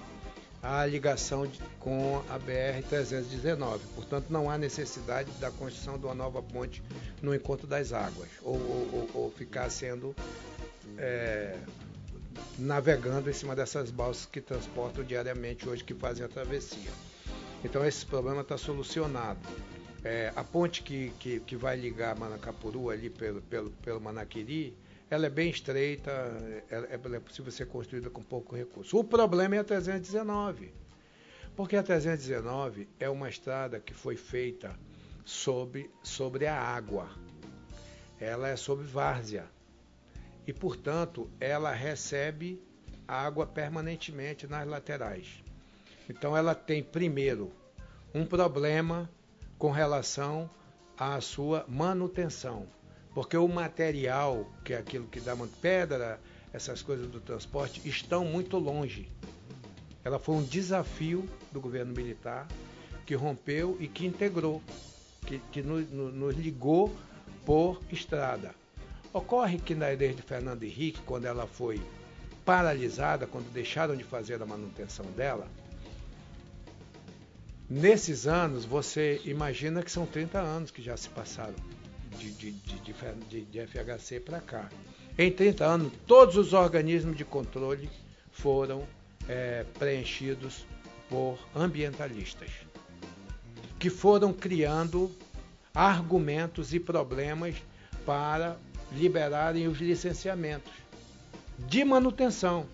[0.61, 3.79] a ligação de, com a BR-319.
[3.95, 6.83] Portanto, não há necessidade da construção de uma nova ponte
[7.21, 10.15] no encontro das águas, ou, ou, ou ficar sendo
[10.97, 11.57] é,
[12.57, 16.91] navegando em cima dessas balsas que transportam diariamente hoje, que fazem a travessia.
[17.63, 19.39] Então, esse problema está solucionado.
[20.03, 24.75] É, a ponte que, que, que, vai ligar Manacapuru ali pelo, pelo, pelo Manaquiri,
[25.11, 28.97] ela é bem estreita, é, ela é possível ser construída com pouco recurso.
[28.97, 30.73] O problema é a 319,
[31.53, 34.73] porque a 319 é uma estrada que foi feita
[35.25, 37.09] sobre, sobre a água.
[38.21, 39.45] Ela é sobre várzea.
[40.47, 42.63] E, portanto, ela recebe
[43.05, 45.43] água permanentemente nas laterais.
[46.09, 47.51] Então, ela tem, primeiro,
[48.15, 49.09] um problema
[49.57, 50.49] com relação
[50.97, 52.65] à sua manutenção.
[53.13, 56.19] Porque o material, que é aquilo que dá pedra,
[56.53, 59.09] essas coisas do transporte, estão muito longe.
[60.03, 62.47] Ela foi um desafio do governo militar
[63.05, 64.61] que rompeu e que integrou,
[65.25, 66.95] que, que nos, nos ligou
[67.45, 68.55] por estrada.
[69.13, 71.81] Ocorre que na ideia de Fernando Henrique, quando ela foi
[72.45, 75.47] paralisada, quando deixaram de fazer a manutenção dela,
[77.69, 81.55] nesses anos você imagina que são 30 anos que já se passaram
[82.17, 84.69] de, de, de, de FHC para cá.
[85.17, 87.89] Em 30 anos, todos os organismos de controle
[88.31, 88.87] foram
[89.27, 90.65] é, preenchidos
[91.09, 92.49] por ambientalistas,
[93.77, 95.11] que foram criando
[95.73, 97.55] argumentos e problemas
[98.05, 98.57] para
[98.91, 100.71] liberarem os licenciamentos
[101.59, 102.65] de manutenção,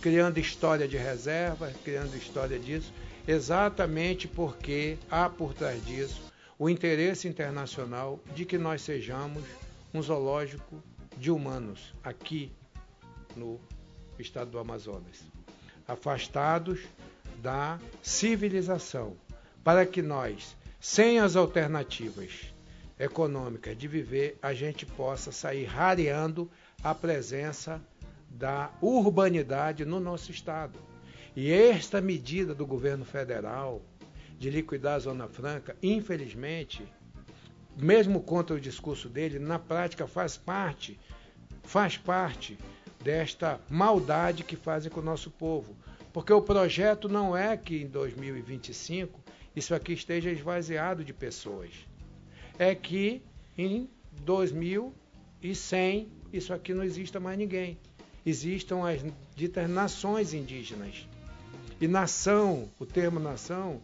[0.00, 2.92] criando história de reserva, criando história disso,
[3.26, 6.33] exatamente porque há por trás disso
[6.64, 9.44] o interesse internacional de que nós sejamos
[9.92, 10.82] um zoológico
[11.18, 12.50] de humanos aqui
[13.36, 13.60] no
[14.18, 15.20] estado do Amazonas,
[15.86, 16.80] afastados
[17.42, 19.14] da civilização,
[19.62, 22.54] para que nós, sem as alternativas
[22.98, 26.50] econômicas de viver, a gente possa sair rareando
[26.82, 27.78] a presença
[28.30, 30.78] da urbanidade no nosso estado.
[31.36, 33.82] E esta medida do governo federal,
[34.38, 36.86] de liquidar a Zona Franca, infelizmente,
[37.76, 40.98] mesmo contra o discurso dele, na prática faz parte,
[41.62, 42.58] faz parte
[43.02, 45.76] desta maldade que fazem com o nosso povo.
[46.12, 49.20] Porque o projeto não é que em 2025
[49.54, 51.70] isso aqui esteja esvaziado de pessoas.
[52.58, 53.22] É que
[53.58, 53.90] em
[54.22, 57.78] 2100 isso aqui não exista mais ninguém.
[58.24, 59.04] Existam as
[59.34, 61.06] ditas nações indígenas.
[61.80, 63.82] E nação, o termo nação,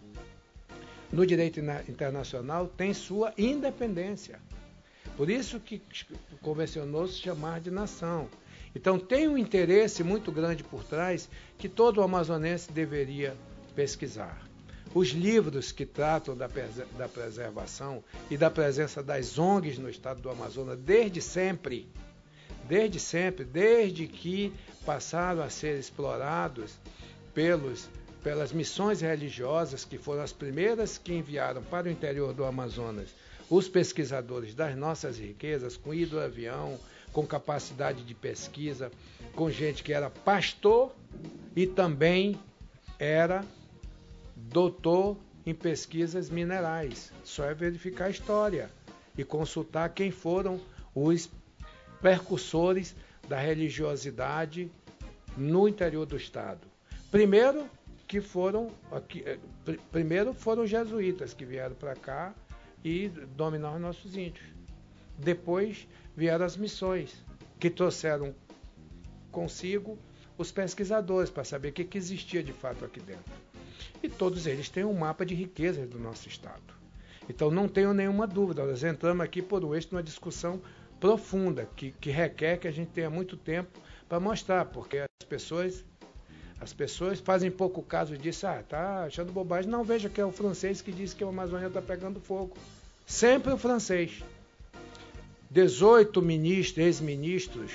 [1.12, 4.38] no direito internacional tem sua independência.
[5.16, 5.82] Por isso que
[6.40, 8.28] convencionou se chamar de nação.
[8.74, 11.28] Então tem um interesse muito grande por trás
[11.58, 13.36] que todo amazonense deveria
[13.74, 14.40] pesquisar.
[14.94, 16.48] Os livros que tratam da,
[16.96, 21.88] da preservação e da presença das ONGs no estado do Amazonas desde sempre,
[22.66, 24.52] desde sempre, desde que
[24.84, 26.78] passaram a ser explorados
[27.34, 27.88] pelos
[28.22, 33.10] pelas missões religiosas, que foram as primeiras que enviaram para o interior do Amazonas
[33.50, 36.78] os pesquisadores das nossas riquezas, com hidroavião,
[37.12, 38.92] com capacidade de pesquisa,
[39.34, 40.94] com gente que era pastor
[41.56, 42.38] e também
[42.96, 43.44] era
[44.36, 47.12] doutor em pesquisas minerais.
[47.24, 48.70] Só é verificar a história
[49.18, 50.60] e consultar quem foram
[50.94, 51.28] os
[52.00, 52.94] percussores
[53.28, 54.70] da religiosidade
[55.36, 56.60] no interior do estado.
[57.10, 57.68] Primeiro,
[58.10, 58.72] que foram
[59.24, 59.38] eh,
[59.92, 62.34] primeiro foram os jesuítas que vieram para cá
[62.84, 63.06] e
[63.36, 64.44] dominaram nossos índios.
[65.16, 67.24] Depois vieram as missões,
[67.60, 68.34] que trouxeram
[69.30, 69.96] consigo
[70.36, 73.32] os pesquisadores para saber o que, que existia de fato aqui dentro.
[74.02, 76.74] E todos eles têm um mapa de riquezas do nosso estado.
[77.28, 80.60] Então não tenho nenhuma dúvida, nós entramos aqui por um eixo numa discussão
[80.98, 83.78] profunda, que, que requer que a gente tenha muito tempo
[84.08, 85.84] para mostrar, porque as pessoas
[86.60, 88.46] as pessoas fazem pouco caso disso.
[88.46, 89.70] Ah, tá achando bobagem.
[89.70, 92.56] Não, veja que é o francês que disse que a Amazônia está pegando fogo.
[93.06, 94.22] Sempre o francês.
[95.50, 97.72] 18 ministros, ex-ministros,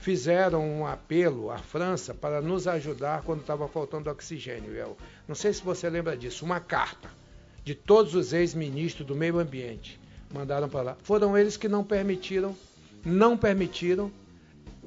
[0.00, 4.72] fizeram um apelo à França para nos ajudar quando estava faltando oxigênio.
[4.72, 4.96] Eu
[5.28, 6.44] não sei se você lembra disso.
[6.44, 7.10] Uma carta
[7.62, 10.00] de todos os ex-ministros do meio ambiente
[10.32, 10.96] mandaram para lá.
[11.02, 12.56] Foram eles que não permitiram,
[13.04, 14.10] não permitiram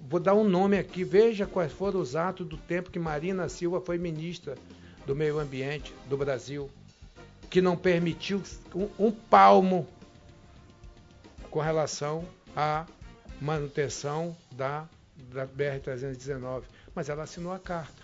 [0.06, 3.80] Vou dar um nome aqui, veja quais foram os atos do tempo que Marina Silva
[3.80, 4.56] foi ministra
[5.08, 6.70] do Meio Ambiente do Brasil,
[7.50, 8.44] que não permitiu
[8.76, 9.88] um, um palmo
[11.50, 12.86] com relação à
[13.40, 14.90] manutenção da,
[15.32, 16.64] da BR-319.
[16.94, 18.04] Mas ela assinou a carta.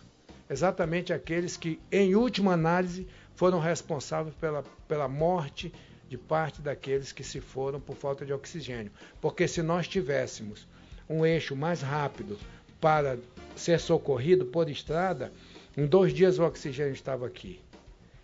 [0.49, 5.73] exatamente aqueles que, em última análise, foram responsáveis pela, pela morte
[6.07, 8.91] de parte daqueles que se foram por falta de oxigênio.
[9.19, 10.65] Porque se nós tivéssemos
[11.09, 12.37] um eixo mais rápido
[12.79, 13.17] para
[13.55, 15.31] ser socorrido por estrada,
[15.75, 17.59] em dois dias o oxigênio estava aqui.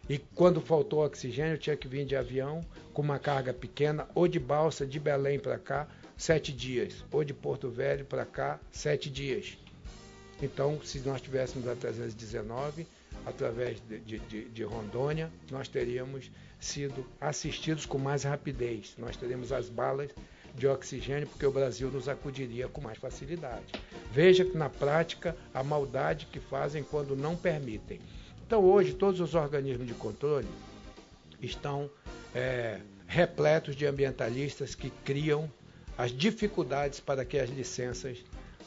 [0.08, 2.64] E quando faltou oxigênio, tinha que vir de avião
[2.94, 7.34] com uma carga pequena, ou de balsa de Belém para cá, sete dias, ou de
[7.34, 9.58] Porto Velho para cá, sete dias.
[10.42, 12.86] Então, se nós tivéssemos a 319,
[13.26, 16.30] através de, de, de, Rondônia, nós teríamos
[16.60, 18.94] sido assistidos com mais rapidez.
[18.98, 20.12] Nós teríamos as balas
[20.56, 23.66] de oxigênio, porque o Brasil nos acudiria com mais facilidade.
[24.12, 28.00] Veja que na prática a maldade que fazem quando não permitem.
[28.46, 30.48] Então hoje todos os organismos de controle
[31.42, 31.90] estão
[32.34, 35.50] é, repletos de ambientalistas que criam
[35.98, 38.18] as dificuldades para que as licenças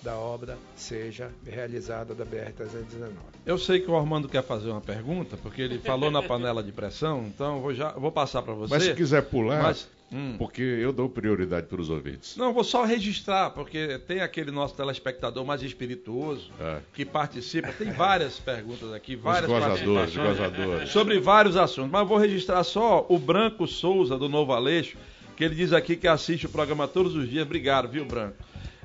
[0.02, 3.10] da obra seja realizada da BR-319.
[3.44, 6.70] Eu sei que o Armando quer fazer uma pergunta, porque ele falou na panela de
[6.70, 8.74] pressão, então eu vou, já, vou passar para você.
[8.74, 10.36] Mas se quiser pular, mas, hum.
[10.39, 12.36] porque eu dou prioridade para os ouvintes.
[12.36, 16.78] Não, vou só registrar, porque tem aquele nosso telespectador mais espirituoso é.
[16.93, 17.72] que participa.
[17.72, 20.90] Tem várias perguntas aqui, várias os gozadores, gozadores.
[20.90, 21.90] sobre vários assuntos.
[21.90, 24.97] Mas vou registrar só o Branco Souza, do Novo Aleixo,
[25.36, 27.44] que ele diz aqui que assiste o programa todos os dias.
[27.44, 28.36] Obrigado, viu, Branco?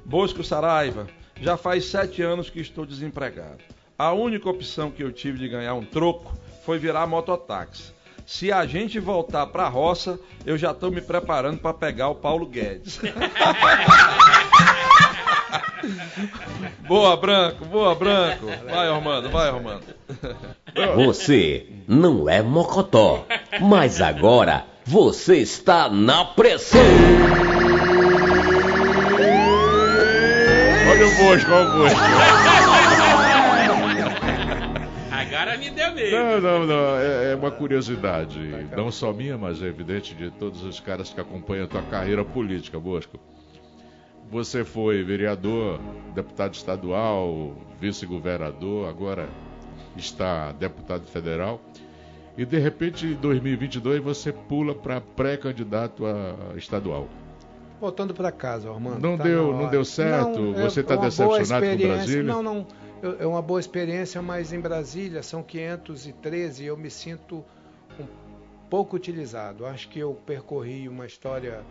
[0.06, 1.08] Bosco Saraiva,
[1.42, 3.64] já faz sete anos que estou desempregado.
[3.98, 6.36] A única opção que eu tive de ganhar um troco
[6.66, 7.94] foi virar mototáxi.
[8.26, 12.16] Se a gente voltar para a roça, eu já estou me preparando para pegar o
[12.16, 13.00] Paulo Guedes.
[16.88, 18.48] boa, Branco, boa, Branco.
[18.66, 19.84] Vai, Armando, vai, Armando.
[20.96, 23.26] Você não é mocotó,
[23.62, 26.82] mas agora você está na pressão.
[30.90, 32.53] Olha o Bosco, olha o Bosco.
[35.74, 36.16] Agora me deu medo.
[36.16, 36.98] Não, não, não.
[36.98, 38.40] É, é, uma curiosidade.
[38.76, 42.24] Não só minha, mas é evidente de todos os caras que acompanham a tua carreira
[42.24, 43.20] política, Bosco.
[44.32, 45.80] Você foi vereador,
[46.16, 49.30] deputado estadual, vice-governador, agora
[49.96, 51.62] está deputado federal.
[52.36, 57.08] E de repente, em 2022, você pula para pré-candidato a estadual
[57.84, 59.02] voltando para casa, Armando.
[59.02, 60.40] Não tá deu, não deu certo.
[60.40, 62.24] Não, Você está é decepcionado com o Brasília?
[62.24, 62.66] Não, não.
[63.20, 67.44] É uma boa experiência, mas em Brasília são 513 e eu me sinto
[68.00, 68.08] um
[68.70, 69.66] pouco utilizado.
[69.66, 71.66] Acho que eu percorri uma história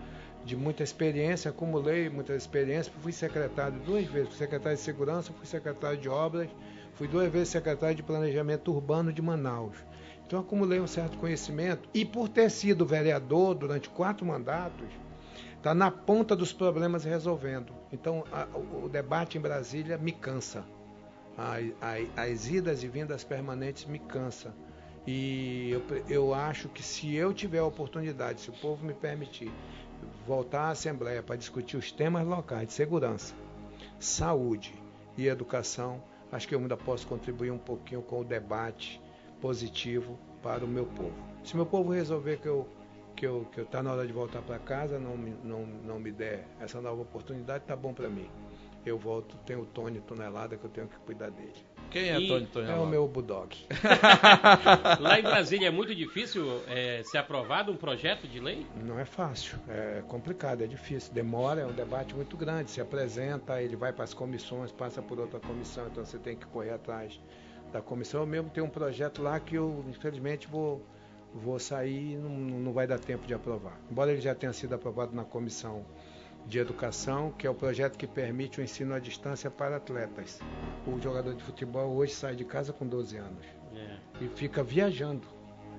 [0.45, 2.93] de muita experiência, acumulei muita experiência.
[3.01, 6.51] Fui secretário duas vezes, fui secretário de segurança, fui secretário de obras,
[6.97, 9.79] fui duas vezes secretário de planejamento urbano de Manaus.
[10.27, 14.89] Então acumulei um certo conhecimento e por ter sido vereador durante quatro mandatos,
[15.57, 17.73] está na ponta dos problemas resolvendo.
[17.91, 20.63] Então, a, o, o, debate em Brasília me cansa.
[21.37, 24.55] As idas e vindas permanentes me cansa.
[25.07, 29.51] E eu, eu acho que se eu tiver a oportunidade, se o povo me permitir,
[30.27, 33.35] voltar à Assembleia para discutir os temas locais de segurança,
[33.99, 34.75] saúde
[35.17, 39.01] e educação, acho que eu ainda posso contribuir um pouquinho com o debate
[39.41, 41.15] positivo para o meu povo.
[41.43, 42.69] Se meu povo resolver que eu
[43.17, 45.99] que eu que eu tá na hora de voltar para casa, não me, não, não
[45.99, 48.31] me der essa nova oportunidade, tá bom para mim.
[48.85, 51.55] Eu volto, tenho o Tony Tonelada que eu tenho que cuidar dele.
[51.91, 52.79] Quem é e Tony Tonelada?
[52.79, 53.57] É o meu Bulldog.
[54.99, 58.67] Lá em Brasília é muito difícil é, ser aprovado um projeto de lei?
[58.83, 61.13] Não é fácil, é complicado, é difícil.
[61.13, 62.71] Demora, é um debate muito grande.
[62.71, 66.47] Se apresenta, ele vai para as comissões, passa por outra comissão, então você tem que
[66.47, 67.21] correr atrás
[67.73, 68.21] da comissão.
[68.23, 70.85] Eu mesmo tenho um projeto lá que eu, infelizmente, vou
[71.35, 73.81] vou sair e não, não vai dar tempo de aprovar.
[73.91, 75.85] Embora ele já tenha sido aprovado na comissão
[76.47, 80.41] de educação, que é o projeto que permite o ensino à distância para atletas.
[80.87, 83.99] O jogador de futebol hoje sai de casa com 12 anos é.
[84.21, 85.27] e fica viajando.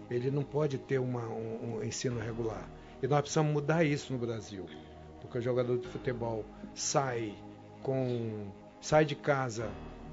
[0.10, 2.68] Ele não pode ter uma, um, um, ensino regular.
[3.02, 4.66] E nós precisamos mudar isso no Brasil,
[5.20, 7.36] porque o jogador de futebol sai
[7.82, 9.70] com sai de casa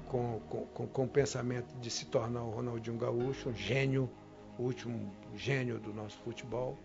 [0.07, 4.09] com, com, com, com o pensamento de se tornar o Ronaldinho Gaúcho, um gênio,
[4.57, 6.77] o último gênio do nosso futebol,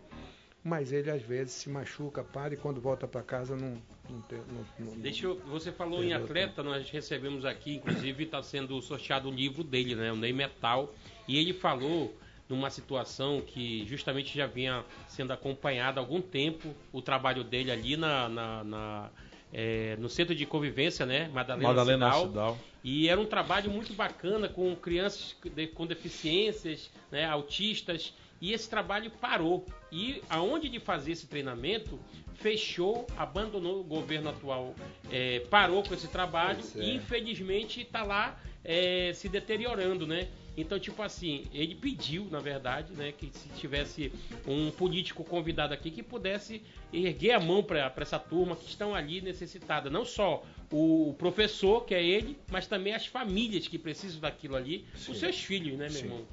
[0.67, 3.81] mas ele às vezes se machuca, para e quando volta para casa não,
[4.11, 8.43] não, tem, não, não Deixa eu, você falou em atleta, nós recebemos aqui, inclusive está
[8.43, 10.93] sendo sorteado o livro dele, né, o Ney Metal,
[11.29, 12.13] e ele falou
[12.49, 17.97] numa situação que justamente já vinha sendo acompanhado há algum tempo o trabalho dele ali
[17.97, 19.11] na, na, na
[19.53, 21.31] é, no centro de convivência, né?
[21.33, 22.59] Madalena, Madalena Cidal, Cidal.
[22.83, 28.13] E era um trabalho muito bacana com crianças de, com deficiências, né, autistas.
[28.41, 29.67] E esse trabalho parou.
[29.91, 31.99] E aonde de fazer esse treinamento,
[32.35, 34.75] fechou, abandonou o governo atual,
[35.11, 36.81] é, parou com esse trabalho é.
[36.81, 40.29] e infelizmente está lá é, se deteriorando, né?
[40.57, 44.11] Então, tipo assim, ele pediu, na verdade, né, que se tivesse
[44.47, 49.21] um político convidado aqui que pudesse erguer a mão para essa turma que estão ali
[49.21, 49.91] necessitada.
[49.91, 50.43] Não só
[50.73, 55.13] o professor, que é ele, mas também as famílias que precisam daquilo ali, Sim.
[55.13, 56.05] os seus filhos, né, meu Sim.
[56.05, 56.27] irmão?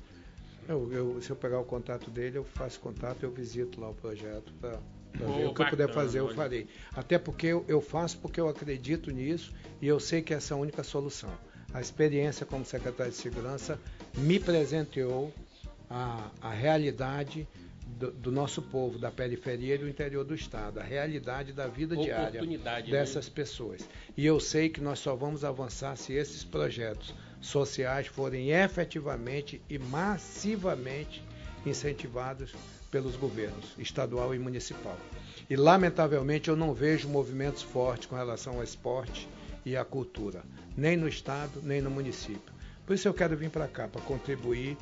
[0.68, 3.94] Eu, eu, se eu pegar o contato dele, eu faço contato, eu visito lá o
[3.94, 4.80] projeto para
[5.14, 6.68] ver o que eu puder fazer, eu farei.
[6.96, 10.56] Até porque eu, eu faço porque eu acredito nisso e eu sei que essa é
[10.56, 11.32] a única solução.
[11.74, 13.80] A experiência como secretário de segurança
[14.16, 15.34] me presenteou
[15.90, 17.48] a, a realidade
[17.86, 21.96] do, do, nosso povo, da periferia e do interior do estado, a realidade da vida
[21.96, 22.82] diária né?
[22.82, 23.34] dessas né?
[23.36, 23.88] pessoas.
[24.16, 27.14] E eu sei que nós só vamos avançar se esses projetos
[27.44, 31.24] sociais forem efetivamente e massivamente
[31.66, 32.56] incentivados
[32.90, 34.98] pelos governos estadual e municipal.
[35.50, 39.28] E lamentavelmente eu não vejo movimentos fortes com relação ao esporte
[39.66, 40.44] e à cultura,
[40.76, 42.54] nem no estado, nem no município.
[42.86, 44.78] Por isso eu quero vir para cá, para contribuir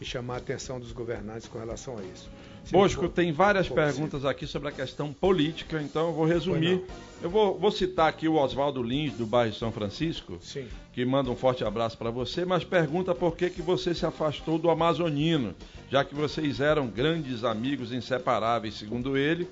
[0.00, 2.30] e chamar a atenção dos governantes com relação a isso.
[2.70, 6.82] Bosco, tem várias perguntas aqui sobre a questão política, então eu vou resumir.
[7.22, 10.66] Eu vou, vou, citar aqui o Oswaldo Lins, do bairro São Francisco, Sim.
[10.92, 14.58] que manda um forte abraço para você, mas pergunta por que, que você se afastou
[14.58, 15.54] do Amazonino,
[15.90, 19.48] já que vocês eram grandes amigos inseparáveis, segundo ele.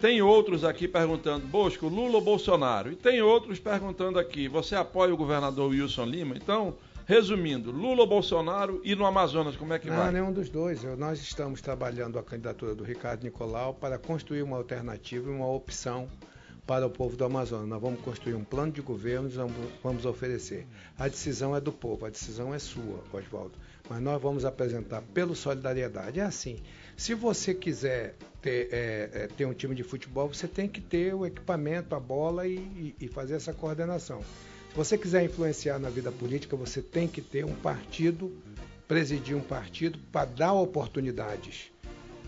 [0.00, 2.92] Tem outros aqui perguntando, Bosco, Lula ou Bolsonaro?
[2.92, 6.34] E tem outros perguntando aqui, você apoia o governador Wilson Lima?
[6.36, 6.74] Então,
[7.06, 10.06] Resumindo, Lula ou Bolsonaro e no Amazonas, como é que Não, vai?
[10.06, 10.82] Não, nenhum dos dois.
[10.82, 15.48] Eu, nós estamos trabalhando a candidatura do Ricardo Nicolau para construir uma alternativa e uma
[15.48, 16.08] opção
[16.66, 17.68] para o povo do Amazonas.
[17.68, 19.34] Nós vamos construir um plano de governo e
[19.80, 20.66] vamos oferecer.
[20.98, 23.52] A decisão é do povo, a decisão é sua, Oswaldo.
[23.88, 26.18] Mas nós vamos apresentar pelo Solidariedade.
[26.18, 26.58] É assim,
[26.96, 31.14] se você quiser ter, é, é, ter um time de futebol, você tem que ter
[31.14, 34.24] o equipamento, a bola e, e, e fazer essa coordenação.
[34.76, 38.30] Se você quiser influenciar na vida política, você tem que ter um partido,
[38.86, 41.72] presidir um partido para dar oportunidades.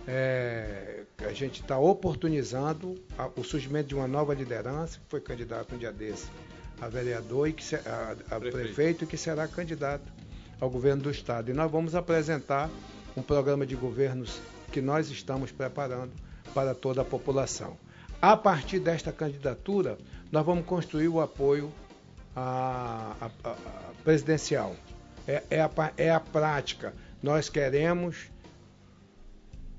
[0.07, 5.75] É, a gente está oportunizando a, o surgimento de uma nova liderança, que foi candidato
[5.75, 6.31] um dia desse
[6.81, 8.51] a vereador e que a, a prefeito.
[8.51, 10.11] prefeito e que será candidato
[10.59, 11.51] ao governo do estado.
[11.51, 12.71] E nós vamos apresentar
[13.15, 14.41] um programa de governos
[14.73, 16.13] que nós estamos preparando
[16.55, 17.77] para toda a população.
[18.23, 19.99] A partir desta candidatura,
[20.33, 21.71] nós vamos construir o apoio
[22.39, 24.77] a, a, a presidencial.
[25.27, 26.95] É, é, a, é a prática.
[27.23, 28.31] Nós queremos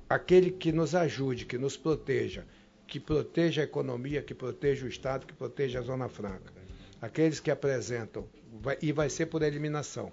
[0.10, 2.45] aquele que nos ajude, que nos proteja,
[2.86, 6.53] que proteja a economia, que proteja o Estado, que proteja a Zona Franca.
[7.02, 8.27] Aqueles que apresentam,
[8.61, 10.11] vai, e vai ser por eliminação.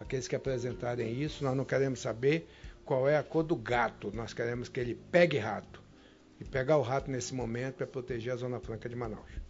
[0.00, 2.48] Aqueles que apresentarem isso, nós não queremos saber
[2.84, 5.82] qual é a cor do gato, nós queremos que ele pegue rato.
[6.38, 9.45] E pegar o rato nesse momento é proteger a Zona Franca de Manaus.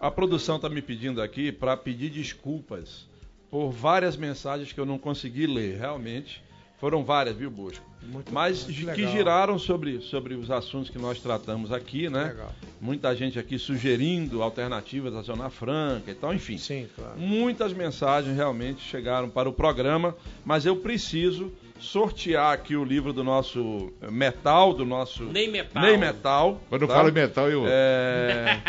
[0.00, 3.06] A produção está me pedindo aqui para pedir desculpas
[3.50, 6.42] por várias mensagens que eu não consegui ler, realmente.
[6.78, 7.84] Foram várias, viu, Bosco?
[8.00, 12.26] Muito, Mas muito que giraram sobre, sobre os assuntos que nós tratamos aqui, né?
[12.26, 12.54] Legal.
[12.80, 16.56] Muita gente aqui sugerindo alternativas à Zona Franca e tal, enfim.
[16.56, 17.18] Sim, claro.
[17.18, 23.22] Muitas mensagens realmente chegaram para o programa, mas eu preciso sortear aqui o livro do
[23.22, 25.82] nosso metal, do nosso Nem Metal.
[25.82, 26.60] Nem Metal.
[26.68, 26.94] Quando tá?
[26.94, 27.64] falo metal, eu.
[27.66, 28.60] É,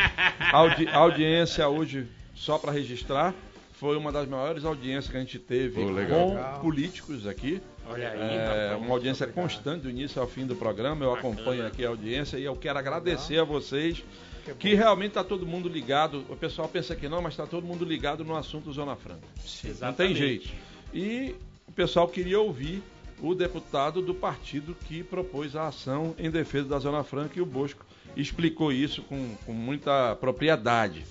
[0.51, 3.33] audi, audiência hoje, só para registrar,
[3.73, 6.59] foi uma das maiores audiências que a gente teve com legal.
[6.61, 7.61] políticos aqui.
[7.89, 11.05] Olha aí, é, uma audiência constante do início ao fim do programa.
[11.05, 11.33] Eu Bacana.
[11.33, 13.45] acompanho aqui a audiência e eu quero agradecer legal.
[13.45, 14.03] a vocês
[14.43, 16.23] que, que realmente está todo mundo ligado.
[16.29, 19.25] O pessoal pensa que não, mas está todo mundo ligado no assunto Zona Franca.
[19.65, 19.81] Exatamente.
[19.81, 20.49] Não tem jeito.
[20.93, 21.35] E
[21.67, 22.83] o pessoal queria ouvir
[23.21, 27.45] o deputado do partido que propôs a ação em defesa da Zona Franca e o
[27.45, 27.85] Bosco
[28.15, 31.05] explicou isso com, com muita propriedade.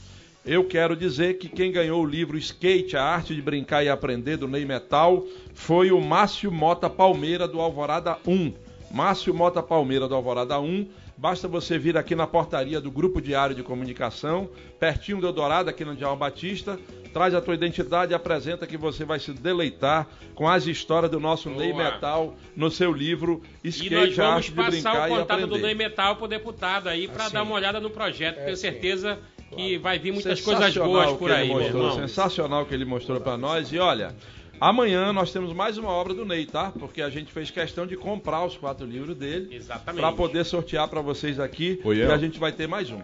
[0.45, 4.37] Eu quero dizer que quem ganhou o livro Skate, a arte de brincar e aprender
[4.37, 8.53] do Ney Metal foi o Márcio Mota Palmeira do Alvorada 1.
[8.91, 13.53] Márcio Mota Palmeira do Alvorada 1 Basta você vir aqui na portaria do Grupo Diário
[13.53, 14.49] de Comunicação,
[14.79, 16.79] pertinho do Eldorado, aqui no Dial Batista,
[17.09, 21.19] traz a tua identidade e apresenta que você vai se deleitar com as histórias do
[21.19, 21.63] nosso Boa.
[21.63, 26.17] Ney Metal no seu livro Skate, e nós vamos Brincar o contato do Ney Metal
[26.17, 28.39] para o deputado aí, para assim, dar uma olhada no projeto.
[28.39, 29.19] É, Tenho certeza
[29.55, 31.95] que vai vir muitas coisas boas por aí, mostrou, meu irmão.
[32.07, 33.73] Sensacional que ele mostrou para nós.
[33.73, 34.15] E olha,
[34.61, 36.73] Amanhã nós temos mais uma obra do Ney, tá?
[36.73, 39.55] Porque a gente fez questão de comprar os quatro livros dele.
[39.55, 40.01] Exatamente.
[40.01, 41.81] Para poder sortear para vocês aqui.
[41.85, 43.01] Oi, e a gente vai ter mais um.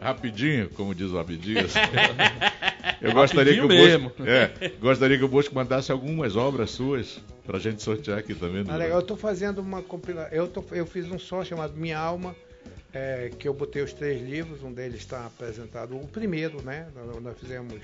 [0.00, 1.74] Rapidinho, como diz o Abdias.
[3.00, 4.08] eu gostaria que o mesmo.
[4.10, 8.34] Bosco, é, gostaria que o Bosco mandasse algumas obras suas para a gente sortear aqui
[8.34, 8.64] também.
[8.68, 8.98] Ah, legal.
[8.98, 10.32] Eu estou fazendo uma compilação.
[10.32, 12.34] Eu, eu fiz um só chamado Minha Alma.
[12.96, 16.86] É, que eu botei os três livros, um deles está apresentado, o primeiro, né?
[17.20, 17.82] Nós fizemos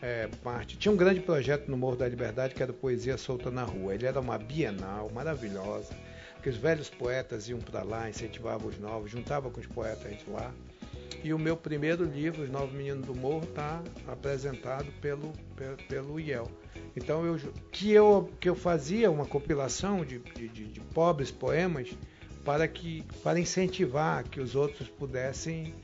[0.00, 0.76] é, parte.
[0.76, 3.94] Tinha um grande projeto no Morro da Liberdade que era Poesia Solta na Rua.
[3.94, 5.94] Ele era uma bienal maravilhosa,
[6.42, 10.52] que os velhos poetas iam para lá, incentivavam os novos, juntava com os poetas lá.
[11.22, 16.20] E o meu primeiro livro, Os Novos Meninos do Morro, está apresentado pelo, pelo, pelo
[16.20, 16.48] IEL.
[16.96, 17.38] Então, eu,
[17.70, 21.90] que, eu, que eu fazia uma compilação de, de, de pobres poemas
[22.44, 25.74] para, que, para incentivar que os outros pudessem.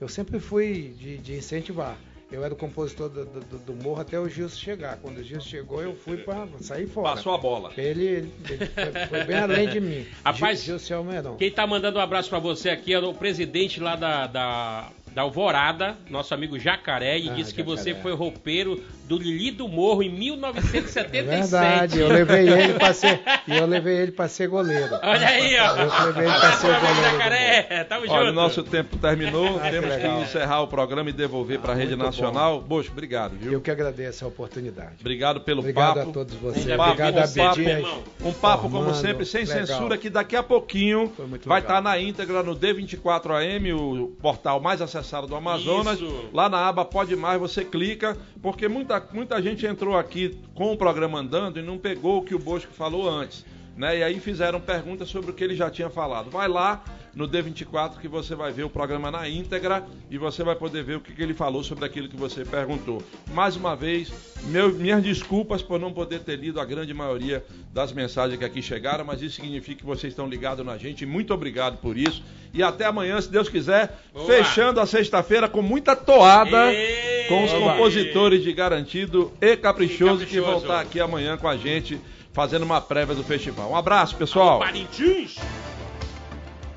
[0.00, 1.98] Eu sempre fui de, de incentivar.
[2.30, 4.98] Eu era o compositor do, do, do, morro até o Gilson chegar.
[4.98, 7.14] Quando o Gilson chegou, eu fui para sair fora.
[7.14, 7.72] Passou a bola.
[7.74, 8.32] Ele, ele,
[8.74, 10.06] foi, foi, bem além de mim.
[10.22, 11.36] Rapaz, Gilson Almeirão.
[11.36, 15.22] Quem está mandando um abraço para você aqui é o presidente lá da, da da
[15.22, 17.76] Alvorada, nosso amigo Jacaré, e ah, disse que Jacaré.
[17.76, 21.16] você foi roupeiro do Lili do Morro em 1977.
[21.16, 24.98] É verdade, eu levei ele para ser, eu levei ele para ser goleiro.
[25.02, 25.76] Olha aí, ó.
[25.76, 27.02] Eu levei ele para ser goleiro.
[27.02, 28.32] Jacaré, tamo Olha, junto.
[28.32, 31.76] nosso tempo terminou, ah, temos que, que, encerrar o programa e devolver ah, para a
[31.76, 32.60] Rede Nacional.
[32.60, 32.78] Bom.
[32.78, 33.52] Bocho, obrigado, viu?
[33.52, 34.96] Eu que agradeço a oportunidade.
[35.00, 36.10] Obrigado pelo obrigado papo.
[36.10, 36.78] Obrigado a todos vocês.
[36.78, 37.88] Um obrigado a Bedinhas.
[38.22, 39.66] Um papo, como sempre, sem legal.
[39.66, 41.10] censura, que daqui a pouquinho
[41.44, 45.98] vai estar tá na íntegra no D24AM, o portal mais acessado do Amazonas.
[45.98, 46.30] Amazonas, Isso.
[46.32, 50.76] lá na aba Pode Mais você clica, porque muita, muita gente entrou aqui com o
[50.76, 53.44] programa andando e não pegou o que o Bosco falou antes.
[53.76, 53.98] Né?
[53.98, 56.30] E aí fizeram perguntas sobre o que ele já tinha falado.
[56.30, 56.82] Vai lá
[57.18, 60.98] no D24 que você vai ver o programa na íntegra e você vai poder ver
[60.98, 63.02] o que, que ele falou sobre aquilo que você perguntou.
[63.34, 64.12] Mais uma vez,
[64.44, 68.62] meu, minhas desculpas por não poder ter lido a grande maioria das mensagens que aqui
[68.62, 71.04] chegaram, mas isso significa que vocês estão ligados na gente.
[71.04, 72.22] Muito obrigado por isso.
[72.54, 74.24] E até amanhã, se Deus quiser, Boa.
[74.24, 79.56] fechando a sexta-feira com muita toada Ei, com os compositores de Garantido e Caprichoso, e
[79.56, 82.00] Caprichoso que vão estar aqui amanhã com a gente
[82.32, 83.72] fazendo uma prévia do festival.
[83.72, 84.60] Um abraço, pessoal.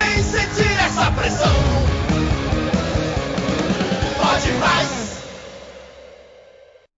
[0.01, 0.25] Parintins.
[0.25, 1.53] sentir essa pressão.
[4.17, 5.00] Pode mais.